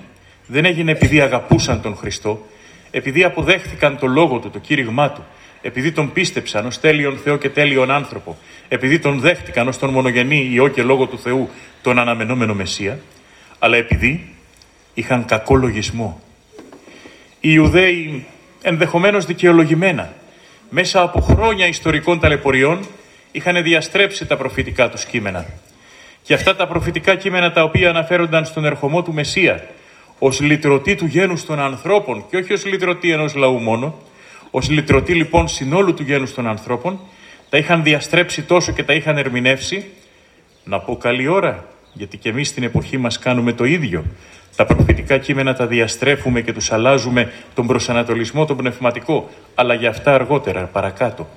δεν 0.48 0.66
έγινε 0.66 0.92
επειδή 0.92 1.22
αγαπούσαν 1.22 1.82
τον 1.82 1.96
Χριστό, 1.96 2.46
επειδή 2.92 3.24
αποδέχθηκαν 3.24 3.98
το 3.98 4.08
λόγο 4.08 4.40
του, 4.40 4.50
το 4.50 4.60
κήρυγμά 4.60 5.12
του, 5.12 5.24
επειδή 5.62 5.92
τον 5.92 6.12
πίστεψαν 6.12 6.66
ως 6.66 6.80
τέλειον 6.80 7.18
Θεό 7.18 7.38
και 7.38 7.50
τέλειον 7.50 7.92
άνθρωπο, 7.92 8.38
επειδή 8.68 9.00
τον 9.00 9.20
δέχτηκαν 9.20 9.68
ως 9.68 9.78
τον 9.78 9.90
μονογενή 9.90 10.50
Υιό 10.52 10.68
και 10.68 10.84
Λόγο 10.84 11.06
του 11.06 11.20
Θεού, 11.20 11.50
τον 11.82 12.00
αναμενόμενο 12.00 12.54
Μεσσία, 12.54 13.00
αλλά 13.60 13.78
επειδή 13.78 14.36
είχαν 14.94 15.26
κακό 15.26 15.56
λογισμό. 15.56 16.22
Οι 17.40 17.50
Ιουδαίοι 17.52 18.26
ενδεχομένως 18.62 19.26
δικαιολογημένα 19.26 20.14
μέσα 20.76 21.02
από 21.02 21.20
χρόνια 21.20 21.68
ιστορικών 21.68 22.20
ταλαιπωριών 22.20 22.80
είχαν 23.32 23.64
διαστρέψει 23.64 24.26
τα 24.26 24.38
προφητικά 24.38 24.90
τους 24.90 25.06
κείμενα. 25.06 25.46
Και 26.24 26.34
αυτά 26.34 26.56
τα 26.56 26.68
προφητικά 26.68 27.16
κείμενα 27.16 27.52
τα 27.52 27.64
οποία 27.64 27.90
αναφέρονταν 27.90 28.46
στον 28.46 28.66
ερχομό 28.66 29.04
του 29.04 29.14
Μεσσία 29.14 29.68
ως 30.20 30.40
λυτρωτή 30.40 30.96
του 30.96 31.06
γένους 31.06 31.46
των 31.46 31.60
ανθρώπων 31.60 32.26
και 32.30 32.38
όχι 32.38 32.54
ως 32.54 32.66
λυτρωτή 32.66 33.12
ενός 33.12 33.36
λαού 33.36 33.60
μόνο, 33.60 33.98
ως 34.52 34.70
λυτρωτή 34.70 35.14
λοιπόν 35.14 35.48
συνόλου 35.48 35.94
του 35.94 36.04
γένους 36.04 36.34
των 36.34 36.48
ανθρώπων, 36.48 37.00
τα 37.50 37.58
είχαν 37.58 37.84
διαστρέψει 37.84 38.42
τόσο 38.42 38.72
και 38.72 38.84
τα 38.84 38.94
είχαν 38.94 39.18
ερμηνεύσει. 39.18 39.86
Να 40.64 40.80
πω 40.80 40.98
καλή 40.98 41.28
ώρα, 41.28 41.66
γιατί 41.94 42.18
και 42.18 42.30
εμείς 42.30 42.48
στην 42.48 42.64
εποχή 42.64 42.98
μας 42.98 43.20
κάνουμε 43.20 43.54
το 43.54 43.66
ίδιο. 43.66 44.04
Τα 44.56 44.66
προφητικά 44.66 45.18
κείμενα 45.18 45.54
τα 45.54 45.68
διαστρέφουμε 45.68 46.42
και 46.42 46.54
τους 46.54 46.72
αλλάζουμε 46.72 47.32
τον 47.56 47.68
προσανατολισμό, 47.68 48.46
τον 48.46 48.58
πνευματικό, 48.58 49.30
αλλά 49.56 49.74
για 49.74 49.90
αυτά 49.90 50.14
αργότερα, 50.14 50.64
παρακάτω. 50.64 51.28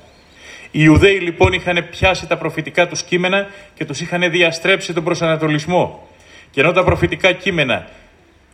Οι 0.70 0.80
Ιουδαίοι 0.82 1.18
λοιπόν 1.18 1.52
είχαν 1.52 1.86
πιάσει 1.90 2.26
τα 2.26 2.36
προφητικά 2.36 2.88
τους 2.88 3.02
κείμενα 3.02 3.46
και 3.74 3.84
τους 3.84 4.00
είχαν 4.00 4.30
διαστρέψει 4.30 4.92
τον 4.92 5.04
προσανατολισμό. 5.04 6.08
Και 6.50 6.60
ενώ 6.60 6.72
τα 6.72 6.84
προφητικά 6.84 7.32
κείμενα, 7.32 7.86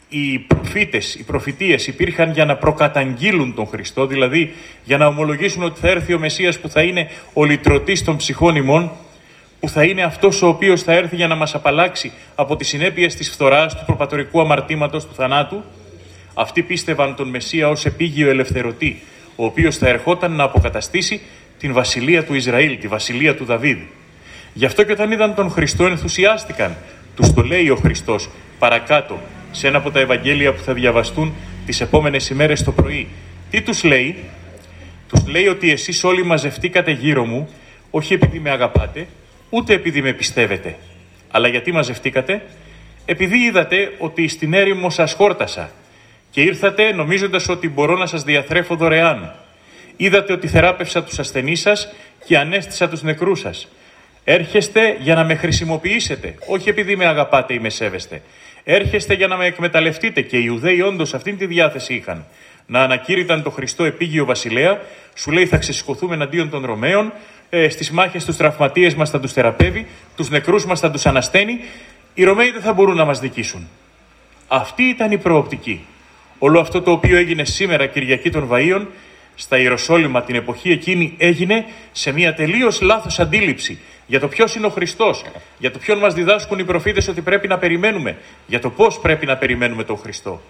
οι 0.08 0.38
προφήτες, 0.38 1.14
οι 1.14 1.24
προφητείες 1.24 1.86
υπήρχαν 1.86 2.30
για 2.30 2.44
να 2.44 2.56
προκαταγγείλουν 2.56 3.54
τον 3.54 3.66
Χριστό, 3.66 4.06
δηλαδή 4.06 4.54
για 4.84 4.98
να 4.98 5.06
ομολογήσουν 5.06 5.62
ότι 5.62 5.80
θα 5.80 5.88
έρθει 5.88 6.14
ο 6.14 6.18
Μεσσίας 6.18 6.58
που 6.58 6.68
θα 6.68 6.82
είναι 6.82 7.10
ο 7.32 7.44
λυτρωτής 7.44 8.04
των 8.04 8.16
ψυχών 8.16 8.56
ημών, 8.56 8.90
που 9.62 9.68
θα 9.68 9.84
είναι 9.84 10.02
αυτός 10.02 10.42
ο 10.42 10.46
οποίος 10.46 10.82
θα 10.82 10.92
έρθει 10.92 11.16
για 11.16 11.26
να 11.26 11.34
μας 11.34 11.54
απαλλάξει 11.54 12.12
από 12.34 12.56
τις 12.56 12.68
συνέπειες 12.68 13.14
της 13.14 13.30
φθοράς, 13.30 13.76
του 13.76 13.84
προπατορικού 13.86 14.40
αμαρτήματος, 14.40 15.06
του 15.06 15.14
θανάτου. 15.14 15.62
Αυτοί 16.34 16.62
πίστευαν 16.62 17.14
τον 17.16 17.28
Μεσσία 17.28 17.68
ως 17.68 17.84
επίγειο 17.84 18.30
ελευθερωτή, 18.30 19.02
ο 19.36 19.44
οποίος 19.44 19.76
θα 19.76 19.88
ερχόταν 19.88 20.32
να 20.32 20.44
αποκαταστήσει 20.44 21.20
την 21.58 21.72
βασιλεία 21.72 22.24
του 22.24 22.34
Ισραήλ, 22.34 22.78
τη 22.78 22.88
βασιλεία 22.88 23.36
του 23.36 23.44
Δαβίδ. 23.44 23.78
Γι' 24.52 24.64
αυτό 24.64 24.82
και 24.82 24.92
όταν 24.92 25.12
είδαν 25.12 25.34
τον 25.34 25.50
Χριστό 25.50 25.86
ενθουσιάστηκαν. 25.86 26.76
Τους 27.16 27.32
το 27.32 27.42
λέει 27.42 27.68
ο 27.68 27.76
Χριστός 27.76 28.28
παρακάτω 28.58 29.18
σε 29.50 29.66
ένα 29.66 29.78
από 29.78 29.90
τα 29.90 30.00
Ευαγγέλια 30.00 30.52
που 30.52 30.62
θα 30.62 30.72
διαβαστούν 30.72 31.32
τις 31.66 31.80
επόμενες 31.80 32.30
ημέρες 32.30 32.62
το 32.62 32.72
πρωί. 32.72 33.08
Τι 33.50 33.62
τους 33.62 33.84
λέει, 33.84 34.16
τους 35.08 35.26
λέει 35.26 35.46
ότι 35.46 35.70
εσείς 35.70 36.04
όλοι 36.04 36.24
μαζευτήκατε 36.24 36.90
γύρω 36.90 37.24
μου, 37.24 37.48
όχι 37.90 38.14
επειδή 38.14 38.38
με 38.38 38.50
αγαπάτε, 38.50 39.06
ούτε 39.54 39.72
επειδή 39.72 40.02
με 40.02 40.12
πιστεύετε. 40.12 40.76
Αλλά 41.30 41.48
γιατί 41.48 41.72
μαζευτήκατε, 41.72 42.42
επειδή 43.04 43.38
είδατε 43.38 43.92
ότι 43.98 44.28
στην 44.28 44.54
έρημο 44.54 44.90
σας 44.90 45.12
χόρτασα 45.12 45.70
και 46.30 46.40
ήρθατε 46.40 46.92
νομίζοντας 46.92 47.48
ότι 47.48 47.68
μπορώ 47.68 47.96
να 47.96 48.06
σας 48.06 48.22
διαθρέφω 48.22 48.76
δωρεάν. 48.76 49.34
Είδατε 49.96 50.32
ότι 50.32 50.48
θεράπευσα 50.48 51.02
τους 51.02 51.18
ασθενείς 51.18 51.60
σας 51.60 51.92
και 52.24 52.38
ανέστησα 52.38 52.88
τους 52.88 53.02
νεκρούς 53.02 53.40
σας. 53.40 53.68
Έρχεστε 54.24 54.96
για 55.00 55.14
να 55.14 55.24
με 55.24 55.34
χρησιμοποιήσετε, 55.34 56.34
όχι 56.46 56.68
επειδή 56.68 56.96
με 56.96 57.06
αγαπάτε 57.06 57.54
ή 57.54 57.58
με 57.58 57.68
σέβεστε. 57.68 58.22
Έρχεστε 58.64 59.14
για 59.14 59.26
να 59.26 59.36
με 59.36 59.46
εκμεταλλευτείτε 59.46 60.20
και 60.20 60.36
οι 60.36 60.42
Ιουδαίοι 60.44 60.80
όντως 60.80 61.14
αυτήν 61.14 61.38
τη 61.38 61.46
διάθεση 61.46 61.94
είχαν. 61.94 62.26
Να 62.66 62.82
ανακήρυταν 62.82 63.42
το 63.42 63.50
Χριστό 63.50 63.84
επίγειο 63.84 64.24
βασιλέα, 64.24 64.80
σου 65.14 65.30
λέει 65.30 65.46
θα 65.46 65.56
ξεσηκωθούμε 65.56 66.14
εναντίον 66.14 66.50
των 66.50 66.64
Ρωμαίων, 66.64 67.12
ε, 67.54 67.68
στις 67.68 67.90
μάχες 67.90 68.24
τους 68.24 68.36
τραυματίες 68.36 68.94
μας 68.94 69.10
θα 69.10 69.20
τους 69.20 69.32
θεραπεύει, 69.32 69.86
τους 70.16 70.30
νεκρούς 70.30 70.64
μας 70.64 70.80
θα 70.80 70.90
τους 70.90 71.06
ανασταίνει, 71.06 71.60
οι 72.14 72.24
Ρωμαίοι 72.24 72.50
δεν 72.50 72.60
θα 72.60 72.72
μπορούν 72.72 72.96
να 72.96 73.04
μας 73.04 73.20
δικήσουν. 73.20 73.68
Αυτή 74.48 74.82
ήταν 74.82 75.10
η 75.10 75.18
προοπτική. 75.18 75.86
Όλο 76.38 76.60
αυτό 76.60 76.82
το 76.82 76.90
οποίο 76.90 77.16
έγινε 77.16 77.44
σήμερα 77.44 77.86
Κυριακή 77.86 78.30
των 78.30 78.48
Βαΐων 78.52 78.86
στα 79.34 79.58
Ιεροσόλυμα 79.58 80.22
την 80.22 80.34
εποχή 80.34 80.70
εκείνη 80.70 81.14
έγινε 81.18 81.64
σε 81.92 82.12
μια 82.12 82.34
τελείως 82.34 82.80
λάθος 82.80 83.20
αντίληψη 83.20 83.78
για 84.06 84.20
το 84.20 84.28
ποιος 84.28 84.54
είναι 84.54 84.66
ο 84.66 84.70
Χριστός, 84.70 85.24
για 85.58 85.70
το 85.70 85.78
ποιον 85.78 85.98
μας 85.98 86.14
διδάσκουν 86.14 86.58
οι 86.58 86.64
προφήτες 86.64 87.08
ότι 87.08 87.20
πρέπει 87.20 87.48
να 87.48 87.58
περιμένουμε, 87.58 88.16
για 88.46 88.60
το 88.60 88.70
πώς 88.70 88.98
πρέπει 89.00 89.26
να 89.26 89.36
περιμένουμε 89.36 89.84
τον 89.84 89.98
Χριστό. 89.98 90.40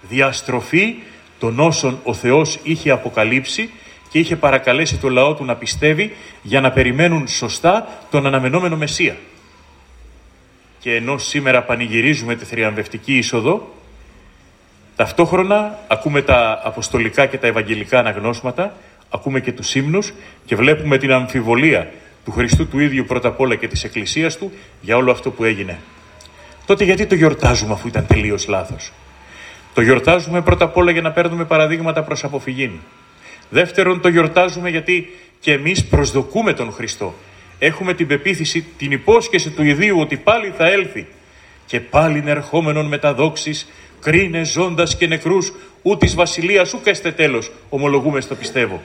Διαστροφή 0.00 0.94
των 1.38 1.60
όσων 1.60 2.00
ο 2.02 2.14
Θεός 2.14 2.58
είχε 2.62 2.90
αποκαλύψει 2.90 3.70
και 4.10 4.18
είχε 4.18 4.36
παρακαλέσει 4.36 4.96
το 4.96 5.08
λαό 5.08 5.34
του 5.34 5.44
να 5.44 5.56
πιστεύει 5.56 6.16
για 6.42 6.60
να 6.60 6.70
περιμένουν 6.70 7.28
σωστά 7.28 7.88
τον 8.10 8.26
αναμενόμενο 8.26 8.76
Μεσσία. 8.76 9.16
Και 10.78 10.94
ενώ 10.94 11.18
σήμερα 11.18 11.62
πανηγυρίζουμε 11.62 12.34
τη 12.34 12.44
θριαμβευτική 12.44 13.16
είσοδο, 13.16 13.74
ταυτόχρονα 14.96 15.78
ακούμε 15.88 16.22
τα 16.22 16.60
αποστολικά 16.64 17.26
και 17.26 17.38
τα 17.38 17.46
ευαγγελικά 17.46 17.98
αναγνώσματα, 17.98 18.76
ακούμε 19.10 19.40
και 19.40 19.52
τους 19.52 19.74
ύμνους 19.74 20.12
και 20.44 20.56
βλέπουμε 20.56 20.98
την 20.98 21.12
αμφιβολία 21.12 21.92
του 22.24 22.32
Χριστού 22.32 22.68
του 22.68 22.78
ίδιου 22.78 23.04
πρώτα 23.04 23.28
απ' 23.28 23.40
όλα 23.40 23.54
και 23.54 23.68
της 23.68 23.84
Εκκλησίας 23.84 24.36
του 24.36 24.52
για 24.80 24.96
όλο 24.96 25.10
αυτό 25.10 25.30
που 25.30 25.44
έγινε. 25.44 25.78
Τότε 26.66 26.84
γιατί 26.84 27.06
το 27.06 27.14
γιορτάζουμε 27.14 27.72
αφού 27.72 27.88
ήταν 27.88 28.06
τελείως 28.06 28.48
λάθος; 28.48 28.92
Το 29.74 29.80
γιορτάζουμε 29.80 30.40
πρώτα 30.42 30.64
απ' 30.64 30.76
όλα 30.76 30.90
για 30.90 31.02
να 31.02 31.10
παίρνουμε 31.10 31.44
παραδείγματα 31.44 32.02
προς 32.02 32.24
αποφυγή. 32.24 32.80
Δεύτερον, 33.50 34.00
το 34.00 34.08
γιορτάζουμε 34.08 34.70
γιατί 34.70 35.18
και 35.40 35.52
εμείς 35.52 35.84
προσδοκούμε 35.84 36.52
τον 36.52 36.72
Χριστό. 36.72 37.14
Έχουμε 37.58 37.94
την 37.94 38.06
πεποίθηση, 38.06 38.64
την 38.78 38.92
υπόσχεση 38.92 39.50
του 39.50 39.64
ιδίου 39.64 40.00
ότι 40.00 40.16
πάλι 40.16 40.52
θα 40.56 40.66
έλθει 40.66 41.06
και 41.66 41.80
πάλι 41.80 42.22
ερχόμενον 42.26 42.86
με 42.86 42.98
τα 42.98 43.14
δόξης, 43.14 43.70
κρίνε 44.00 44.44
ζώντας 44.44 44.96
και 44.96 45.06
νεκρούς, 45.06 45.52
ού 45.82 45.96
της 45.96 46.14
βασιλείας 46.14 46.72
ου 46.72 46.80
καίστε 46.82 47.12
τέλος, 47.12 47.50
ομολογούμε 47.68 48.20
στο 48.20 48.34
πιστεύω. 48.34 48.82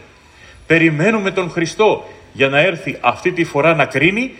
Περιμένουμε 0.67 1.31
τον 1.31 1.49
Χριστό 1.49 2.09
για 2.33 2.49
να 2.49 2.59
έρθει 2.59 2.97
αυτή 3.01 3.31
τη 3.31 3.43
φορά 3.43 3.75
να 3.75 3.85
κρίνει 3.85 4.33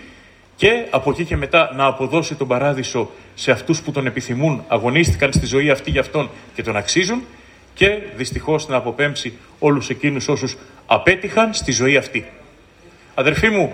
και 0.56 0.86
από 0.90 1.10
εκεί 1.12 1.26
και 1.26 1.36
μετά 1.36 1.72
να 1.76 1.86
αποδώσει 1.86 2.36
τον 2.36 2.48
παράδεισο 2.48 3.10
σε 3.36 3.52
αυτούς 3.52 3.82
που 3.82 3.92
τον 3.92 4.06
επιθυμούν, 4.06 4.64
αγωνίστηκαν 4.68 5.34
στη 5.34 5.46
ζωή 5.46 5.70
αυτή 5.70 5.92
για 5.92 6.02
αυτόν 6.02 6.30
και 6.56 6.64
τον 6.64 6.76
αξίζουν 6.76 7.22
και 7.76 8.00
δυστυχώς 8.16 8.68
να 8.68 8.76
αποπέμψει 8.76 9.34
όλους 9.60 9.90
εκείνους 9.90 10.28
όσους 10.28 10.58
απέτυχαν 10.86 11.54
στη 11.54 11.72
ζωή 11.72 11.98
αυτή. 11.98 12.26
Αδερφοί 13.16 13.50
μου, 13.50 13.74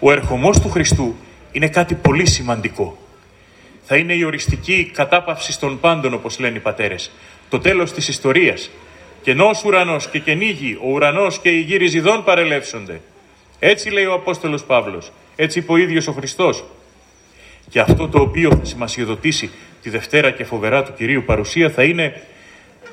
ο 0.00 0.12
ερχομός 0.12 0.60
του 0.60 0.70
Χριστού 0.70 1.16
είναι 1.52 1.68
κάτι 1.68 1.94
πολύ 1.94 2.26
σημαντικό. 2.26 2.98
Θα 3.84 3.96
είναι 3.96 4.14
η 4.14 4.22
οριστική 4.22 4.90
κατάπαυση 4.94 5.60
των 5.60 5.80
πάντων 5.80 6.14
όπως 6.14 6.38
λένε 6.38 6.56
οι 6.56 6.60
πατέρες. 6.60 7.10
Το 7.48 7.58
τέλος 7.58 7.92
της 7.92 8.08
ιστορίας. 8.08 8.70
Κενός 9.22 9.64
ουρανός 9.64 10.08
και 10.08 10.18
κενήγη, 10.18 10.78
ο 10.82 10.88
ουρανός 10.88 11.38
και 11.38 11.48
οι 11.48 11.60
γύρι 11.60 11.86
ζιδών 11.86 12.24
παρελεύσονται. 12.24 13.00
Έτσι 13.58 13.90
λέει 13.90 14.04
ο 14.04 14.12
Απόστολος 14.12 14.64
Παύλος. 14.64 15.12
Έτσι 15.36 15.58
είπε 15.58 15.72
ο 15.72 15.76
ίδιος 15.76 16.06
ο 16.06 16.12
Χριστός. 16.12 16.64
Και 17.70 17.80
αυτό 17.80 18.08
το 18.08 18.20
οποίο 18.20 18.50
θα 18.50 18.64
σημασιοδοτήσει 18.64 19.50
τη 19.82 19.90
Δευτέρα 19.90 20.30
και 20.30 20.44
φοβερά 20.44 20.82
του 20.82 20.92
Κυρίου 20.96 21.22
παρουσία 21.26 21.70
θα 21.70 21.82
είναι 21.82 22.22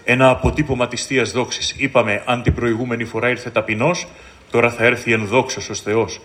ένα 0.05 0.29
αποτύπωμα 0.29 0.87
της 0.87 1.05
Θείας 1.05 1.31
Δόξης. 1.31 1.75
Είπαμε, 1.77 2.23
αν 2.25 2.41
την 2.41 2.53
προηγούμενη 2.53 3.03
φορά 3.03 3.29
ήρθε 3.29 3.49
ταπεινός, 3.49 4.07
τώρα 4.51 4.69
θα 4.69 4.83
έρθει 4.83 5.11
ενδόξος 5.11 5.69
ως 5.69 5.81
Θεός. 5.81 6.21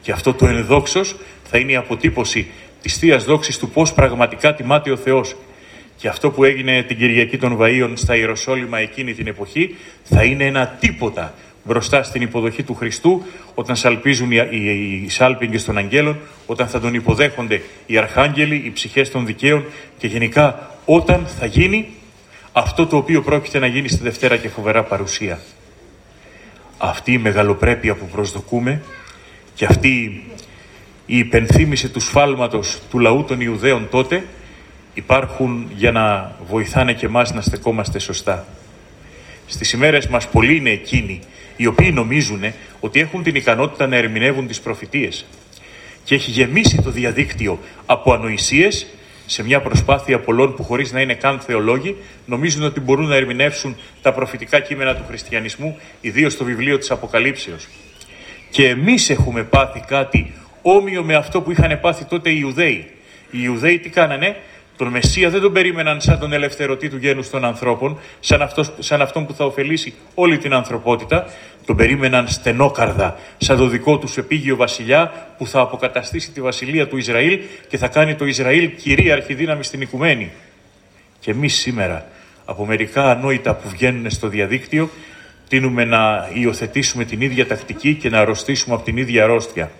Και 0.00 0.12
αυτό 0.12 0.34
το 0.34 0.46
ενδόξος 0.46 1.16
θα 1.50 1.58
είναι 1.58 1.72
η 1.72 1.76
αποτύπωση 1.76 2.50
της 2.82 2.96
Θείας 2.96 3.24
Δόξης 3.24 3.58
του 3.58 3.68
πώς 3.68 3.92
πραγματικά 3.92 4.54
τιμάται 4.54 4.90
ο 4.90 4.96
Θεός. 4.96 5.36
Και 5.96 6.08
αυτό 6.08 6.30
που 6.30 6.44
έγινε 6.44 6.82
την 6.82 6.96
Κυριακή 6.96 7.38
των 7.38 7.58
Βαΐων 7.60 7.92
στα 7.94 8.16
Ιεροσόλυμα 8.16 8.78
εκείνη 8.78 9.14
την 9.14 9.26
εποχή 9.26 9.76
θα 10.02 10.24
είναι 10.24 10.44
ένα 10.44 10.66
τίποτα 10.80 11.34
μπροστά 11.64 12.02
στην 12.02 12.22
υποδοχή 12.22 12.62
του 12.62 12.74
Χριστού 12.74 13.22
όταν 13.54 13.76
σαλπίζουν 13.76 14.30
οι, 14.32 14.48
οι, 14.50 15.02
οι 15.04 15.08
σάλπιγγες 15.08 15.64
των 15.64 15.78
αγγέλων, 15.78 16.18
όταν 16.46 16.68
θα 16.68 16.80
τον 16.80 16.94
υποδέχονται 16.94 17.62
οι 17.86 17.98
αρχάγγελοι, 17.98 18.62
οι 18.64 18.70
ψυχές 18.70 19.10
των 19.10 19.26
δικαίων 19.26 19.64
και 19.98 20.06
γενικά 20.06 20.70
όταν 20.84 21.26
θα 21.38 21.46
γίνει 21.46 21.88
αυτό 22.58 22.86
το 22.86 22.96
οποίο 22.96 23.22
πρόκειται 23.22 23.58
να 23.58 23.66
γίνει 23.66 23.88
στη 23.88 24.02
Δευτέρα 24.02 24.36
και 24.36 24.48
φοβερά 24.48 24.82
παρουσία. 24.82 25.40
Αυτή 26.78 27.12
η 27.12 27.18
μεγαλοπρέπεια 27.18 27.94
που 27.94 28.06
προσδοκούμε 28.06 28.82
και 29.54 29.64
αυτή 29.64 30.22
η 31.06 31.18
υπενθύμηση 31.18 31.88
του 31.88 32.00
σφάλματος 32.00 32.78
του 32.90 32.98
λαού 32.98 33.24
των 33.24 33.40
Ιουδαίων 33.40 33.88
τότε 33.90 34.24
υπάρχουν 34.94 35.70
για 35.74 35.92
να 35.92 36.36
βοηθάνε 36.48 36.92
και 36.92 37.06
εμάς 37.06 37.32
να 37.32 37.40
στεκόμαστε 37.40 37.98
σωστά. 37.98 38.46
Στις 39.46 39.72
ημέρες 39.72 40.06
μας 40.06 40.28
πολλοί 40.28 40.56
είναι 40.56 40.70
εκείνοι 40.70 41.20
οι 41.56 41.66
οποίοι 41.66 41.90
νομίζουν 41.94 42.42
ότι 42.80 43.00
έχουν 43.00 43.22
την 43.22 43.34
ικανότητα 43.34 43.86
να 43.86 43.96
ερμηνεύουν 43.96 44.46
τις 44.46 44.60
προφητείες 44.60 45.24
και 46.04 46.14
έχει 46.14 46.30
γεμίσει 46.30 46.82
το 46.82 46.90
διαδίκτυο 46.90 47.58
από 47.86 48.12
ανοησίες 48.12 48.86
σε 49.30 49.42
μια 49.42 49.60
προσπάθεια 49.60 50.20
πολλών 50.20 50.54
που 50.54 50.62
χωρίς 50.62 50.92
να 50.92 51.00
είναι 51.00 51.14
καν 51.14 51.40
θεολόγοι 51.40 51.96
νομίζουν 52.26 52.62
ότι 52.62 52.80
μπορούν 52.80 53.06
να 53.06 53.14
ερμηνεύσουν 53.14 53.76
τα 54.02 54.12
προφητικά 54.12 54.60
κείμενα 54.60 54.94
του 54.94 55.04
χριστιανισμού 55.08 55.78
ιδίως 56.00 56.32
στο 56.32 56.44
βιβλίο 56.44 56.78
της 56.78 56.90
Αποκαλύψεως. 56.90 57.68
Και 58.50 58.68
εμείς 58.68 59.10
έχουμε 59.10 59.42
πάθει 59.42 59.84
κάτι 59.86 60.32
όμοιο 60.62 61.02
με 61.02 61.14
αυτό 61.14 61.40
που 61.40 61.50
είχαν 61.50 61.80
πάθει 61.80 62.04
τότε 62.04 62.30
οι 62.30 62.36
Ιουδαίοι. 62.40 62.90
Οι 63.30 63.38
Ιουδαίοι 63.42 63.78
τι 63.78 63.88
κάνανε, 63.88 64.36
τον 64.78 64.88
Μεσσία 64.88 65.30
δεν 65.30 65.40
τον 65.40 65.52
περίμεναν 65.52 66.00
σαν 66.00 66.18
τον 66.18 66.32
ελευθερωτή 66.32 66.88
του 66.88 66.96
γένους 66.96 67.30
των 67.30 67.44
ανθρώπων, 67.44 67.98
σαν, 68.20 68.42
αυτός, 68.42 68.72
σαν 68.78 69.02
αυτόν 69.02 69.26
που 69.26 69.34
θα 69.34 69.44
ωφελήσει 69.44 69.94
όλη 70.14 70.38
την 70.38 70.52
ανθρωπότητα. 70.52 71.26
Τον 71.66 71.76
περίμεναν 71.76 72.28
στενόκαρδα, 72.28 73.16
σαν 73.38 73.56
το 73.56 73.66
δικό 73.66 73.98
τους 73.98 74.16
επίγειο 74.16 74.56
βασιλιά 74.56 75.12
που 75.38 75.46
θα 75.46 75.60
αποκαταστήσει 75.60 76.30
τη 76.30 76.40
βασιλεία 76.40 76.88
του 76.88 76.96
Ισραήλ 76.96 77.40
και 77.68 77.76
θα 77.76 77.88
κάνει 77.88 78.14
το 78.14 78.24
Ισραήλ 78.24 78.74
κυρίαρχη 78.76 79.34
δύναμη 79.34 79.64
στην 79.64 79.80
οικουμένη. 79.80 80.30
Και 81.20 81.30
εμείς 81.30 81.54
σήμερα, 81.54 82.06
από 82.44 82.66
μερικά 82.66 83.10
ανόητα 83.10 83.54
που 83.54 83.68
βγαίνουν 83.68 84.10
στο 84.10 84.28
διαδίκτυο, 84.28 84.90
τίνουμε 85.48 85.84
να 85.84 86.28
υιοθετήσουμε 86.32 87.04
την 87.04 87.20
ίδια 87.20 87.46
τακτική 87.46 87.94
και 87.94 88.08
να 88.08 88.18
αρρωστήσουμε 88.18 88.74
από 88.74 88.84
την 88.84 88.96
ίδια 88.96 89.24
αρρώστια. 89.24 89.70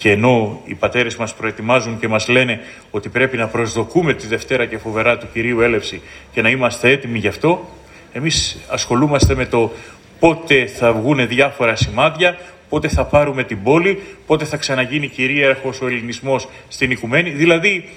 Και 0.00 0.10
ενώ 0.10 0.60
οι 0.64 0.74
πατέρες 0.74 1.16
μας 1.16 1.34
προετοιμάζουν 1.34 1.98
και 1.98 2.08
μας 2.08 2.28
λένε 2.28 2.60
ότι 2.90 3.08
πρέπει 3.08 3.36
να 3.36 3.46
προσδοκούμε 3.46 4.14
τη 4.14 4.26
Δευτέρα 4.26 4.66
και 4.66 4.78
φοβερά 4.78 5.18
του 5.18 5.26
Κυρίου 5.32 5.60
έλευση 5.60 6.00
και 6.32 6.42
να 6.42 6.48
είμαστε 6.48 6.90
έτοιμοι 6.90 7.18
γι' 7.18 7.28
αυτό, 7.28 7.68
εμείς 8.12 8.58
ασχολούμαστε 8.68 9.34
με 9.34 9.46
το 9.46 9.72
πότε 10.18 10.66
θα 10.66 10.92
βγουν 10.92 11.28
διάφορα 11.28 11.76
σημάδια, 11.76 12.38
πότε 12.68 12.88
θα 12.88 13.04
πάρουμε 13.04 13.44
την 13.44 13.62
πόλη, 13.62 14.02
πότε 14.26 14.44
θα 14.44 14.56
ξαναγίνει 14.56 15.08
κυρίαρχος 15.08 15.80
ο 15.80 15.86
ελληνισμός 15.86 16.48
στην 16.68 16.90
οικουμένη. 16.90 17.30
Δηλαδή, 17.30 17.88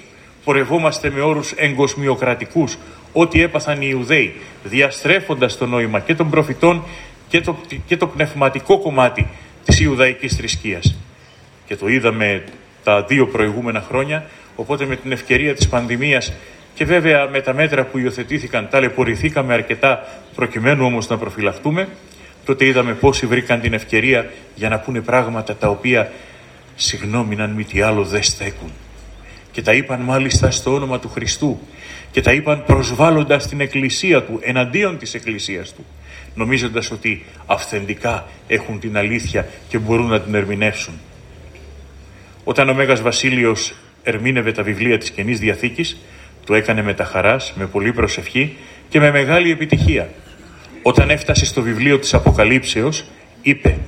πορευόμαστε 0.44 1.10
με 1.10 1.20
όρους 1.20 1.52
εγκοσμιοκρατικούς, 1.52 2.78
ό,τι 3.12 3.42
έπαθαν 3.42 3.82
οι 3.82 3.86
Ιουδαίοι, 3.90 4.34
διαστρέφοντας 4.64 5.56
το 5.56 5.66
νόημα 5.66 6.00
και 6.00 6.14
των 6.14 6.30
προφητών 6.30 6.84
και 7.28 7.40
το, 7.40 7.56
και 7.86 7.96
το 7.96 8.06
πνευματικό 8.06 8.78
κομμάτι 8.78 9.26
της 9.64 9.80
Ιουδαϊκής 9.80 10.36
θρησκείας 10.36 10.94
και 11.66 11.76
το 11.76 11.88
είδαμε 11.88 12.44
τα 12.84 13.02
δύο 13.02 13.26
προηγούμενα 13.26 13.80
χρόνια, 13.80 14.24
οπότε 14.56 14.86
με 14.86 14.96
την 14.96 15.12
ευκαιρία 15.12 15.54
της 15.54 15.68
πανδημίας 15.68 16.32
και 16.74 16.84
βέβαια 16.84 17.28
με 17.28 17.40
τα 17.40 17.54
μέτρα 17.54 17.84
που 17.84 17.98
υιοθετήθηκαν 17.98 18.68
ταλαιπωρηθήκαμε 18.70 19.52
αρκετά 19.52 20.06
προκειμένου 20.34 20.84
όμως 20.84 21.08
να 21.08 21.18
προφυλαχτούμε, 21.18 21.88
τότε 22.44 22.66
είδαμε 22.66 22.94
πόσοι 22.94 23.26
βρήκαν 23.26 23.60
την 23.60 23.72
ευκαιρία 23.72 24.30
για 24.54 24.68
να 24.68 24.78
πούνε 24.78 25.00
πράγματα 25.00 25.56
τα 25.56 25.68
οποία 25.68 26.12
συγγνώμη 26.74 27.40
αν 27.40 27.50
μη 27.50 27.64
τι 27.64 27.80
άλλο 27.80 28.04
δεν 28.04 28.22
στέκουν. 28.22 28.72
Και 29.52 29.62
τα 29.62 29.72
είπαν 29.72 30.00
μάλιστα 30.00 30.50
στο 30.50 30.74
όνομα 30.74 30.98
του 30.98 31.08
Χριστού 31.08 31.60
και 32.10 32.20
τα 32.20 32.32
είπαν 32.32 32.64
προσβάλλοντας 32.66 33.48
την 33.48 33.60
εκκλησία 33.60 34.22
του, 34.22 34.38
εναντίον 34.42 34.98
της 34.98 35.14
εκκλησίας 35.14 35.72
του, 35.72 35.84
νομίζοντας 36.34 36.90
ότι 36.90 37.24
αυθεντικά 37.46 38.26
έχουν 38.46 38.80
την 38.80 38.96
αλήθεια 38.96 39.48
και 39.68 39.78
μπορούν 39.78 40.06
να 40.06 40.20
την 40.20 40.34
ερμηνεύσουν. 40.34 40.94
Όταν 42.44 42.68
ο 42.68 42.74
Μέγας 42.74 43.02
Βασίλειος 43.02 43.74
ερμήνευε 44.02 44.52
τα 44.52 44.62
βιβλία 44.62 44.98
της 44.98 45.10
Καινής 45.10 45.38
Διαθήκης, 45.38 45.96
το 46.46 46.54
έκανε 46.54 46.82
με 46.82 46.94
τα 46.94 47.04
χαράς, 47.04 47.52
με 47.56 47.66
πολύ 47.66 47.92
προσευχή 47.92 48.56
και 48.88 49.00
με 49.00 49.10
μεγάλη 49.10 49.50
επιτυχία. 49.50 50.08
Όταν 50.82 51.10
έφτασε 51.10 51.44
στο 51.44 51.62
βιβλίο 51.62 51.98
της 51.98 52.14
Αποκαλύψεως, 52.14 53.04
είπε 53.42 53.78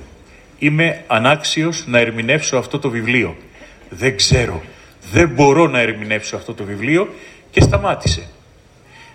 «Είμαι 0.59 1.03
ανάξιος 1.07 1.83
να 1.87 1.99
ερμηνεύσω 1.99 2.57
αυτό 2.57 2.79
το 2.79 2.89
βιβλίο. 2.89 3.35
Δεν 3.89 4.15
ξέρω, 4.15 4.63
δεν 5.11 5.29
μπορώ 5.29 5.67
να 5.67 5.79
ερμηνεύσω 5.79 6.35
αυτό 6.35 6.53
το 6.53 6.63
βιβλίο» 6.63 7.09
και 7.51 7.61
σταμάτησε. 7.61 8.27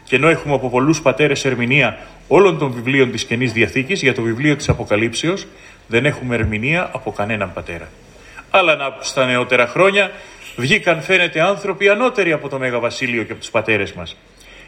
Και 0.05 0.16
ενώ 0.16 0.28
έχουμε 0.28 0.55
από 0.55 0.70
πολλούς 0.70 1.02
πατέρες 1.02 1.44
ερμηνεία 1.44 1.98
όλων 2.28 2.59
των 2.59 2.73
βιβλίων 2.73 3.10
της 3.10 3.24
Καινής 3.24 3.52
Διαθήκης 3.52 4.02
για 4.02 4.14
το 4.14 4.23
βιβλίο 4.23 4.56
της 4.56 4.69
Αποκαλύψεως, 4.69 5.47
δεν 5.86 6.05
έχουμε 6.05 6.35
ερμηνεία 6.35 6.90
από 6.93 7.12
κανέναν 7.12 7.52
πατέρα 7.52 7.89
αλλά 8.54 8.76
να, 8.76 8.96
στα 9.00 9.26
νεότερα 9.26 9.66
χρόνια 9.66 10.10
βγήκαν 10.56 11.02
φαίνεται 11.02 11.40
άνθρωποι 11.40 11.88
ανώτεροι 11.88 12.32
από 12.32 12.48
το 12.48 12.58
Μέγα 12.58 12.78
Βασίλειο 12.78 13.22
και 13.22 13.32
από 13.32 13.40
τους 13.40 13.50
πατέρες 13.50 13.92
μας. 13.92 14.16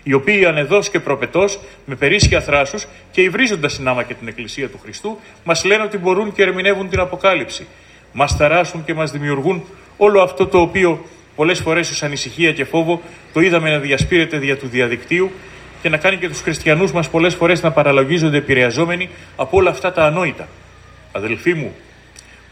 οι 0.07 0.13
οποίοι 0.13 0.45
ανεδώς 0.45 0.91
και 0.91 1.01
προπετός, 1.01 1.59
με 1.85 1.95
περίσσια 1.95 2.41
θράσους 2.41 2.87
και 3.11 3.21
υβρίζοντας 3.21 3.77
την 3.77 3.89
άμα 3.89 4.03
και 4.03 4.15
την 4.15 4.29
Εκκλησία 4.29 4.69
του 4.69 4.79
Χριστού, 4.83 5.19
μας 5.45 5.65
λένε 5.65 5.83
ότι 5.83 5.99
μπορούν 5.99 6.33
και 6.33 6.43
ερμηνεύουν 6.43 6.89
την 6.89 7.01
Αποκάλυψη. 7.01 7.67
Μας 8.13 8.37
ταράσουν 8.37 8.85
και 8.85 8.95
μας 8.95 9.11
δημιουργούν 9.11 9.65
όλο 9.97 10.23
αυτό 10.23 10.47
το 10.47 10.61
οποίο 10.61 11.05
πολλές 11.37 11.61
φορές 11.61 11.91
ως 11.91 12.03
ανησυχία 12.03 12.53
και 12.53 12.65
φόβο 12.65 13.03
το 13.33 13.41
είδαμε 13.41 13.71
να 13.71 13.79
διασπείρεται 13.79 14.39
δια 14.39 14.57
του 14.57 14.69
διαδικτύου 14.69 15.31
και 15.83 15.89
να 15.89 15.97
κάνει 15.97 16.17
και 16.17 16.29
τους 16.29 16.41
χριστιανούς 16.41 16.93
μας 16.93 17.09
πολλές 17.09 17.35
φορές 17.35 17.63
να 17.63 17.71
παραλογίζονται 17.71 18.37
επηρεαζόμενοι 18.37 19.09
από 19.37 19.57
όλα 19.57 19.71
αυτά 19.71 19.93
τα 19.93 20.05
ανόητα. 20.05 20.49
Αδελφοί 21.13 21.55
μου, 21.55 21.75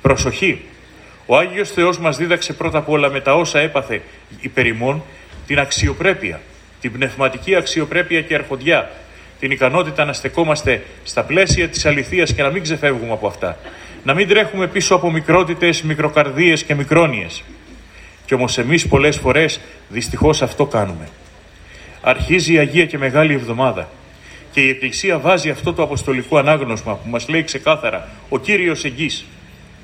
προσοχή. 0.03 0.61
Ο 1.33 1.37
Άγιος 1.37 1.71
Θεός 1.71 1.99
μας 1.99 2.17
δίδαξε 2.17 2.53
πρώτα 2.53 2.79
απ' 2.79 2.89
όλα 2.89 3.11
με 3.11 3.21
τα 3.21 3.35
όσα 3.35 3.59
έπαθε 3.59 4.03
υπερημών 4.41 5.03
την 5.47 5.59
αξιοπρέπεια, 5.59 6.41
την 6.81 6.93
πνευματική 6.93 7.55
αξιοπρέπεια 7.55 8.23
και 8.23 8.35
αρχοντιά, 8.35 8.91
την 9.41 9.51
ικανότητα 9.51 10.05
να 10.05 10.13
στεκόμαστε 10.13 10.83
στα 11.05 11.23
πλαίσια 11.23 11.69
της 11.69 11.87
αληθείας 11.87 12.33
και 12.33 12.43
να 12.43 12.51
μην 12.51 12.63
ξεφεύγουμε 12.63 13.13
από 13.13 13.27
αυτά. 13.27 13.59
Να 14.05 14.15
μην 14.15 14.29
τρέχουμε 14.29 14.67
πίσω 14.67 14.95
από 14.95 15.11
μικρότητες, 15.11 15.83
μικροκαρδίες 15.83 16.63
και 16.63 16.75
μικρόνιες. 16.75 17.43
Κι 18.27 18.35
όμως 18.35 18.59
εμείς 18.59 18.89
πολλές 18.89 19.17
φορές 19.17 19.61
δυστυχώς 19.89 20.43
αυτό 20.43 20.67
κάνουμε. 20.67 21.09
Αρχίζει 22.01 22.53
η 22.53 22.59
Αγία 22.59 22.87
και 22.87 22.99
Μεγάλη 22.99 23.35
Εβδομάδα 23.35 23.89
και 24.53 24.61
η 24.61 24.69
Εκκλησία 24.69 25.19
βάζει 25.19 25.51
αυτό 25.51 25.73
το 25.73 25.83
αποστολικό 25.83 26.39
ανάγνωσμα 26.39 26.95
που 26.95 27.09
μας 27.09 27.29
λέει 27.29 27.43
ξεκάθαρα 27.45 28.09
«Ο 28.29 28.39
Κύριος 28.39 28.85
εγγύς» 28.85 29.25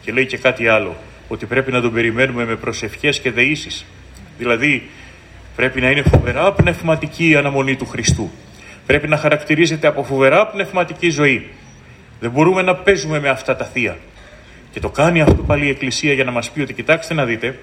και 0.02 0.12
λέει 0.12 0.26
και 0.26 0.36
κάτι 0.36 0.68
άλλο, 0.68 0.96
ότι 1.28 1.46
πρέπει 1.46 1.72
να 1.72 1.80
τον 1.80 1.92
περιμένουμε 1.92 2.44
με 2.44 2.56
προσευχές 2.56 3.20
και 3.20 3.30
δεήσεις. 3.30 3.86
Δηλαδή 4.38 4.88
πρέπει 5.56 5.80
να 5.80 5.90
είναι 5.90 6.02
φοβερά 6.02 6.52
πνευματική 6.52 7.28
η 7.28 7.36
αναμονή 7.36 7.76
του 7.76 7.86
Χριστού. 7.86 8.30
Πρέπει 8.86 9.08
να 9.08 9.16
χαρακτηρίζεται 9.16 9.86
από 9.86 10.04
φοβερά 10.04 10.46
πνευματική 10.46 11.10
ζωή. 11.10 11.46
Δεν 12.20 12.30
μπορούμε 12.30 12.62
να 12.62 12.74
παίζουμε 12.74 13.20
με 13.20 13.28
αυτά 13.28 13.56
τα 13.56 13.64
θεία. 13.64 13.96
Και 14.70 14.80
το 14.80 14.88
κάνει 14.88 15.20
αυτό 15.20 15.42
πάλι 15.42 15.66
η 15.66 15.68
Εκκλησία 15.68 16.12
για 16.12 16.24
να 16.24 16.30
μας 16.30 16.50
πει 16.50 16.60
ότι 16.60 16.72
κοιτάξτε 16.72 17.14
να 17.14 17.24
δείτε, 17.24 17.58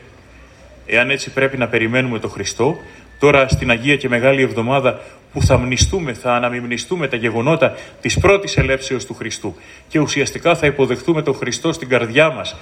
εάν 0.85 1.09
έτσι 1.09 1.29
πρέπει 1.29 1.57
να 1.57 1.67
περιμένουμε 1.67 2.19
τον 2.19 2.29
Χριστό, 2.29 2.77
τώρα 3.19 3.47
στην 3.47 3.69
Αγία 3.69 3.95
και 3.95 4.09
Μεγάλη 4.09 4.41
Εβδομάδα 4.41 5.01
που 5.33 5.41
θα 5.41 5.57
μνηστούμε, 5.57 6.13
θα 6.13 6.33
αναμιμνηστούμε 6.33 7.07
τα 7.07 7.15
γεγονότα 7.15 7.75
της 8.01 8.19
πρώτης 8.19 8.57
ελεύσεως 8.57 9.05
του 9.05 9.13
Χριστού 9.13 9.55
και 9.87 9.99
ουσιαστικά 9.99 10.55
θα 10.55 10.65
υποδεχτούμε 10.65 11.21
τον 11.21 11.35
Χριστό 11.35 11.73
στην 11.73 11.89
καρδιά 11.89 12.29
μας. 12.29 12.55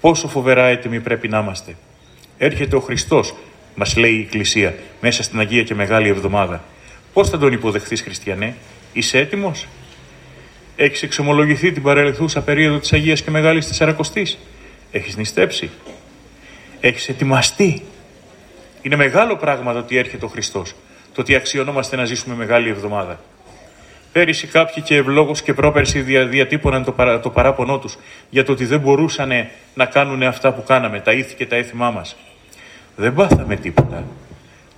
Πόσο 0.00 0.28
φοβερά 0.28 0.64
έτοιμοι 0.64 1.00
πρέπει 1.00 1.28
να 1.28 1.38
είμαστε. 1.38 1.76
Έρχεται 2.38 2.76
ο 2.76 2.80
Χριστός, 2.80 3.34
μας 3.74 3.96
λέει 3.96 4.12
η 4.12 4.20
Εκκλησία, 4.20 4.74
μέσα 5.00 5.22
στην 5.22 5.38
Αγία 5.38 5.62
και 5.62 5.74
Μεγάλη 5.74 6.08
Εβδομάδα. 6.08 6.64
Πώς 7.12 7.28
θα 7.28 7.38
τον 7.38 7.52
υποδεχθείς 7.52 8.00
χριστιανέ, 8.00 8.54
είσαι 8.92 9.18
έτοιμος; 9.18 9.66
Έχεις 10.76 11.02
εξομολογηθεί 11.02 11.72
την 11.72 11.82
παρελθούσα 11.82 12.40
περίοδο 12.42 12.78
της 12.78 12.92
Αγίας 12.92 13.22
και 13.22 13.30
Μεγάλης 13.30 13.66
Τεσσαρακοστής; 13.66 14.38
Έχεις 14.90 15.16
νηστέψει; 15.16 15.70
Έχεις 16.80 17.08
ετοιμαστεί; 17.08 17.82
Είναι 18.82 18.96
μεγάλο 18.96 19.36
πράγμα 19.36 19.72
το 19.72 19.78
ότι 19.78 19.96
έρχεται 19.96 20.24
ο 20.24 20.28
Χριστός. 20.28 20.74
Το 21.14 21.20
ότι 21.20 21.34
αξιωνόμαστε 21.34 21.96
να 21.96 22.04
ζήσουμε 22.04 22.34
μεγάλη 22.34 22.68
εβδομάδα. 22.68 23.20
Πέρυσι 24.12 24.46
κάποιοι 24.46 24.82
και 24.82 24.96
ευλόγως 24.96 25.42
και 25.42 25.54
πρόπερσι 25.54 26.00
δια, 26.00 26.26
διατύπωναν 26.26 26.84
το, 26.84 26.92
παρά, 26.92 27.20
το 27.20 27.30
παράπονό 27.30 27.78
τους 27.78 27.98
για 28.30 28.44
το 28.44 28.52
ότι 28.52 28.64
δεν 28.64 28.80
μπορούσαν 28.80 29.30
να 29.74 29.84
κάνουν 29.84 30.22
αυτά 30.22 30.52
που 30.52 30.62
κάναμε, 30.62 31.00
τα 31.00 31.12
ήθη 31.12 31.34
και 31.34 31.46
τα 31.46 31.56
έθιμά 31.56 31.90
μας. 31.90 32.16
Δεν 32.96 33.14
πάθαμε 33.14 33.56
τίποτα. 33.56 34.04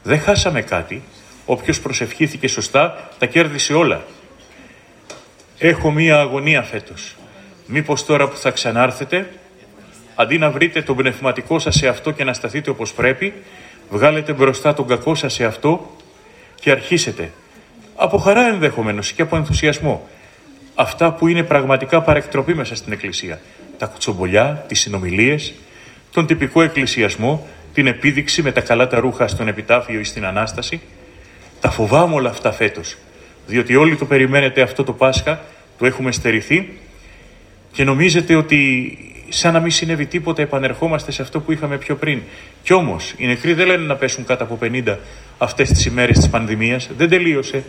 Δεν 0.02 0.20
χάσαμε 0.20 0.62
κάτι. 0.62 1.02
Όποιος 1.46 1.80
προσευχήθηκε 1.80 2.48
σωστά, 2.48 3.10
τα 3.18 3.26
κέρδισε 3.26 3.74
όλα. 3.74 4.04
Έχω 5.58 5.90
μία 5.90 6.20
αγωνία 6.20 6.62
φέτος. 6.62 7.16
Μήπως 7.66 8.04
τώρα 8.04 8.28
που 8.28 8.36
θα 8.36 8.50
ξανάρθετε, 8.50 9.30
αντί 10.14 10.38
να 10.38 10.50
βρείτε 10.50 10.82
τον 10.82 10.96
πνευματικό 10.96 11.58
σας 11.58 11.74
σε 11.74 11.88
αυτό 11.88 12.10
και 12.10 12.24
να 12.24 12.32
σταθείτε 12.32 12.70
όπως 12.70 12.92
πρέπει, 12.92 13.34
βγάλετε 13.90 14.32
μπροστά 14.32 14.74
τον 14.74 14.86
κακό 14.86 15.14
σας 15.14 15.32
σε 15.32 15.44
αυτό 15.44 15.96
και 16.60 16.70
αρχίσετε 16.70 17.30
από 18.02 18.16
χαρά 18.16 18.46
ενδεχομένω 18.46 19.02
και 19.14 19.22
από 19.22 19.36
ενθουσιασμό 19.36 20.08
αυτά 20.74 21.12
που 21.12 21.28
είναι 21.28 21.42
πραγματικά 21.42 22.02
παρεκτροπή 22.02 22.54
μέσα 22.54 22.74
στην 22.74 22.92
Εκκλησία. 22.92 23.40
Τα 23.78 23.86
κουτσομπολιά, 23.86 24.64
τις 24.68 24.80
συνομιλίες, 24.80 25.54
τον 26.12 26.26
τυπικό 26.26 26.62
εκκλησιασμό, 26.62 27.46
την 27.74 27.86
επίδειξη 27.86 28.42
με 28.42 28.52
τα 28.52 28.60
καλά 28.60 28.86
τα 28.86 29.00
ρούχα 29.00 29.28
στον 29.28 29.48
επιτάφιο 29.48 30.00
ή 30.00 30.04
στην 30.04 30.24
Ανάσταση. 30.24 30.80
Τα 31.60 31.70
φοβάμαι 31.70 32.14
όλα 32.14 32.30
αυτά 32.30 32.52
φέτος, 32.52 32.96
διότι 33.46 33.76
όλοι 33.76 33.96
το 33.96 34.04
περιμένετε 34.04 34.62
αυτό 34.62 34.84
το 34.84 34.92
Πάσχα, 34.92 35.40
το 35.78 35.86
έχουμε 35.86 36.12
στερηθεί 36.12 36.78
και 37.72 37.84
νομίζετε 37.84 38.34
ότι 38.34 38.98
σαν 39.28 39.52
να 39.52 39.60
μην 39.60 39.70
συνέβη 39.70 40.06
τίποτα, 40.06 40.42
επανερχόμαστε 40.42 41.12
σε 41.12 41.22
αυτό 41.22 41.40
που 41.40 41.52
είχαμε 41.52 41.76
πιο 41.76 41.96
πριν. 41.96 42.22
Κι 42.62 42.72
όμως, 42.72 43.14
οι 43.16 43.26
νεκροί 43.26 43.52
δεν 43.52 43.66
λένε 43.66 43.84
να 43.84 43.96
πέσουν 43.96 44.24
κάτω 44.24 44.44
από 44.44 44.58
50 44.62 44.96
αυτές 45.38 45.68
τις 45.68 45.84
ημέρες 45.84 46.18
της 46.18 46.28
πανδημίας. 46.28 46.90
Δεν 46.96 47.08
τελείωσε. 47.08 47.64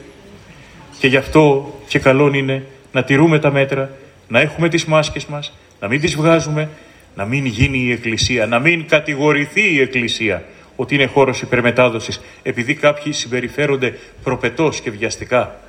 Και 1.02 1.08
γι' 1.08 1.18
αυτό 1.18 1.74
και 1.88 2.00
καλό 2.00 2.34
είναι 2.34 2.66
να 2.92 3.04
τηρούμε 3.04 3.40
τα 3.40 3.52
μέτρα, 3.52 3.92
να 4.28 4.40
έχουμε 4.40 4.70
τις 4.70 4.86
μάσκες 4.86 5.26
μας, 5.26 5.54
να 5.80 5.88
μην 5.88 6.02
τις 6.02 6.16
βγάζουμε, 6.16 6.70
να 7.16 7.26
μην 7.26 7.46
γίνει 7.46 7.78
η 7.78 7.92
Εκκλησία, 7.92 8.46
να 8.46 8.60
μην 8.60 8.88
κατηγορηθεί 8.88 9.74
η 9.74 9.80
Εκκλησία 9.80 10.44
ότι 10.76 10.96
είναι 10.96 11.06
χώρος 11.06 11.42
υπερμετάδοσης, 11.42 12.22
επειδή 12.44 12.74
κάποιοι 12.74 13.14
συμπεριφέρονται 13.14 13.98
προπετός 14.24 14.80
και 14.80 14.92
βιαστικά. 14.92 15.60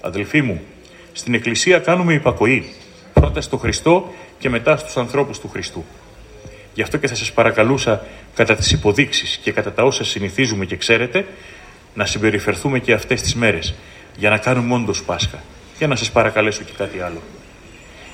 Αδελφοί 0.00 0.42
μου, 0.42 0.60
στην 1.12 1.34
Εκκλησία 1.34 1.78
κάνουμε 1.78 2.12
υπακοή. 2.12 2.72
Πρώτα 3.12 3.40
στο 3.40 3.56
Χριστό 3.56 4.12
και 4.38 4.48
μετά 4.48 4.76
στους 4.76 4.96
ανθρώπους 4.96 5.38
του 5.38 5.48
Χριστού. 5.48 5.84
Γι' 6.74 6.82
αυτό 6.82 6.96
και 6.96 7.08
θα 7.08 7.14
σας 7.14 7.32
παρακαλούσα 7.32 8.04
κατά 8.34 8.54
τις 8.54 8.72
υποδείξεις 8.72 9.36
και 9.42 9.52
κατά 9.52 9.72
τα 9.72 9.82
όσα 9.82 10.04
συνηθίζουμε 10.04 10.64
και 10.64 10.76
ξέρετε 10.76 11.26
να 11.94 12.04
συμπεριφερθούμε 12.04 12.78
και 12.78 12.92
αυτές 12.92 13.22
τις 13.22 13.34
μέρες 13.34 13.74
για 14.16 14.30
να 14.30 14.38
κάνουμε 14.38 14.74
όντω 14.74 14.92
Πάσχα. 15.06 15.42
Για 15.78 15.86
να 15.86 15.96
σας 15.96 16.10
παρακαλέσω 16.10 16.62
και 16.62 16.72
κάτι 16.76 17.00
άλλο. 17.00 17.22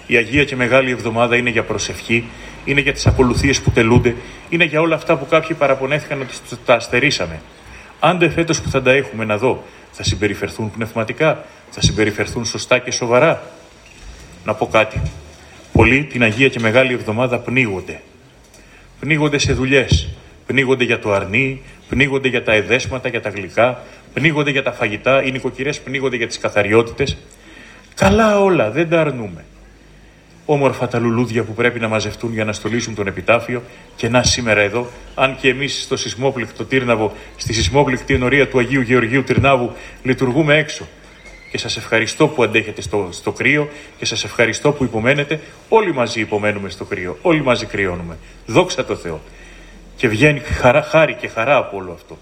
Η 0.06 0.16
Αγία 0.16 0.44
και 0.44 0.56
Μεγάλη 0.56 0.90
Εβδομάδα 0.90 1.36
είναι 1.36 1.50
για 1.50 1.62
προσευχή, 1.62 2.24
είναι 2.64 2.80
για 2.80 2.92
τις 2.92 3.06
ακολουθίες 3.06 3.60
που 3.60 3.70
τελούνται, 3.70 4.14
είναι 4.48 4.64
για 4.64 4.80
όλα 4.80 4.94
αυτά 4.94 5.16
που 5.16 5.26
κάποιοι 5.26 5.56
παραπονέθηκαν 5.56 6.20
ότι 6.20 6.34
τα 6.64 6.74
αστερίσαμε. 6.74 7.40
Άντε 8.00 8.28
φέτος 8.28 8.60
που 8.60 8.70
θα 8.70 8.82
τα 8.82 8.90
έχουμε 8.90 9.24
να 9.24 9.36
δω, 9.36 9.64
θα 9.92 10.02
συμπεριφερθούν 10.02 10.70
πνευματικά, 10.70 11.44
θα 11.70 11.80
συμπεριφερθούν 11.80 12.44
σωστά 12.44 12.78
και 12.78 12.90
σοβαρά. 12.90 13.42
Να 14.44 14.54
πω 14.54 14.66
κάτι. 14.66 15.02
Πολλοί 15.72 16.04
την 16.04 16.22
Αγία 16.22 16.48
και 16.48 16.60
Μεγάλη 16.60 16.92
Εβδομάδα 16.92 17.38
πνίγονται. 17.38 18.00
Πνίγονται 19.00 19.38
σε 19.38 19.52
δουλειές. 19.52 20.08
Πνίγονται 20.46 20.84
για 20.84 20.98
το 20.98 21.12
αρνί, 21.12 21.62
πνίγονται 21.88 22.28
για 22.28 22.42
τα 22.44 22.52
εδέσματα, 22.52 23.08
για 23.08 23.20
τα 23.20 23.28
γλυκά, 23.28 23.82
πνίγονται 24.14 24.50
για 24.50 24.62
τα 24.62 24.72
φαγητά, 24.72 25.22
οι 25.22 25.30
νοικοκυρές 25.30 25.80
πνίγονται 25.80 26.16
για 26.16 26.26
τις 26.26 26.38
καθαριότητες. 26.38 27.16
Καλά 27.94 28.40
όλα, 28.40 28.70
δεν 28.70 28.88
τα 28.88 29.00
αρνούμε. 29.00 29.44
Όμορφα 30.46 30.88
τα 30.88 30.98
λουλούδια 30.98 31.42
που 31.42 31.52
πρέπει 31.52 31.80
να 31.80 31.88
μαζευτούν 31.88 32.32
για 32.32 32.44
να 32.44 32.52
στολίσουν 32.52 32.94
τον 32.94 33.06
επιτάφιο 33.06 33.62
και 33.96 34.08
να 34.08 34.22
σήμερα 34.22 34.60
εδώ, 34.60 34.86
αν 35.14 35.36
και 35.40 35.48
εμείς 35.48 35.82
στο 35.82 35.96
σεισμόπληκτο 35.96 36.64
Τύρναβο, 36.64 37.12
στη 37.36 37.52
σεισμόπληκτη 37.52 38.14
ενορία 38.14 38.48
του 38.48 38.58
Αγίου 38.58 38.80
Γεωργίου 38.80 39.24
Τυρνάβου, 39.24 39.72
λειτουργούμε 40.02 40.56
έξω 40.56 40.86
και 41.50 41.58
σας 41.58 41.76
ευχαριστώ 41.76 42.28
που 42.28 42.42
αντέχετε 42.42 42.80
στο, 42.80 43.08
στο 43.10 43.32
κρύο 43.32 43.68
και 43.98 44.04
σας 44.04 44.24
ευχαριστώ 44.24 44.72
που 44.72 44.84
υπομένετε. 44.84 45.40
Όλοι 45.68 45.94
μαζί 45.94 46.20
υπομένουμε 46.20 46.68
στο 46.68 46.84
κρύο, 46.84 47.18
όλοι 47.22 47.42
μαζί 47.42 47.66
κρυώνουμε. 47.66 48.18
Δόξα 48.46 48.84
τω 48.84 48.96
Θεώ. 48.96 49.20
Και 49.96 50.08
βγαίνει 50.08 50.38
χαρά, 50.40 50.82
χάρη 50.82 51.14
και 51.14 51.28
χαρά 51.28 51.56
από 51.56 51.76
όλο 51.76 51.92
αυτό. 51.92 52.18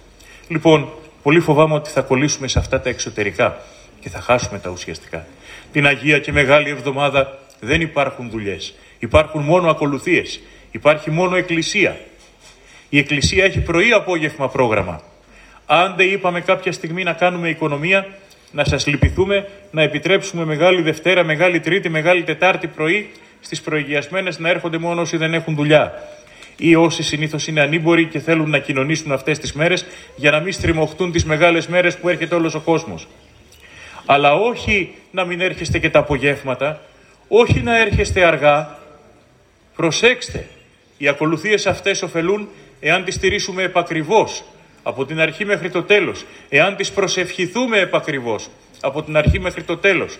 Λοιπόν, 0.48 0.88
πολύ 1.28 1.40
φοβάμαι 1.40 1.74
ότι 1.74 1.90
θα 1.90 2.00
κολλήσουμε 2.00 2.48
σε 2.48 2.58
αυτά 2.58 2.80
τα 2.80 2.88
εξωτερικά 2.88 3.56
και 4.00 4.08
θα 4.08 4.20
χάσουμε 4.20 4.58
τα 4.58 4.70
ουσιαστικά. 4.70 5.26
Την 5.72 5.86
Αγία 5.86 6.18
και 6.18 6.32
Μεγάλη 6.32 6.70
Εβδομάδα 6.70 7.38
δεν 7.60 7.80
υπάρχουν 7.80 8.30
δουλειές. 8.30 8.74
Υπάρχουν 8.98 9.42
μόνο 9.42 9.70
ακολουθίες. 9.70 10.40
Υπάρχει 10.70 11.10
μόνο 11.10 11.36
εκκλησία. 11.36 12.00
Η 12.88 12.98
εκκλησία 12.98 13.44
έχει 13.44 13.60
πρωί-απόγευμα 13.60 14.48
πρόγραμμα. 14.48 15.02
Αν 15.66 15.94
δεν 15.96 16.12
είπαμε 16.12 16.40
κάποια 16.40 16.72
στιγμή 16.72 17.02
να 17.02 17.12
κάνουμε 17.12 17.48
οικονομία, 17.48 18.06
να 18.52 18.64
σας 18.64 18.86
λυπηθούμε, 18.86 19.48
να 19.70 19.82
επιτρέψουμε 19.82 20.44
Μεγάλη 20.44 20.82
Δευτέρα, 20.82 21.24
Μεγάλη 21.24 21.60
Τρίτη, 21.60 21.88
Μεγάλη 21.88 22.22
Τετάρτη 22.22 22.66
πρωί 22.66 23.10
στις 23.40 23.60
προηγιασμένες 23.60 24.38
να 24.38 24.48
έρχονται 24.48 24.78
μόνο 24.78 25.00
όσοι 25.00 25.16
δεν 25.16 25.34
έχουν 25.34 25.54
δουλειά 25.54 25.92
ή 26.58 26.74
όσοι 26.74 27.02
συνήθως 27.02 27.46
είναι 27.46 27.60
ανήμποροι 27.60 28.06
και 28.06 28.18
θέλουν 28.18 28.50
να 28.50 28.58
κοινωνήσουν 28.58 29.12
αυτές 29.12 29.38
τις 29.38 29.52
μέρες 29.52 29.86
για 30.16 30.30
να 30.30 30.40
μην 30.40 30.52
στριμωχτούν 30.52 31.12
τις 31.12 31.24
μεγάλες 31.24 31.66
μέρες 31.66 31.96
που 31.98 32.08
έρχεται 32.08 32.34
όλος 32.34 32.54
ο 32.54 32.60
κόσμος. 32.60 33.08
Αλλά 34.06 34.34
όχι 34.34 34.94
να 35.10 35.24
μην 35.24 35.40
έρχεστε 35.40 35.78
και 35.78 35.90
τα 35.90 35.98
απογεύματα, 35.98 36.80
όχι 37.28 37.60
να 37.60 37.78
έρχεστε 37.78 38.24
αργά. 38.24 38.78
Προσέξτε, 39.76 40.46
οι 40.96 41.08
ακολουθίες 41.08 41.66
αυτές 41.66 42.02
ωφελούν 42.02 42.48
εάν 42.80 43.04
τις 43.04 43.14
στηρίσουμε 43.14 43.62
επακριβώς 43.62 44.42
από 44.82 45.04
την 45.04 45.20
αρχή 45.20 45.44
μέχρι 45.44 45.70
το 45.70 45.82
τέλος, 45.82 46.24
εάν 46.48 46.76
τις 46.76 46.90
προσευχηθούμε 46.90 47.78
επακριβώς, 47.78 48.48
από 48.80 49.02
την 49.02 49.16
αρχή 49.16 49.40
μέχρι 49.40 49.62
το 49.62 49.76
τέλος, 49.76 50.18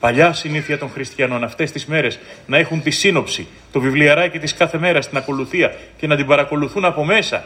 παλιά 0.00 0.32
συνήθεια 0.32 0.78
των 0.78 0.90
χριστιανών 0.90 1.44
αυτές 1.44 1.72
τις 1.72 1.86
μέρες 1.86 2.18
να 2.46 2.56
έχουν 2.56 2.82
τη 2.82 2.90
σύνοψη, 2.90 3.46
το 3.72 3.80
βιβλιαράκι 3.80 4.38
της 4.38 4.54
κάθε 4.54 4.78
μέρα 4.78 5.02
στην 5.02 5.16
ακολουθία 5.16 5.76
και 5.96 6.06
να 6.06 6.16
την 6.16 6.26
παρακολουθούν 6.26 6.84
από 6.84 7.04
μέσα. 7.04 7.44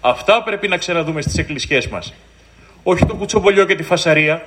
Αυτά 0.00 0.42
πρέπει 0.42 0.68
να 0.68 0.76
ξαναδούμε 0.76 1.20
στις 1.20 1.38
εκκλησιές 1.38 1.88
μας. 1.88 2.14
Όχι 2.82 3.06
το 3.06 3.14
κουτσομπολιό 3.14 3.64
και 3.64 3.74
τη 3.74 3.82
φασαρία, 3.82 4.46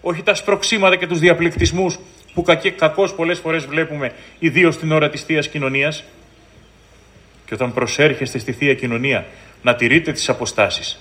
όχι 0.00 0.22
τα 0.22 0.34
σπροξήματα 0.34 0.96
και 0.96 1.06
τους 1.06 1.18
διαπληκτισμούς 1.18 1.98
που 2.34 2.44
κακώς 2.76 3.14
πολλές 3.14 3.38
φορές 3.38 3.64
βλέπουμε, 3.66 4.12
ιδίως 4.38 4.74
στην 4.74 4.92
ώρα 4.92 5.10
της 5.10 5.22
Θείας 5.22 5.48
Κοινωνίας. 5.48 6.04
Και 7.46 7.54
όταν 7.54 7.72
προσέρχεστε 7.72 8.38
στη 8.38 8.52
Θεία 8.52 8.74
Κοινωνία, 8.74 9.26
να 9.62 9.74
τηρείτε 9.74 10.12
τις 10.12 10.28
αποστάσεις. 10.28 11.00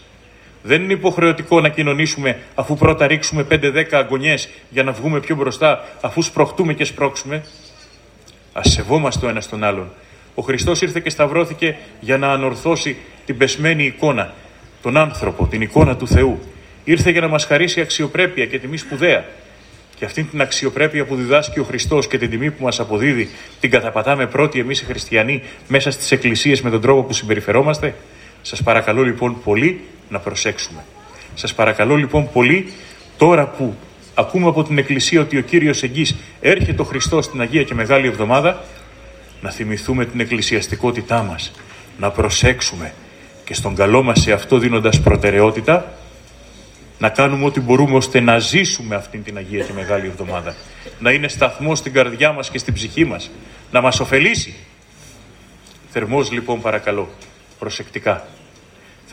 Δεν 0.64 0.84
είναι 0.84 0.94
υποχρεωτικό 0.94 1.62
να 1.62 1.70
κοινωνήσουμε 1.70 2.40
αφού 2.56 2.76
πρώτα 2.76 3.08
ρίξουμε 3.08 3.46
5-10 3.52 3.84
αγωνιές 3.92 4.50
για 4.70 4.84
να 4.84 4.92
βγούμε 4.92 5.20
πιο 5.20 5.36
μπροστά, 5.36 5.86
αφού 6.02 6.22
σπροχτούμε 6.22 6.74
και 6.74 6.84
σπρώξουμε. 6.84 7.44
Ας 8.54 8.72
σεβόμαστε 8.72 9.26
ο 9.26 9.30
ένας 9.30 9.50
τον 9.50 9.64
άλλον. 9.64 9.92
Ο 10.36 10.42
Χριστός 10.42 10.82
ήρθε 10.82 11.00
και 11.00 11.10
σταυρώθηκε 11.10 11.78
για 12.00 12.18
να 12.18 12.32
ανορθώσει 12.32 12.98
την 13.26 13.38
πεσμένη 13.38 13.86
εικόνα, 13.86 14.34
τον 14.82 14.98
άνθρωπο, 14.98 15.48
την 15.48 15.62
εικόνα 15.62 15.96
του 15.96 16.08
Θεού. 16.08 16.40
Ήρθε 16.84 17.12
για 17.12 17.22
να 17.22 17.28
μας 17.28 17.46
χαρίσει 17.46 17.82
αξιοπρέπεια 17.82 18.46
και 18.46 18.60
τιμή 18.60 18.78
σπουδαία. 18.78 19.26
Και 19.96 20.06
αυτή 20.06 20.24
την 20.24 20.42
αξιοπρέπεια 20.42 21.06
που 21.06 21.16
διδάσκει 21.16 21.60
ο 21.60 21.64
Χριστός 21.64 22.08
και 22.08 22.18
την 22.18 22.30
τιμή 22.30 22.52
που 22.52 22.64
μας 22.64 22.80
αποδίδει, 22.80 23.30
την 23.60 23.70
καταπατάμε 23.70 24.28
πρώτοι 24.28 24.60
εμείς 24.60 24.82
οι 24.82 24.86
χριστιανοί 24.86 25.44
μέσα 25.68 25.92
στις 25.92 26.12
εκκλησίες 26.12 26.62
με 26.62 26.70
τον 26.70 26.82
τρόπο 26.82 27.04
που 27.04 27.14
συμπεριφερόμαστε. 27.14 27.96
Σας 28.42 28.64
παρακαλώ 28.64 29.04
λοιπόν 29.04 29.42
πολύ 29.44 29.82
να 30.12 30.20
προσέξουμε. 30.20 30.86
Σας 31.34 31.54
παρακαλώ 31.54 31.96
λοιπόν 31.96 32.32
πολύ 32.32 32.74
τώρα 33.18 33.48
που 33.48 33.76
ακούμε 34.14 34.48
από 34.48 34.64
την 34.64 34.78
Εκκλησία 34.78 35.22
ότι 35.22 35.38
ο 35.38 35.42
κύριος 35.42 35.84
Εγγύς 35.84 36.16
έρχεται 36.42 36.82
ο 36.82 36.86
Χριστός 36.86 37.26
στην 37.26 37.42
Αγία 37.42 37.64
και 37.64 37.74
Μεγάλη 37.74 38.08
Εβδομάδα, 38.08 38.64
να 39.42 39.52
θυμηθούμε 39.52 40.06
την 40.06 40.20
εκκλησιαστικότητά 40.20 41.24
μας, 41.24 41.52
να 42.00 42.12
προσέξουμε 42.12 42.94
και 43.44 43.54
στον 43.54 43.76
καλό 43.76 44.04
μας 44.04 44.22
σε 44.22 44.32
αυτό 44.32 44.58
δίνοντας 44.58 45.02
προτεραιότητα, 45.02 45.94
να 47.00 47.10
κάνουμε 47.10 47.46
ό,τι 47.46 47.60
μπορούμε 47.60 47.96
ώστε 47.96 48.20
να 48.20 48.40
ζήσουμε 48.40 48.96
αυτή 48.96 49.18
την 49.18 49.38
Αγία 49.38 49.64
και 49.64 49.74
Μεγάλη 49.74 50.06
Εβδομάδα. 50.08 50.56
Να 51.00 51.12
είναι 51.12 51.28
σταθμός 51.28 51.78
στην 51.78 51.94
καρδιά 51.94 52.32
μας 52.32 52.50
και 52.50 52.58
στην 52.58 52.74
ψυχή 52.74 53.06
μας. 53.06 53.32
Να 53.72 53.82
μας 53.82 54.00
ωφελήσει. 54.00 54.56
Θερμός 55.90 56.32
λοιπόν 56.32 56.62
παρακαλώ, 56.62 57.10
προσεκτικά. 57.60 58.28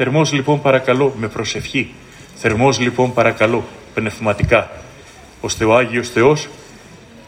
Θερμός 0.01 0.33
λοιπόν 0.33 0.62
παρακαλώ 0.62 1.15
με 1.19 1.29
προσευχή. 1.29 1.93
Θερμός 2.35 2.79
λοιπόν 2.79 3.12
παρακαλώ 3.15 3.65
πνευματικά. 3.95 4.70
Ώστε 5.41 5.65
ο 5.65 5.77
Άγιος 5.77 6.09
Θεός 6.09 6.49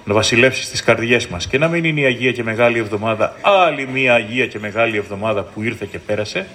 να 0.05 0.15
βασιλεύσει 0.15 0.63
στις 0.63 0.83
καρδιές 0.83 1.27
μας 1.27 1.47
και 1.47 1.59
να 1.59 1.69
μην 1.69 1.85
είναι 1.85 2.01
η 2.01 2.05
Αγία 2.05 2.33
και 2.33 2.43
Μεγάλη 2.43 2.79
Εβδομάδα 2.79 3.35
άλλη 3.41 3.87
μία 3.87 4.15
Αγία 4.15 4.47
και 4.47 4.59
Μεγάλη 4.59 4.97
Εβδομάδα 4.97 5.43
που 5.43 5.63
ήρθε 5.63 5.89
και 5.91 5.99
πέρασε 5.99 6.47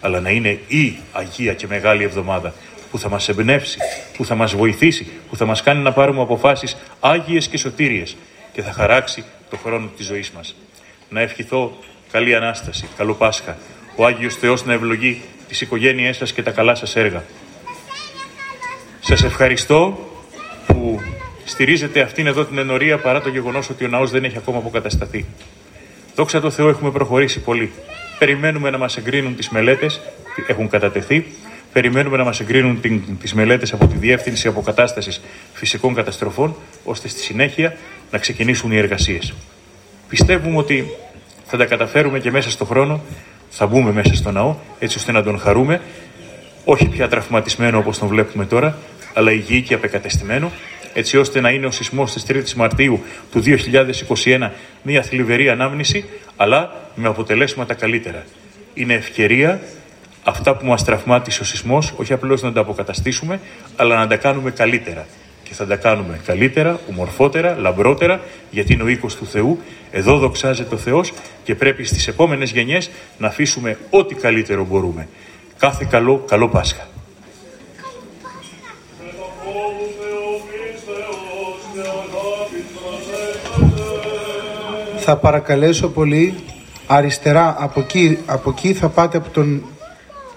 αλλά 0.00 0.20
να 0.20 0.30
είναι 0.30 0.58
η 0.66 0.96
Αγία 1.12 1.54
και 1.54 1.66
Μεγάλη 1.66 2.02
Εβδομάδα 2.04 2.54
που 2.90 2.98
θα 2.98 3.08
μας 3.08 3.28
εμπνεύσει, 3.28 3.78
που 4.16 4.24
θα 4.24 4.34
μας 4.34 4.54
βοηθήσει, 4.54 5.10
που 5.28 5.36
θα 5.36 5.44
μας 5.44 5.62
κάνει 5.62 5.82
να 5.82 5.92
πάρουμε 5.92 6.20
αποφάσεις 6.20 6.76
άγιες 7.00 7.48
και 7.48 7.58
σωτήριες 7.58 8.16
και 8.52 8.62
θα 8.62 8.72
χαράξει 8.72 9.24
το 9.50 9.56
χρόνο 9.56 9.90
της 9.96 10.06
ζωής 10.06 10.30
μας. 10.30 10.54
Να 11.08 11.20
ευχηθώ 11.20 11.78
καλή 12.12 12.34
Ανάσταση, 12.34 12.88
καλό 12.96 13.14
Πάσχα, 13.14 13.56
ο 13.96 14.06
Άγιος 14.06 14.34
Θεός 14.34 14.64
να 14.64 14.72
ευλογεί 14.72 15.22
τις 15.52 15.60
οικογένειές 15.60 16.16
σας 16.16 16.32
και 16.32 16.42
τα 16.42 16.50
καλά 16.50 16.74
σας 16.74 16.96
έργα. 16.96 17.24
Σας 19.00 19.22
ευχαριστώ 19.22 19.98
που 20.66 21.00
στηρίζετε 21.44 22.00
αυτήν 22.00 22.26
εδώ 22.26 22.44
την 22.44 22.58
ενορία 22.58 22.98
παρά 22.98 23.20
το 23.20 23.28
γεγονός 23.28 23.70
ότι 23.70 23.84
ο 23.84 23.88
ναός 23.88 24.10
δεν 24.10 24.24
έχει 24.24 24.36
ακόμα 24.36 24.58
αποκατασταθεί. 24.58 25.24
Δόξα 26.14 26.40
τω 26.40 26.50
Θεώ 26.50 26.68
έχουμε 26.68 26.90
προχωρήσει 26.90 27.40
πολύ. 27.40 27.72
Περιμένουμε 28.18 28.70
να 28.70 28.78
μας 28.78 28.96
εγκρίνουν 28.96 29.36
τις 29.36 29.48
μελέτες, 29.48 30.00
έχουν 30.46 30.68
κατατεθεί 30.68 31.26
Περιμένουμε 31.72 32.16
να 32.16 32.24
μας 32.24 32.40
εγκρίνουν 32.40 32.80
τις 33.20 33.34
μελέτες 33.34 33.72
από 33.72 33.86
τη 33.86 33.96
Διεύθυνση 33.96 34.48
Αποκατάστασης 34.48 35.20
Φυσικών 35.52 35.94
Καταστροφών, 35.94 36.56
ώστε 36.84 37.08
στη 37.08 37.20
συνέχεια 37.20 37.76
να 38.10 38.18
ξεκινήσουν 38.18 38.72
οι 38.72 38.76
εργασίες. 38.76 39.34
Πιστεύουμε 40.08 40.56
ότι 40.56 40.86
θα 41.46 41.56
τα 41.56 41.64
καταφέρουμε 41.64 42.18
και 42.18 42.30
μέσα 42.30 42.50
στο 42.50 42.64
χρόνο 42.64 43.00
θα 43.54 43.66
μπούμε 43.66 43.92
μέσα 43.92 44.14
στο 44.14 44.30
ναό, 44.30 44.56
έτσι 44.78 44.98
ώστε 44.98 45.12
να 45.12 45.22
τον 45.22 45.38
χαρούμε, 45.38 45.80
όχι 46.64 46.88
πια 46.88 47.08
τραυματισμένο 47.08 47.78
όπως 47.78 47.98
τον 47.98 48.08
βλέπουμε 48.08 48.46
τώρα, 48.46 48.76
αλλά 49.14 49.32
υγιή 49.32 49.62
και 49.62 49.74
απεκατεστημένο, 49.74 50.50
έτσι 50.94 51.16
ώστε 51.16 51.40
να 51.40 51.50
είναι 51.50 51.66
ο 51.66 51.70
σεισμός 51.70 52.12
τη 52.12 52.22
3η 52.28 52.52
Μαρτίου 52.52 53.02
του 53.30 53.42
2021 54.24 54.50
μια 54.82 55.02
θλιβερή 55.02 55.48
ανάμνηση, 55.48 56.04
αλλά 56.36 56.72
με 56.94 57.08
αποτελέσματα 57.08 57.74
καλύτερα. 57.74 58.24
Είναι 58.74 58.94
ευκαιρία 58.94 59.60
αυτά 60.24 60.56
που 60.56 60.66
μας 60.66 60.84
τραυμάτισε 60.84 61.42
ο 61.42 61.44
σεισμός, 61.44 61.92
όχι 61.96 62.12
απλώς 62.12 62.42
να 62.42 62.52
τα 62.52 62.60
αποκαταστήσουμε, 62.60 63.40
αλλά 63.76 63.96
να 63.96 64.06
τα 64.06 64.16
κάνουμε 64.16 64.50
καλύτερα. 64.50 65.06
Και 65.52 65.58
θα 65.58 65.66
τα 65.66 65.76
κάνουμε 65.76 66.20
καλύτερα, 66.24 66.80
ομορφότερα, 66.90 67.56
λαμπρότερα, 67.58 68.20
γιατί 68.50 68.72
είναι 68.72 68.82
ο 68.82 68.88
οίκος 68.88 69.14
του 69.16 69.26
Θεού. 69.26 69.58
Εδώ 69.90 70.18
δοξάζεται 70.18 70.74
ο 70.74 70.78
Θεός 70.78 71.12
και 71.44 71.54
πρέπει 71.54 71.84
στις 71.84 72.08
επόμενες 72.08 72.50
γενιές 72.50 72.90
να 73.18 73.26
αφήσουμε 73.26 73.78
ό,τι 73.90 74.14
καλύτερο 74.14 74.64
μπορούμε. 74.64 75.08
Κάθε 75.58 75.86
καλό, 75.90 76.24
καλό 76.28 76.48
Πάσχα. 76.48 76.86
Θα 84.98 85.16
παρακαλέσω 85.16 85.88
πολύ 85.88 86.34
αριστερά 86.86 87.56
από 87.58 87.80
εκεί, 87.80 88.18
από 88.26 88.50
εκεί 88.50 88.72
θα 88.72 88.88
πάτε 88.88 89.16
από 89.16 89.28
τον 89.28 89.62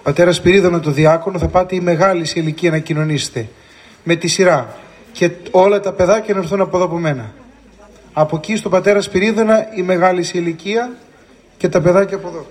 πατέρα 0.03 0.31
Σπυρίδωνα 0.31 0.79
το 0.79 0.91
διάκονο 0.91 1.39
θα 1.39 1.47
πάτε 1.47 1.75
η 1.75 1.79
μεγάλη 1.79 2.25
σε 2.25 2.39
ηλικία 2.39 2.71
να 2.71 2.79
κοινωνήσετε 2.79 3.47
με 4.03 4.15
τη 4.15 4.27
σειρά 4.27 4.83
και 5.15 5.31
όλα 5.51 5.79
τα 5.79 5.91
παιδάκια 5.91 6.33
να 6.33 6.39
έρθουν 6.39 6.61
από 6.61 6.75
εδώ 6.77 6.85
από 6.85 6.97
μένα. 6.97 7.33
Από 8.13 8.35
εκεί 8.35 8.55
στο 8.55 8.69
πατέρα 8.69 9.01
Σπυρίδωνα 9.01 9.67
η 9.75 9.81
μεγάλη 9.81 10.23
σε 10.23 10.37
ηλικία 10.37 10.91
και 11.57 11.69
τα 11.69 11.81
παιδάκια 11.81 12.17
από 12.17 12.27
εδώ. 12.27 12.45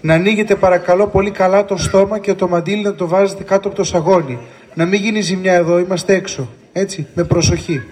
Να 0.00 0.14
ανοίγετε 0.14 0.54
παρακαλώ 0.54 1.06
πολύ 1.06 1.30
καλά 1.30 1.64
το 1.64 1.76
στόμα 1.76 2.18
και 2.18 2.34
το 2.34 2.48
μαντίλι 2.48 2.82
να 2.82 2.94
το 2.94 3.06
βάζετε 3.06 3.42
κάτω 3.42 3.68
από 3.68 3.76
το 3.76 3.84
σαγόνι. 3.84 4.38
Να 4.74 4.84
μην 4.84 5.00
γίνει 5.00 5.20
ζημιά 5.20 5.52
εδώ, 5.52 5.78
είμαστε 5.78 6.14
έξω. 6.14 6.48
Έτσι, 6.72 7.06
με 7.14 7.24
προσοχή. 7.24 7.82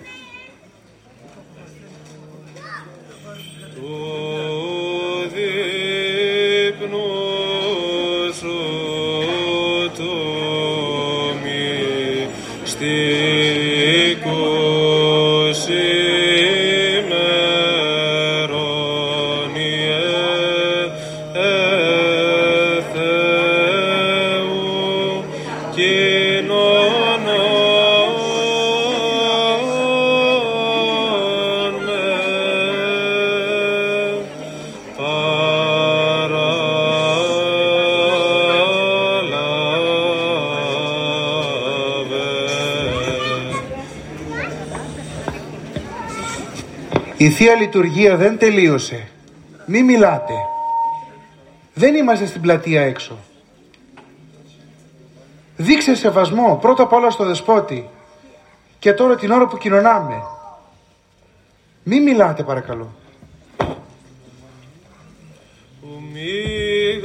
Θεία 47.36 47.54
Λειτουργία 47.54 48.16
δεν 48.16 48.38
τελείωσε. 48.38 49.08
Μη 49.66 49.82
μιλάτε. 49.82 50.32
Δεν 51.74 51.94
είμαστε 51.94 52.26
στην 52.26 52.40
πλατεία 52.40 52.82
έξω. 52.82 53.18
Δείξε 55.56 55.94
σεβασμό 55.94 56.58
πρώτα 56.60 56.82
απ' 56.82 56.92
όλα 56.92 57.10
στο 57.10 57.24
Δεσπότη 57.24 57.88
και 58.78 58.92
τώρα 58.92 59.16
την 59.16 59.30
ώρα 59.30 59.46
που 59.46 59.58
κοινωνάμε. 59.58 60.22
Μη 61.82 62.00
μιλάτε 62.00 62.42
παρακαλώ. 62.42 62.94
Μη 66.12 67.00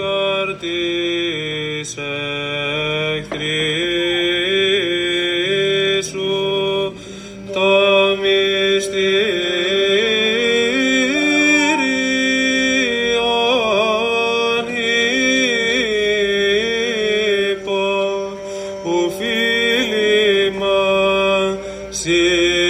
δώσω 22.00 22.69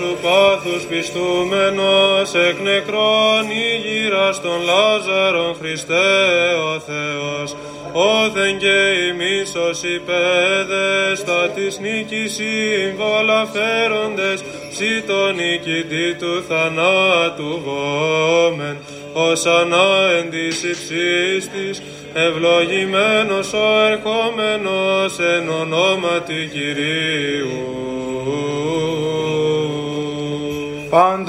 σου 0.00 0.16
πάθους 0.22 0.82
πιστούμενος 0.84 2.34
εκ 2.34 2.58
νεκρών 2.60 3.44
ήγηρας 3.50 4.40
των 4.40 4.58
Λάζαρων 4.68 5.54
Χριστέ 5.60 6.08
ο 6.72 6.80
Θεός. 6.80 7.56
Όθεν 7.92 8.58
και 8.58 8.78
ημείς 9.10 9.54
ως 9.54 9.82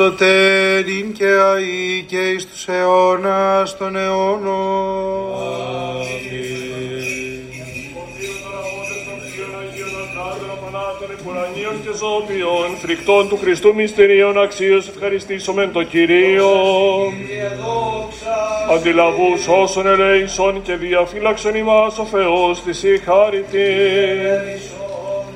Πάντοτε 0.02 0.84
νυν 0.86 1.14
και 1.14 1.26
αεί 1.26 2.04
και 2.08 2.18
εις 2.18 2.48
τους 2.48 2.68
αιώνας 2.68 3.78
των 3.78 3.96
αιώνων. 3.96 5.32
και 11.84 11.98
ζώπιον, 11.98 12.78
φρικτών 12.82 13.30
του 13.30 13.38
Χριστού 13.38 13.76
μυστηρίων 13.76 14.42
αξίως 14.42 14.88
ευχαριστήσομεν 14.88 15.72
το 15.72 15.84
Κυρίο. 15.84 16.50
Αντιλαβούς 18.72 19.48
όσων 19.48 19.88
ελέησον 19.88 20.62
και 20.62 20.76
διαφύλαξον 20.76 21.56
ημάς 21.56 21.98
ο 21.98 22.06
Θεός 22.06 22.62
της 22.62 22.84
η 22.84 22.98
χάρητη. 23.06 23.68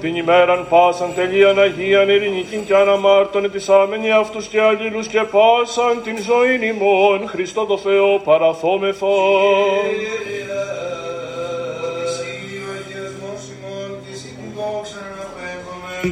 Την 0.06 0.16
ημέραν 0.16 0.66
πάσαν 0.70 1.10
τελείαν 1.16 1.60
Αγίαν 1.60 2.10
ειρηνικήν 2.10 2.66
και 2.66 2.76
αναμάρτων 2.76 3.44
ετισάμενοι 3.44 4.12
αυτούς 4.12 4.48
και 4.48 4.62
αλλήλους 4.62 5.08
και 5.08 5.20
πάσαν 5.20 6.02
την 6.04 6.18
ζωήν 6.24 6.62
ημών 6.62 7.28
Χριστό 7.28 7.66
το 7.66 7.78
Θεό 7.78 8.22
παραθόμεθα. 8.24 9.06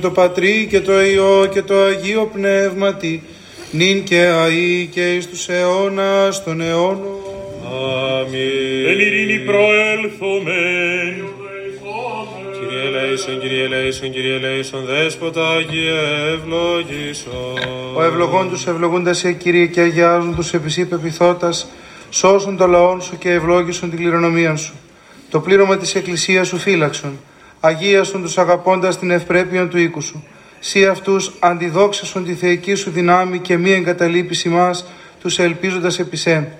Το 0.02 0.12
Πατρί 0.12 0.68
και 0.70 0.82
το 0.82 1.02
Υιό 1.02 1.50
και 1.54 1.62
το 1.62 1.76
Αγίο 1.76 2.30
Πνεύματι, 2.34 3.24
νυν 3.72 4.04
και 4.04 4.20
αεί 4.20 4.90
και 4.92 5.14
εις 5.14 5.30
τους 5.30 5.50
αιώνας 5.50 6.44
των 6.44 6.62
αιώνων. 6.62 7.18
Αμήν. 8.20 8.88
Εν 8.88 9.00
ειρήνη 9.00 9.40
προέλθομεν. 9.40 11.33
Κύριε 12.94 13.06
ελέησον, 13.06 13.40
Κύριε 13.40 13.64
ελέησον, 13.64 14.12
Κύριε 14.12 14.36
ελέησον, 14.36 14.86
Δέσποτα 14.86 15.50
Αγίε 15.50 15.92
ευλογήσον. 16.34 17.34
Ο 17.96 18.04
ευλογών 18.04 18.50
τους 18.50 18.68
ευλογούντας 18.68 19.18
σε 19.18 19.32
Κύριε 19.32 19.66
και 19.66 19.82
αγιάζουν 19.82 20.36
τους 20.36 20.54
επί 20.54 20.70
σύ 20.70 20.86
πεπιθώτας, 20.86 21.68
σώσουν 22.10 22.58
το 22.58 22.68
λαόν 22.68 23.02
σου 23.02 23.18
και 23.18 23.32
ευλόγησον 23.32 23.90
την 23.90 24.00
κληρονομία 24.00 24.56
σου. 24.56 24.74
Το 25.30 25.40
πλήρωμα 25.40 25.78
της 25.78 25.96
Εκκλησίας 25.96 26.48
σου 26.48 26.58
φύλαξον, 26.58 27.20
αγίασον 27.60 28.22
τους 28.22 28.38
αγαπώντας 28.38 29.00
την 29.00 29.12
ευπρέπεια 29.12 29.68
του 29.68 29.78
οίκου 29.78 30.02
σου. 30.02 30.24
Σύ 30.60 30.86
αυτούς 30.86 31.34
αντιδόξασον 31.40 32.24
τη 32.24 32.34
θεϊκή 32.34 32.76
σου 32.76 32.92
δυνάμει 32.92 33.40
και 33.40 33.58
μη 33.58 33.72
εγκαταλείπεις 33.72 34.44
ημάς, 34.44 34.86
τους 35.22 35.40
ελπίζοντας 35.40 36.00
επί 36.00 36.18
σε. 36.18 36.52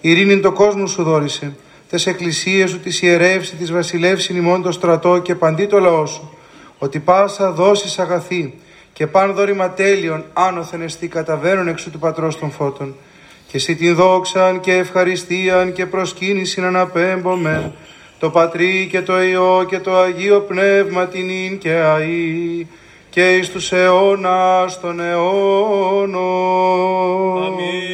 Ειρήνην 0.00 0.42
το 0.42 0.52
κόσμο 0.52 0.86
σου 0.86 1.02
δόρισε, 1.02 1.56
τες 1.88 2.06
εκκλησίες 2.06 2.70
σου 2.70 2.80
της 2.80 3.02
ιερεύσει, 3.02 3.54
της 3.54 3.72
βασιλεύσιν 3.72 4.36
ημών 4.36 4.62
το 4.62 4.72
στρατό 4.72 5.18
και 5.18 5.34
παντί 5.34 5.66
το 5.66 5.78
λαό 5.78 6.06
σου. 6.06 6.36
Ότι 6.78 6.98
πάσα 6.98 7.50
δώσεις 7.50 7.98
αγαθή 7.98 8.54
και 8.92 9.06
παν 9.06 9.34
δόρημα 9.34 9.70
τέλειων 9.70 10.24
άνωθεν 10.32 10.82
εστί 10.82 11.08
καταβαίνουν 11.08 11.68
εξού 11.68 11.90
του 11.90 11.98
πατρός 11.98 12.38
των 12.38 12.50
φώτων. 12.50 12.94
Και 13.46 13.56
εσύ 13.56 13.74
την 13.74 13.94
δόξαν 13.94 14.60
και 14.60 14.72
ευχαριστίαν 14.72 15.72
και 15.72 15.86
προσκύνησιν 15.86 16.64
αναπέμπομε 16.64 17.72
το 18.18 18.30
Πατρί 18.30 18.88
και 18.90 19.02
το 19.02 19.22
Υιό 19.22 19.64
και 19.68 19.78
το 19.78 19.96
Αγίο 19.96 20.40
Πνεύμα 20.40 21.06
την 21.06 21.28
ίν 21.28 21.58
και 21.58 21.80
αΐ 21.84 22.66
και 23.10 23.36
εις 23.36 23.48
τους 23.50 23.72
αιώνας 23.72 24.80
των 24.80 25.00
αιώνων. 25.00 26.14
Αμήν. 27.44 27.88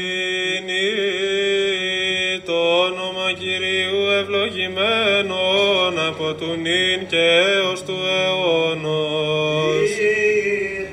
Ευλογημένον 4.54 5.94
από 6.08 6.34
του 6.34 6.46
νυν 6.46 7.06
και 7.06 7.16
έως 7.16 7.82
του 7.84 7.96
αιώνος. 8.18 9.90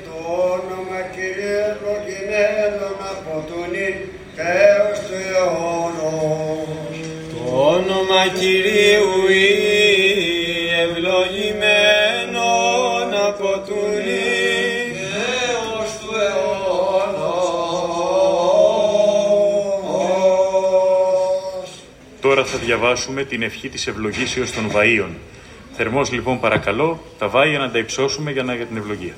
Το 0.04 0.14
όνομα 0.52 1.00
Κύριε 1.14 1.60
ευλογημένον 1.70 2.98
από 3.12 3.34
τον 3.48 3.66
νυν 3.72 3.96
και 4.36 4.46
έως 4.68 4.98
του 5.00 5.16
αιώνος. 5.34 6.66
Το 7.30 7.40
όνομα 7.74 8.22
Κυρίου 8.38 9.14
ή 9.28 9.52
ευλογημένον 10.82 11.90
από 13.28 13.50
του 13.66 13.80
νυν 14.04 14.31
Τώρα 22.42 22.54
θα 22.54 22.64
διαβάσουμε 22.64 23.24
την 23.24 23.42
ευχή 23.42 23.68
της 23.68 23.86
ευλογήσεως 23.86 24.52
των 24.52 24.70
βαΐων. 24.74 25.08
Θερμός 25.76 26.12
λοιπόν 26.12 26.40
παρακαλώ 26.40 27.02
τα 27.18 27.28
βάια 27.28 27.58
να 27.58 27.70
τα 27.70 27.78
υψώσουμε 27.78 28.30
για, 28.30 28.42
να, 28.42 28.54
για 28.54 28.66
την 28.66 28.76
ευλογία. 28.76 29.14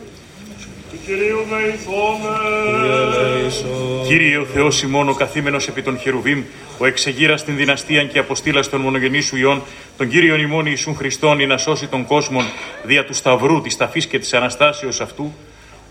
Του 0.91 0.99
Κυρίου 1.07 1.39
δεηθώμεν. 1.51 2.85
Ελέησον. 2.85 4.07
Κύριε 4.07 4.39
ο 4.39 4.45
Θεός 4.45 4.83
ημών 4.83 5.09
ο 5.09 5.15
καθήμενος 5.15 5.69
επί 5.69 5.83
των 5.83 5.99
χερουβίμ, 5.99 6.43
ο 6.79 6.87
εξεγείρας 6.87 7.45
την 7.45 7.57
δυναστείαν 7.57 8.09
και 8.09 8.19
αποστήλας 8.19 8.69
των 8.69 8.81
μονογενή 8.81 9.21
σου 9.21 9.37
Υιών, 9.37 9.63
τον 9.97 10.09
Κύριον 10.09 10.41
ημών 10.41 10.67
Ιησούν 10.67 10.95
Χριστόν, 10.95 11.41
ή 11.41 11.47
να 11.47 11.57
σώσει 11.57 11.87
τον 11.87 12.07
κόσμον 12.07 12.45
δια 12.85 13.05
του 13.05 13.15
Σταυρού, 13.15 13.61
της 13.61 13.77
ταφής 13.77 14.07
και 14.07 14.19
της 14.19 14.35
Αναστάσεως 14.35 15.01
αυτού, 15.01 15.35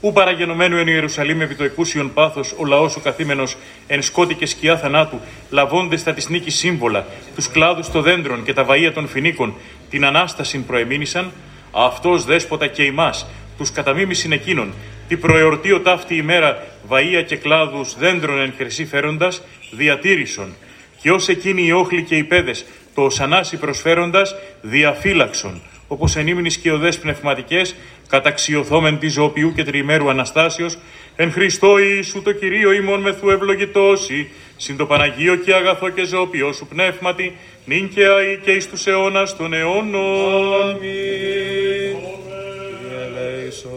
ου 0.03 0.11
παραγενωμένου 0.13 0.77
εν 0.77 0.87
Ιερουσαλήμ 0.87 1.41
επί 1.41 1.55
το 1.55 1.63
εκούσιον 1.63 2.13
πάθος, 2.13 2.53
ο 2.57 2.65
λαός 2.65 2.95
ο 2.95 2.99
καθήμενος 2.99 3.55
εν 3.87 4.01
σκότη 4.01 4.33
και 4.33 4.45
σκιά 4.45 4.77
θανάτου, 4.77 5.19
λαβώντες 5.49 6.03
τα 6.03 6.13
της 6.13 6.29
νίκης 6.29 6.55
σύμβολα, 6.55 7.05
τους 7.35 7.49
κλάδους 7.49 7.89
των 7.89 8.01
δέντρων 8.01 8.43
και 8.43 8.53
τα 8.53 8.65
βαΐα 8.69 8.91
των 8.93 9.07
φινίκων, 9.07 9.53
την 9.89 10.05
Ανάστασιν 10.05 10.65
προεμήνησαν, 10.65 11.31
αυτός 11.71 12.25
δέσποτα 12.25 12.67
και 12.67 12.83
ημάς, 12.83 13.27
τους 13.57 13.71
καταμίμησιν 13.71 14.31
εκείνων, 14.31 14.73
τη 15.07 15.17
προεορτή 15.17 15.71
ο 15.71 15.79
ταύτη 15.79 16.15
ημέρα, 16.15 16.63
βαΐα 16.89 17.23
και 17.25 17.35
κλάδους 17.35 17.95
δέντρων 17.97 18.39
εν 18.39 18.53
χρυσή 18.57 18.85
φέροντας, 18.85 19.41
διατήρησον. 19.71 20.53
Και 21.01 21.11
ως 21.11 21.27
εκείνοι 21.27 21.65
οι 21.65 21.71
όχλοι 21.71 22.03
και 22.03 22.15
οι 22.15 22.23
πέδες, 22.23 22.65
το 22.95 23.01
οσανάσι 23.01 23.57
προσφέροντας, 23.57 24.35
διαφύλαξον. 24.61 25.61
Όπως 25.87 26.15
εν 26.15 26.27
ύμνης 26.27 26.57
και 26.57 26.71
οδές 26.71 26.99
πνευματικές, 26.99 27.75
καταξιωθόμεν 28.09 28.99
τη 28.99 29.09
ζωοποιού 29.09 29.53
και 29.53 29.63
τριημέρου 29.63 30.09
Αναστάσεως, 30.09 30.77
εν 31.15 31.31
Χριστώ 31.31 31.77
Ιησού 31.77 32.21
το 32.21 32.31
Κυρίο 32.31 32.71
ημών 32.71 33.01
μεθού 33.01 33.29
ευλογητώσει, 33.29 34.29
συν 34.57 34.77
το 34.77 34.85
Παναγίο 34.85 35.35
και 35.35 35.53
αγαθό 35.53 35.89
και 35.89 36.05
ζωοποιό 36.05 36.51
σου 36.51 36.67
πνεύματι, 36.67 37.35
νυν 37.65 37.89
και 37.89 38.05
αεί 38.05 38.39
και 38.43 38.51
εις 38.51 38.69
τους 38.69 38.87
αιώνας 38.87 39.35
των 39.35 39.53
αιώνων. 39.53 40.63
Αμήν. 40.63 40.79
Κύριε 42.79 43.03
ελέησον. 43.05 43.71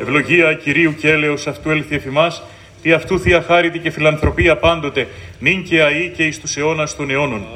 Ευλογία 0.00 0.54
Κυρίου 0.54 0.94
και 0.94 1.10
έλεος 1.10 1.46
αυτού 1.46 1.70
έλθει 1.70 1.94
εφημάς, 1.94 2.42
τι 2.82 2.92
αυτού 2.92 3.20
θεία 3.20 3.42
χάρητη 3.42 3.78
και 3.78 3.90
φιλανθρωπία 3.90 4.56
πάντοτε, 4.56 5.08
νυν 5.38 5.62
και 5.62 5.82
αεί 5.82 6.12
και 6.16 6.24
εις 6.24 6.40
τους 6.40 6.56
αιώνας 6.56 6.96
των 6.96 7.10
αιώνων. 7.10 7.46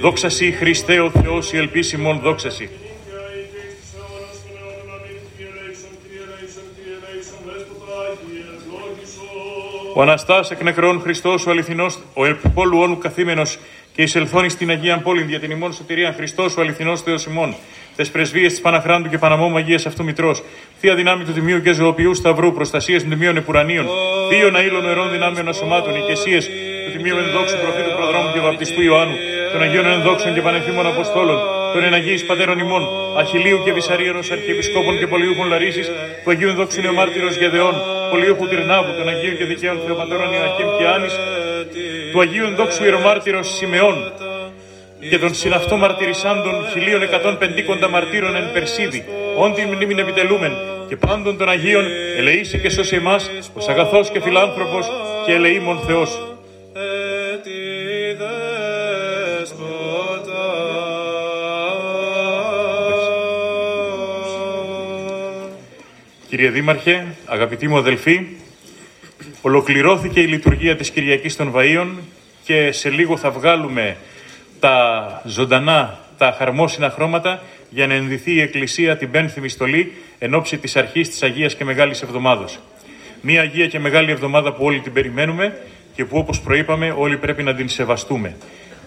Δόξα 0.00 0.28
σοι 0.28 0.52
Χριστέ 0.52 1.00
ο 1.00 1.10
Θεός 1.10 1.52
η 1.52 1.56
ελπίσιμον 1.56 2.20
δόξα 2.22 2.50
σοι. 2.50 2.68
Ο 9.94 10.02
Αναστάς 10.02 10.50
εκ 10.50 10.62
νεκρών 10.62 11.00
Χριστός, 11.00 11.46
ο 11.46 11.50
αληθινός, 11.50 11.98
ο 12.14 12.26
ελπιπόλου 12.26 12.78
όνου 12.78 12.98
καθήμενος 12.98 13.58
και 13.94 14.02
εισελθώνει 14.02 14.48
στην 14.48 14.70
Αγία 14.70 14.98
Πόλη 14.98 15.22
δια 15.22 15.40
την 15.40 15.50
ημών 15.50 15.72
σωτηρία 15.72 16.12
Χριστός, 16.16 16.56
ο 16.56 16.60
αληθινός 16.60 17.02
Θεός 17.02 17.26
ημών, 17.26 17.54
τες 17.96 18.10
πρεσβείες 18.10 18.52
της 18.52 18.60
Παναχράντου 18.60 19.08
και 19.08 19.18
Παναμόμου 19.18 19.56
Αγίας 19.56 19.86
αυτού 19.86 20.04
Μητρός, 20.04 20.42
θεία 20.80 20.94
δυνάμει 20.94 21.24
του 21.24 21.32
Τιμίου 21.32 21.60
και 21.62 21.72
Ζωοποιού 21.72 22.14
Σταυρού, 22.14 22.52
προστασίες 22.52 23.02
των 23.02 23.10
Τιμίων 23.10 23.36
Επουρανίων, 23.36 23.86
θείων 24.30 24.56
αήλων 24.56 24.84
νερών 24.84 25.10
δυνάμεων 25.10 25.48
ασωμάτων, 25.48 25.94
οικεσίες 25.96 26.46
του 26.84 26.96
Τιμίου 26.96 27.16
Ενδόξου 27.16 27.56
Προφήτου 27.58 27.96
Προδρόμου 27.96 28.32
και 28.32 28.40
Βαπτιστού 28.40 28.82
Ιωάννου, 28.82 29.14
των 29.52 29.62
Αγίων 29.62 29.86
Ενδόξων 29.86 30.34
και 30.34 30.40
Πανεφήμων 30.40 30.86
Αποστόλων, 30.86 31.38
των 31.72 31.84
Εναγίης 31.84 32.26
Πατέρων 32.26 32.58
ημών, 32.58 32.82
Αχιλίου 33.18 33.58
και 33.64 33.72
Βυσαρίωνος 33.72 34.30
Αρχιεπισκόπων 34.30 34.98
και 34.98 35.06
Πολιούχων 35.06 35.48
Λαρίσης, 35.48 35.90
του 36.24 36.30
Αγίου 36.30 36.48
Ενδόξου 36.48 36.80
Νεομάρτυρος 36.80 37.36
Γεδεών, 37.36 37.74
Πολιούχου 38.10 38.48
Τυρνάβου, 38.48 38.92
των 38.98 39.08
Αγίων 39.08 39.36
και 39.36 39.44
Δικαίων 39.44 39.78
Θεοπατέρων 39.86 40.32
Ιωακήμ 40.32 40.68
και 40.78 40.86
Άνης, 40.94 41.14
του 42.12 42.20
Αγίου 42.20 42.44
Ενδόξου 42.44 42.84
Ιερομάρτυρος 42.84 43.48
Σιμεών 43.56 44.12
και 45.10 45.18
των 45.18 45.34
συναυτό 45.34 45.76
μαρτυρισάντων 45.76 46.54
1150 47.84 47.88
μαρτύρων 47.90 48.36
εν 48.36 48.52
Περσίδη, 48.52 49.04
όν 49.36 49.54
την 49.54 49.68
μνήμην 49.68 49.98
επιτελούμεν 49.98 50.52
και 50.88 50.96
πάντων 50.96 51.38
των 51.38 51.48
Αγίων 51.48 51.84
ελεήσει 52.16 52.58
και 52.58 52.68
σώσε 52.68 52.96
εμάς, 52.96 53.30
ως 53.54 53.68
αγαθός 53.68 54.10
και 54.10 54.20
φιλάνθρωπος 54.20 54.86
και 55.26 55.32
ελεήμων 55.32 55.78
Θεός. 55.86 56.27
Κύριε 66.28 66.50
Δήμαρχε, 66.50 67.06
αγαπητοί 67.26 67.68
μου 67.68 67.76
αδελφοί, 67.76 68.26
ολοκληρώθηκε 69.40 70.20
η 70.20 70.26
λειτουργία 70.26 70.76
της 70.76 70.90
Κυριακής 70.90 71.36
των 71.36 71.52
Βαΐων 71.54 71.86
και 72.44 72.72
σε 72.72 72.90
λίγο 72.90 73.16
θα 73.16 73.30
βγάλουμε 73.30 73.96
τα 74.60 75.22
ζωντανά, 75.24 75.98
τα 76.18 76.34
χαρμόσυνα 76.38 76.90
χρώματα 76.90 77.42
για 77.70 77.86
να 77.86 77.94
ενδυθεί 77.94 78.32
η 78.32 78.40
Εκκλησία 78.40 78.96
την 78.96 79.10
πένθυμη 79.10 79.48
στολή 79.48 79.92
εν 80.18 80.34
ώψη 80.34 80.58
της 80.58 80.76
αρχής 80.76 81.08
της 81.08 81.22
Αγίας 81.22 81.54
και 81.54 81.64
Μεγάλης 81.64 82.02
Εβδομάδος. 82.02 82.58
Μία 83.20 83.40
Αγία 83.40 83.66
και 83.66 83.78
Μεγάλη 83.78 84.10
Εβδομάδα 84.10 84.52
που 84.52 84.64
όλοι 84.64 84.80
την 84.80 84.92
περιμένουμε 84.92 85.58
και 85.94 86.04
που 86.04 86.18
όπως 86.18 86.40
προείπαμε 86.40 86.94
όλοι 86.98 87.16
πρέπει 87.16 87.42
να 87.42 87.54
την 87.54 87.68
σεβαστούμε. 87.68 88.36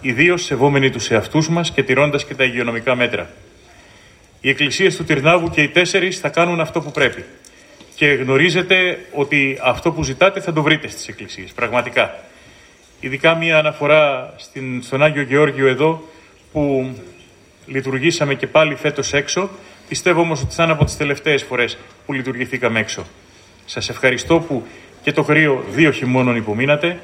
Ιδίως 0.00 0.44
σεβόμενοι 0.44 0.90
τους 0.90 1.10
εαυτούς 1.10 1.48
μας 1.48 1.70
και 1.70 1.82
τηρώντας 1.82 2.24
και 2.24 2.34
τα 2.34 2.44
υγειονομικά 2.44 2.94
μέτρα. 2.94 3.30
Οι 4.44 4.48
εκκλησίες 4.48 4.96
του 4.96 5.04
Τυρνάβου 5.04 5.50
και 5.50 5.62
οι 5.62 5.68
τέσσερις 5.68 6.18
θα 6.18 6.28
κάνουν 6.28 6.60
αυτό 6.60 6.80
που 6.80 6.90
πρέπει. 6.90 7.24
Και 7.94 8.06
γνωρίζετε 8.06 8.98
ότι 9.12 9.58
αυτό 9.62 9.92
που 9.92 10.02
ζητάτε 10.02 10.40
θα 10.40 10.52
το 10.52 10.62
βρείτε 10.62 10.88
στις 10.88 11.08
εκκλησίες, 11.08 11.50
πραγματικά. 11.50 12.24
Ειδικά 13.00 13.34
μία 13.34 13.58
αναφορά 13.58 14.34
στην, 14.36 14.82
στον 14.82 15.02
Άγιο 15.02 15.22
Γεώργιο 15.22 15.66
εδώ, 15.66 16.08
που 16.52 16.94
λειτουργήσαμε 17.66 18.34
και 18.34 18.46
πάλι 18.46 18.74
φέτος 18.74 19.12
έξω. 19.12 19.50
Πιστεύω 19.88 20.20
όμως 20.20 20.42
ότι 20.42 20.54
θα 20.54 20.62
είναι 20.62 20.72
από 20.72 20.84
τις 20.84 20.96
τελευταίες 20.96 21.42
φορές 21.42 21.78
που 22.06 22.12
λειτουργηθήκαμε 22.12 22.80
έξω. 22.80 23.06
Σας 23.64 23.88
ευχαριστώ 23.88 24.38
που 24.38 24.66
και 25.02 25.12
το 25.12 25.22
κρύο 25.22 25.64
δύο 25.70 25.90
χειμώνων 25.90 26.36
υπομείνατε 26.36 27.00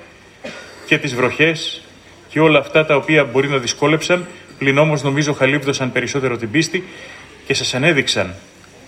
και 0.86 0.98
τις 0.98 1.14
βροχές 1.14 1.82
και 2.28 2.40
όλα 2.40 2.58
αυτά 2.58 2.86
τα 2.86 2.96
οποία 2.96 3.24
μπορεί 3.24 3.48
να 3.48 3.56
δυσκόλεψαν, 3.56 4.26
πλην 4.58 4.78
όμως 4.78 5.02
νομίζω 5.02 5.32
χαλίπδωσαν 5.32 5.92
περισσότερο 5.92 6.36
την 6.36 6.50
πίστη 6.50 6.84
και 7.48 7.54
σας 7.54 7.74
ανέδειξαν 7.74 8.34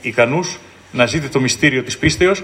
ικανούς 0.03 0.59
να 0.93 1.07
ζείτε 1.07 1.29
το 1.29 1.41
μυστήριο 1.41 1.83
της 1.83 1.99
πίστεως 1.99 2.43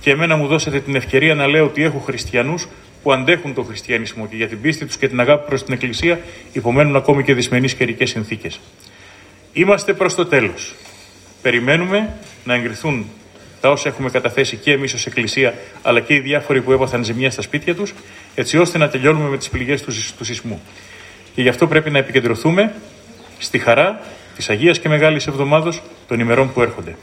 και 0.00 0.10
εμένα 0.10 0.36
μου 0.36 0.46
δώσατε 0.46 0.80
την 0.80 0.94
ευκαιρία 0.94 1.34
να 1.34 1.46
λέω 1.46 1.64
ότι 1.64 1.82
έχω 1.82 1.98
χριστιανούς 1.98 2.68
που 3.02 3.12
αντέχουν 3.12 3.54
τον 3.54 3.64
χριστιανισμό 3.64 4.26
και 4.26 4.36
για 4.36 4.48
την 4.48 4.60
πίστη 4.60 4.86
τους 4.86 4.96
και 4.96 5.08
την 5.08 5.20
αγάπη 5.20 5.48
προς 5.48 5.64
την 5.64 5.74
Εκκλησία 5.74 6.20
υπομένουν 6.52 6.96
ακόμη 6.96 7.22
και 7.22 7.34
δυσμενείς 7.34 7.74
καιρικές 7.74 8.10
συνθήκες. 8.10 8.60
Είμαστε 9.52 9.92
προς 9.92 10.14
το 10.14 10.26
τέλος. 10.26 10.74
Περιμένουμε 11.42 12.16
να 12.44 12.54
εγκριθούν 12.54 13.06
τα 13.60 13.70
όσα 13.70 13.88
έχουμε 13.88 14.10
καταθέσει 14.10 14.56
και 14.56 14.72
εμείς 14.72 14.94
ως 14.94 15.06
Εκκλησία 15.06 15.54
αλλά 15.82 16.00
και 16.00 16.14
οι 16.14 16.20
διάφοροι 16.20 16.60
που 16.62 16.72
έπαθαν 16.72 17.04
ζημιά 17.04 17.30
στα 17.30 17.42
σπίτια 17.42 17.74
τους 17.74 17.94
έτσι 18.34 18.58
ώστε 18.58 18.78
να 18.78 18.88
τελειώνουμε 18.88 19.28
με 19.28 19.36
τις 19.36 19.48
πληγές 19.48 19.82
του, 19.82 19.92
του 20.18 20.24
σεισμού. 20.24 20.60
Και 21.34 21.42
γι' 21.42 21.48
αυτό 21.48 21.66
πρέπει 21.66 21.90
να 21.90 21.98
επικεντρωθούμε 21.98 22.74
στη 23.38 23.58
χαρά 23.58 24.00
της 24.36 24.50
Αγίας 24.50 24.78
και 24.78 24.88
Μεγάλης 24.88 25.26
Εβδομάδος 25.26 25.82
των 26.08 26.20
ημερών 26.20 26.52
που 26.52 26.62
έρχονται. 26.62 26.96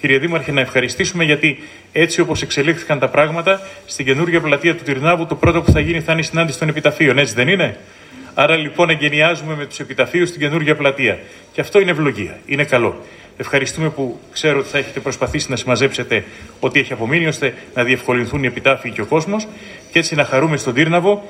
Κύριε 0.00 0.18
Δήμαρχε, 0.18 0.52
να 0.52 0.60
ευχαριστήσουμε 0.60 1.24
γιατί 1.24 1.58
έτσι 1.92 2.20
όπως 2.20 2.42
εξελίχθηκαν 2.42 2.98
τα 2.98 3.08
πράγματα, 3.08 3.60
στην 3.86 4.04
καινούργια 4.04 4.40
πλατεία 4.40 4.76
του 4.76 4.82
Τυρνάβου 4.84 5.26
το 5.26 5.34
πρώτο 5.34 5.62
που 5.62 5.72
θα 5.72 5.80
γίνει 5.80 6.00
θα 6.00 6.12
είναι 6.12 6.20
η 6.20 6.24
συνάντηση 6.24 6.58
των 6.58 6.68
επιταφείων, 6.68 7.18
έτσι 7.18 7.34
δεν 7.34 7.48
είναι; 7.48 7.76
Άρα 8.34 8.56
λοιπόν 8.56 8.90
εγκαινιάζουμε 8.90 9.54
με 9.54 9.66
τους 9.66 9.80
επιταφείους 9.80 10.28
στην 10.28 10.40
καινούργια 10.40 10.76
πλατεία. 10.76 11.18
Και 11.52 11.60
αυτό 11.60 11.80
είναι 11.80 11.90
ευλογία, 11.90 12.38
είναι 12.46 12.64
καλό. 12.64 13.04
Ευχαριστούμε 13.36 13.88
που 13.90 14.20
ξέρω 14.32 14.58
ότι 14.58 14.68
θα 14.68 14.78
έχετε 14.78 15.00
προσπαθήσει 15.00 15.50
να 15.50 15.56
συμμαζέψετε 15.56 16.24
ό,τι 16.60 16.80
έχει 16.80 16.92
απομείνει, 16.92 17.26
ώστε 17.26 17.54
να 17.74 17.84
διευκολυνθούν 17.84 18.42
οι 18.42 18.46
επιτάφοι 18.46 18.90
και 18.90 19.00
ο 19.00 19.06
κόσμος 19.06 19.46
και 19.92 19.98
έτσι 19.98 20.14
να 20.14 20.24
χαρούμε 20.24 20.56
στον 20.56 20.74
Τύρναβο 20.74 21.24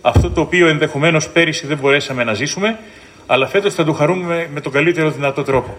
αυτό 0.00 0.30
το 0.30 0.40
οποίο 0.40 0.68
ενδεχομένως 0.68 1.28
πέρυσι 1.28 1.66
δεν 1.66 1.78
μπορέσαμε 1.78 2.24
να 2.24 2.34
ζήσουμε, 2.34 2.78
αλλά 3.26 3.46
φέτος 3.46 3.74
θα 3.74 3.84
το 3.84 3.92
χαρούμε 3.92 4.48
με 4.52 4.60
τον 4.60 4.72
καλύτερο 4.72 5.10
δυνατό 5.10 5.42
τρόπο. 5.42 5.76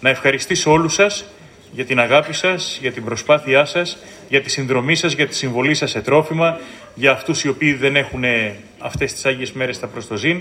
Να 0.00 0.10
ευχαριστήσω 0.10 0.70
όλους 0.70 0.94
σας 0.94 1.24
για 1.72 1.84
την 1.84 2.00
αγάπη 2.00 2.32
σας, 2.32 2.78
για 2.80 2.92
την 2.92 3.04
προσπάθειά 3.04 3.64
σας, 3.64 3.98
για 4.28 4.40
τη 4.40 4.50
συνδρομή 4.50 4.94
σας, 4.94 5.12
για 5.12 5.26
τη 5.26 5.34
συμβολή 5.34 5.74
σας 5.74 5.90
σε 5.90 6.00
τρόφιμα, 6.00 6.58
για 6.94 7.12
αυτούς 7.12 7.44
οι 7.44 7.48
οποίοι 7.48 7.72
δεν 7.72 7.96
έχουν 7.96 8.24
αυτές 8.78 9.12
τις 9.12 9.26
Άγιες 9.26 9.52
μέρες 9.52 9.76
στα 9.76 9.86
προστοζήν. 9.86 10.40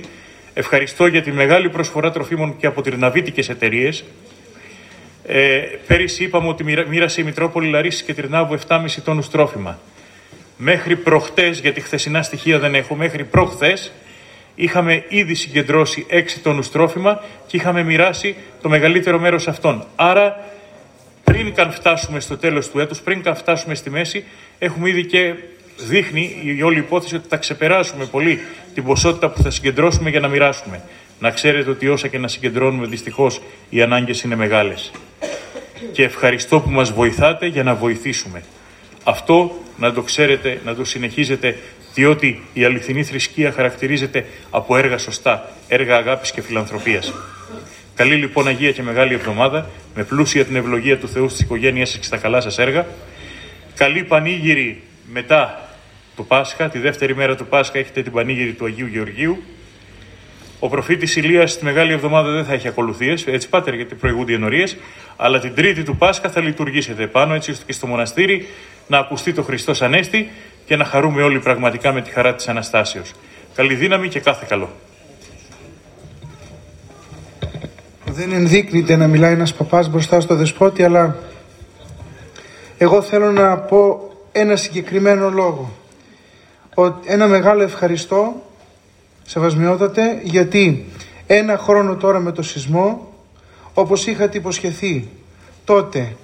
Ευχαριστώ 0.53 1.07
για 1.07 1.21
τη 1.21 1.31
μεγάλη 1.31 1.69
προσφορά 1.69 2.11
τροφίμων 2.11 2.57
και 2.57 2.67
από 2.67 2.81
τυρναβίτικες 2.81 3.49
εταιρείες. 3.49 4.03
Ε, 5.27 5.61
πέρυσι 5.87 6.23
είπαμε 6.23 6.47
ότι 6.47 6.63
μοίρασε 6.63 7.21
η 7.21 7.23
Μητρόπολη 7.23 7.69
Λαρίσης 7.69 8.01
και 8.01 8.13
Τυρνάβου 8.13 8.53
7,5 8.67 9.01
τόνους 9.03 9.29
τρόφιμα. 9.29 9.79
Μέχρι 10.57 10.95
προχτές, 10.95 11.59
γιατί 11.59 11.81
χθεσινά 11.81 12.21
στοιχεία 12.21 12.59
δεν 12.59 12.75
έχω, 12.75 12.95
μέχρι 12.95 13.23
προχθές 13.23 13.91
είχαμε 14.55 15.03
ήδη 15.07 15.33
συγκεντρώσει 15.33 16.05
6 16.09 16.23
τόνους 16.43 16.71
τρόφιμα 16.71 17.23
και 17.47 17.57
είχαμε 17.57 17.83
μοιράσει 17.83 18.35
το 18.61 18.69
μεγαλύτερο 18.69 19.19
μέρος 19.19 19.47
αυτών. 19.47 19.85
Άρα 19.95 20.45
πριν 21.23 21.53
καν 21.53 21.71
φτάσουμε 21.71 22.19
στο 22.19 22.37
τέλος 22.37 22.69
του 22.69 22.79
έτους, 22.79 23.01
πριν 23.01 23.23
καν 23.23 23.35
φτάσουμε 23.35 23.75
στη 23.75 23.89
μέση, 23.89 24.23
έχουμε 24.59 24.89
ήδη 24.89 25.05
και 25.05 25.33
δείχνει 25.77 26.41
η 26.57 26.61
όλη 26.61 26.79
υπόθεση 26.79 27.15
ότι 27.15 27.27
θα 27.27 27.37
ξεπεράσουμε 27.37 28.05
πολύ 28.05 28.39
την 28.73 28.83
ποσότητα 28.83 29.29
που 29.29 29.41
θα 29.41 29.49
συγκεντρώσουμε 29.49 30.09
για 30.09 30.19
να 30.19 30.27
μοιράσουμε. 30.27 30.81
Να 31.19 31.31
ξέρετε 31.31 31.69
ότι 31.69 31.87
όσα 31.87 32.07
και 32.07 32.17
να 32.17 32.27
συγκεντρώνουμε 32.27 32.87
δυστυχώς 32.87 33.41
οι 33.69 33.81
ανάγκες 33.81 34.21
είναι 34.21 34.35
μεγάλες. 34.35 34.91
Και 35.91 36.03
ευχαριστώ 36.03 36.59
που 36.59 36.69
μας 36.69 36.91
βοηθάτε 36.91 37.45
για 37.45 37.63
να 37.63 37.75
βοηθήσουμε. 37.75 38.43
Αυτό 39.03 39.61
να 39.77 39.93
το 39.93 40.01
ξέρετε, 40.01 40.61
να 40.65 40.75
το 40.75 40.83
συνεχίζετε, 40.83 41.57
διότι 41.95 42.41
η 42.53 42.63
αληθινή 42.63 43.03
θρησκεία 43.03 43.51
χαρακτηρίζεται 43.51 44.25
από 44.49 44.77
έργα 44.77 44.97
σωστά, 44.97 45.49
έργα 45.67 45.95
αγάπης 45.95 46.31
και 46.31 46.41
φιλανθρωπίας. 46.41 47.13
Καλή 47.95 48.15
λοιπόν 48.15 48.47
Αγία 48.47 48.71
και 48.71 48.81
Μεγάλη 48.81 49.13
Εβδομάδα, 49.13 49.69
με 49.95 50.03
πλούσια 50.03 50.45
την 50.45 50.55
ευλογία 50.55 50.97
του 50.97 51.07
Θεού 51.07 51.29
στις 51.29 51.41
οικογένειές 51.41 51.89
σας 51.89 51.99
και 51.99 52.05
στα 52.05 52.17
καλά 52.17 52.41
σας 52.41 52.57
έργα. 52.57 52.85
Καλή 53.75 54.03
πανήγυρη 54.03 54.81
μετά 55.11 55.69
το 56.15 56.23
Πάσχα, 56.23 56.69
τη 56.69 56.79
δεύτερη 56.79 57.15
μέρα 57.15 57.35
του 57.35 57.45
Πάσχα 57.45 57.77
έχετε 57.79 58.01
την 58.01 58.11
πανήγυρη 58.11 58.53
του 58.53 58.65
Αγίου 58.65 58.87
Γεωργίου. 58.87 59.43
Ο 60.59 60.69
προφήτης 60.69 61.15
Ηλίας 61.15 61.51
στη 61.51 61.65
Μεγάλη 61.65 61.91
Εβδομάδα 61.91 62.31
δεν 62.31 62.45
θα 62.45 62.53
έχει 62.53 62.67
ακολουθίες, 62.67 63.27
έτσι 63.27 63.49
πάτερ 63.49 63.73
γιατί 63.73 63.95
προηγούνται 63.95 64.31
οι 64.31 64.35
ενορίες, 64.35 64.77
αλλά 65.15 65.39
την 65.39 65.55
τρίτη 65.55 65.83
του 65.83 65.95
Πάσχα 65.95 66.29
θα 66.29 66.41
λειτουργήσετε 66.41 67.07
πάνω 67.07 67.33
έτσι 67.33 67.51
ώστε 67.51 67.63
και 67.65 67.73
στο 67.73 67.87
μοναστήρι 67.87 68.47
να 68.87 68.97
ακουστεί 68.97 69.33
το 69.33 69.43
Χριστός 69.43 69.81
Ανέστη 69.81 70.29
και 70.65 70.75
να 70.75 70.85
χαρούμε 70.85 71.23
όλοι 71.23 71.39
πραγματικά 71.39 71.93
με 71.93 72.01
τη 72.01 72.09
χαρά 72.11 72.35
της 72.35 72.47
Αναστάσεως. 72.47 73.11
Καλή 73.55 73.75
δύναμη 73.75 74.07
και 74.07 74.19
κάθε 74.19 74.45
καλό. 74.49 74.69
δεν 78.15 78.31
ενδείκνυται 78.31 78.95
να 78.95 79.07
μιλάει 79.07 79.33
ένας 79.33 79.53
παπάς 79.53 79.89
μπροστά 79.89 80.19
στο 80.19 80.35
δεσπότη, 80.35 80.83
αλλά 80.83 81.15
εγώ 82.77 83.01
θέλω 83.01 83.31
να 83.31 83.57
πω 83.57 84.11
ένα 84.31 84.55
συγκεκριμένο 84.55 85.29
λόγο. 85.29 85.71
Ένα 87.05 87.27
μεγάλο 87.27 87.61
ευχαριστώ, 87.61 88.33
σεβασμιότατε, 89.25 90.19
γιατί 90.23 90.85
ένα 91.27 91.57
χρόνο 91.57 91.95
τώρα 91.95 92.19
με 92.19 92.31
το 92.31 92.41
σεισμό, 92.41 93.13
όπως 93.73 94.07
είχατε 94.07 94.37
υποσχεθεί 94.37 95.07
τότε, 95.65 96.15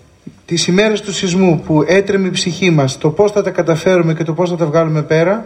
τις 0.45 0.67
ημέρες 0.67 1.01
του 1.01 1.13
σεισμού 1.13 1.59
που 1.65 1.83
έτρεμε 1.87 2.27
η 2.27 2.31
ψυχή 2.31 2.69
μας, 2.69 2.97
το 2.97 3.09
πώς 3.09 3.31
θα 3.31 3.41
τα 3.41 3.49
καταφέρουμε 3.49 4.13
και 4.13 4.23
το 4.23 4.33
πώς 4.33 4.49
θα 4.49 4.55
τα 4.55 4.65
βγάλουμε 4.65 5.01
πέρα, 5.01 5.45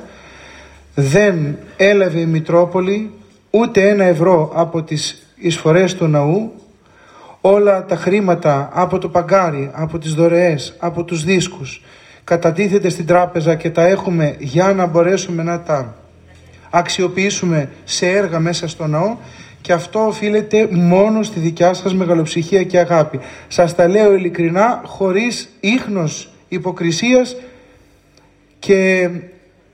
δεν 0.95 1.57
έλαβε 1.77 2.19
η 2.19 2.25
Μητρόπολη 2.25 3.11
ούτε 3.49 3.89
ένα 3.89 4.03
ευρώ 4.03 4.51
από 4.55 4.83
τις 4.83 5.27
εισφορές 5.35 5.95
του 5.95 6.07
ναού. 6.07 6.51
Όλα 7.41 7.85
τα 7.85 7.95
χρήματα 7.95 8.69
από 8.73 8.97
το 8.97 9.09
παγκάρι, 9.09 9.71
από 9.73 9.97
τις 9.97 10.13
δωρεές, 10.13 10.75
από 10.79 11.03
τους 11.03 11.23
δίσκους 11.23 11.81
κατατίθεται 12.23 12.89
στην 12.89 13.05
τράπεζα 13.05 13.55
και 13.55 13.69
τα 13.69 13.87
έχουμε 13.87 14.35
για 14.39 14.73
να 14.73 14.85
μπορέσουμε 14.85 15.43
να 15.43 15.61
τα 15.61 15.95
αξιοποιήσουμε 16.69 17.69
σε 17.83 18.07
έργα 18.07 18.39
μέσα 18.39 18.67
στο 18.67 18.87
ναό 18.87 19.17
και 19.65 19.73
αυτό 19.73 20.07
οφείλεται 20.07 20.67
μόνο 20.71 21.23
στη 21.23 21.39
δικιά 21.39 21.73
σας 21.73 21.93
μεγαλοψυχία 21.93 22.63
και 22.63 22.79
αγάπη. 22.79 23.19
Σας 23.47 23.75
τα 23.75 23.87
λέω 23.87 24.13
ειλικρινά, 24.13 24.81
χωρίς 24.85 25.49
ίχνος 25.59 26.33
υποκρισίας 26.47 27.35
και 28.59 29.09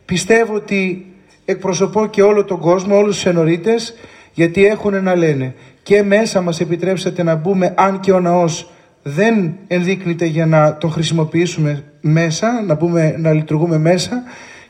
πιστεύω 0.05 0.53
ότι 0.53 1.05
εκπροσωπώ 1.45 2.05
και 2.07 2.21
όλο 2.21 2.45
τον 2.45 2.59
κόσμο, 2.59 2.97
όλους 2.97 3.15
τους 3.15 3.25
ενορίτες, 3.25 3.93
γιατί 4.33 4.65
έχουν 4.65 5.03
να 5.03 5.15
λένε. 5.15 5.53
Και 5.83 6.03
μέσα 6.03 6.41
μας 6.41 6.59
επιτρέψατε 6.59 7.23
να 7.23 7.35
μπούμε, 7.35 7.73
αν 7.77 7.99
και 7.99 8.11
ο 8.11 8.19
ναός 8.19 8.71
δεν 9.03 9.53
ενδείκνυται 9.67 10.25
για 10.25 10.45
να 10.45 10.77
τον 10.77 10.91
χρησιμοποιήσουμε 10.91 11.83
μέσα, 12.01 12.63
να, 12.65 12.75
μπούμε, 12.75 13.15
να 13.17 13.33
λειτουργούμε 13.33 13.77
μέσα 13.77 14.23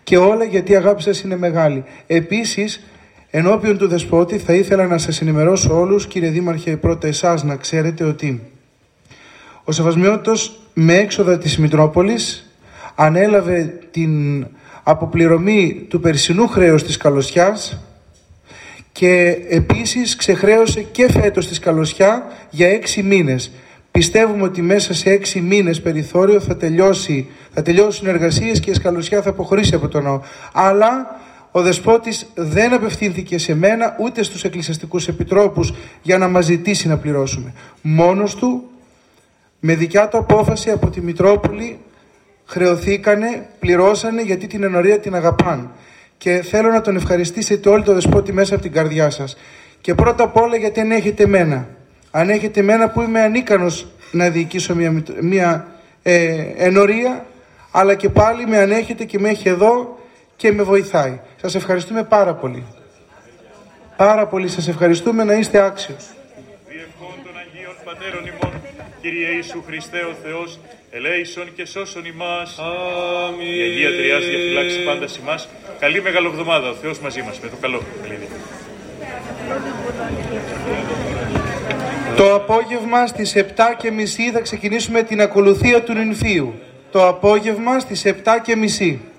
και 0.04 0.18
όλα 0.18 0.44
γιατί 0.44 0.72
η 0.72 0.76
αγάπη 0.76 1.02
σας 1.02 1.22
είναι 1.22 1.38
μεγάλη. 1.38 1.84
Επίσης, 2.08 2.84
ενώπιον 3.32 3.78
του 3.78 3.88
Δεσπότη 3.88 4.38
θα 4.38 4.54
ήθελα 4.54 4.88
να 4.88 4.98
σας 4.98 5.22
ενημερώσω 5.22 5.80
όλους, 5.80 6.08
κύριε 6.08 6.30
Δήμαρχε, 6.30 6.78
πρώτα 6.78 7.08
εσάς 7.08 7.44
να 7.44 7.56
ξέρετε 7.56 8.04
ότι 8.04 8.42
ο 9.64 9.72
Σεβασμιώτος 9.72 10.60
με 10.74 10.98
έξοδα 10.98 11.38
της 11.38 11.58
Μητρόπολης 11.58 12.52
ανέλαβε 12.96 13.80
την 13.92 14.46
αποπληρωμή 14.84 15.86
του 15.90 16.00
περσινού 16.00 16.48
χρέους 16.48 16.84
της 16.84 16.98
Καλοσιάς 16.98 17.86
και 18.92 19.38
επίσης 19.50 20.16
ξεχρέωσε 20.16 20.82
και 20.82 21.12
φέτος 21.12 21.48
της 21.48 21.60
Καλοσιά 21.60 22.26
για 22.50 22.68
έξι 22.68 23.04
μήνες. 23.04 23.52
Πιστεύουμε 23.92 24.44
ότι 24.44 24.62
μέσα 24.62 24.94
σε 24.94 25.10
έξι 25.10 25.42
μήνες 25.42 25.82
περιθώριο 25.82 26.40
θα, 26.40 26.58
τελειώσει, 26.58 27.30
θα 27.54 27.62
τελειώσουν 27.62 28.08
οι 28.08 28.10
εργασίες 28.10 28.60
και 28.60 28.70
η 28.70 28.74
Σκαλωσιά 28.74 29.22
θα 29.22 29.30
αποχωρήσει 29.30 29.76
από 29.76 29.88
το 29.88 30.02
ναό. 30.02 30.22
Αλλά 30.54 31.20
ο 31.52 31.62
Δεσπότης 31.62 32.28
δεν 32.36 32.74
απευθύνθηκε 32.74 33.38
σε 33.38 33.56
μένα 33.56 33.96
ούτε 34.00 34.24
στους 34.24 34.44
εκκλησιαστικούς 34.44 35.08
επιτρόπους 35.08 35.74
για 36.02 36.18
να 36.18 36.28
μας 36.28 36.46
ζητήσει 36.46 36.88
να 36.88 36.98
πληρώσουμε. 36.98 37.54
Μόνος 37.82 38.36
του, 38.36 38.70
με 39.60 39.76
δικιά 39.76 40.08
του 40.08 40.18
απόφαση 40.18 40.70
από 40.70 40.90
τη 40.90 41.02
Μητρόπολη, 41.02 41.80
χρεωθήκανε, 42.46 43.50
πληρώσανε 43.60 44.22
γιατί 44.22 44.48
την 44.48 44.64
ενορία 44.64 45.00
την 45.00 45.16
αγαπάνε. 45.16 45.68
Και 46.18 46.42
θέλω 46.42 46.70
να 46.70 46.82
τον 46.82 46.96
ευχαριστήσετε 46.96 47.70
όλοι 47.70 47.84
το 47.84 47.94
Δεσπότη 47.94 48.34
μέσα 48.34 48.54
από 48.54 48.64
την 48.64 48.72
καρδιά 48.72 49.10
σας. 49.10 49.38
Και 49.82 49.96
πρώτα 49.96 50.24
απ' 50.24 50.38
όλα 50.38 50.56
γιατί 50.56 50.80
αν 50.80 50.92
έχετε 50.92 51.28
μένα 51.28 51.68
αν 52.12 52.30
έχετε 52.30 52.60
εμένα 52.60 52.90
που 52.90 53.02
είμαι 53.02 53.22
ανίκανος 53.22 53.88
να 54.12 54.30
διοικήσω 54.30 54.76
μια, 54.76 55.04
μια 55.22 55.68
ε, 56.04 56.46
ενορία, 56.58 57.26
αλλά 57.72 57.96
και 57.96 58.10
πάλι 58.10 58.48
με 58.48 58.58
ανέχετε 58.58 59.04
και 59.04 59.20
με 59.20 59.30
έχει 59.30 59.50
εδώ 59.50 60.00
και 60.42 60.52
με 60.52 60.64
βοηθάει. 60.64 61.20
Σας 61.42 61.56
ευχαριστούμε 61.56 62.04
πάρα 62.04 62.34
πολύ. 62.34 62.64
Πάρα 63.98 64.28
πολύ 64.28 64.48
σας 64.48 64.68
ευχαριστούμε 64.68 65.24
να 65.24 65.34
είστε 65.34 65.58
άξιος. 65.60 66.04
Διευχών 66.68 67.16
των 67.24 67.34
Αγίων 67.44 67.76
Πατέρων 67.86 68.24
ημών, 68.26 68.54
Κύριε 69.02 69.28
Ιησού 69.36 69.64
Χριστέ 69.68 69.98
ο 69.98 70.14
Θεός, 70.24 70.60
ελέησον 70.92 71.54
και 71.56 71.66
σώσον 71.66 72.06
ημάς. 72.06 72.60
Αμήν. 72.60 73.48
Η 73.48 73.62
Αγία 73.62 73.90
Τριάς 73.98 74.26
διαφυλάξει 74.26 74.84
πάντα 74.84 75.06
ημάς. 75.22 75.48
Καλή 75.80 76.02
Μεγαλοβδομάδα, 76.02 76.70
ο 76.70 76.74
Θεός 76.74 77.00
μαζί 77.00 77.22
μας, 77.22 77.40
με 77.40 77.48
το 77.48 77.56
καλό. 77.62 77.82
Καλή 78.02 78.16
δίκη. 78.16 78.32
Το 82.16 82.36
απόγευμα 82.36 83.08
στις 83.08 83.36
7 83.36 83.44
και 83.78 83.92
μισή 83.92 84.32
θα 84.32 84.40
ξεκινήσουμε 84.40 85.04
την 85.04 85.22
ακολουθία 85.22 85.84
του 85.84 85.94
νυμφίου. 85.94 86.54
Το 86.92 87.08
απόγευμα 87.08 87.80
στις 87.80 88.06
7 88.06 88.40
και 88.44 88.56
μισή. 88.56 89.11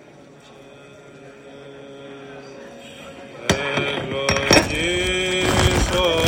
Oh. 5.94 6.21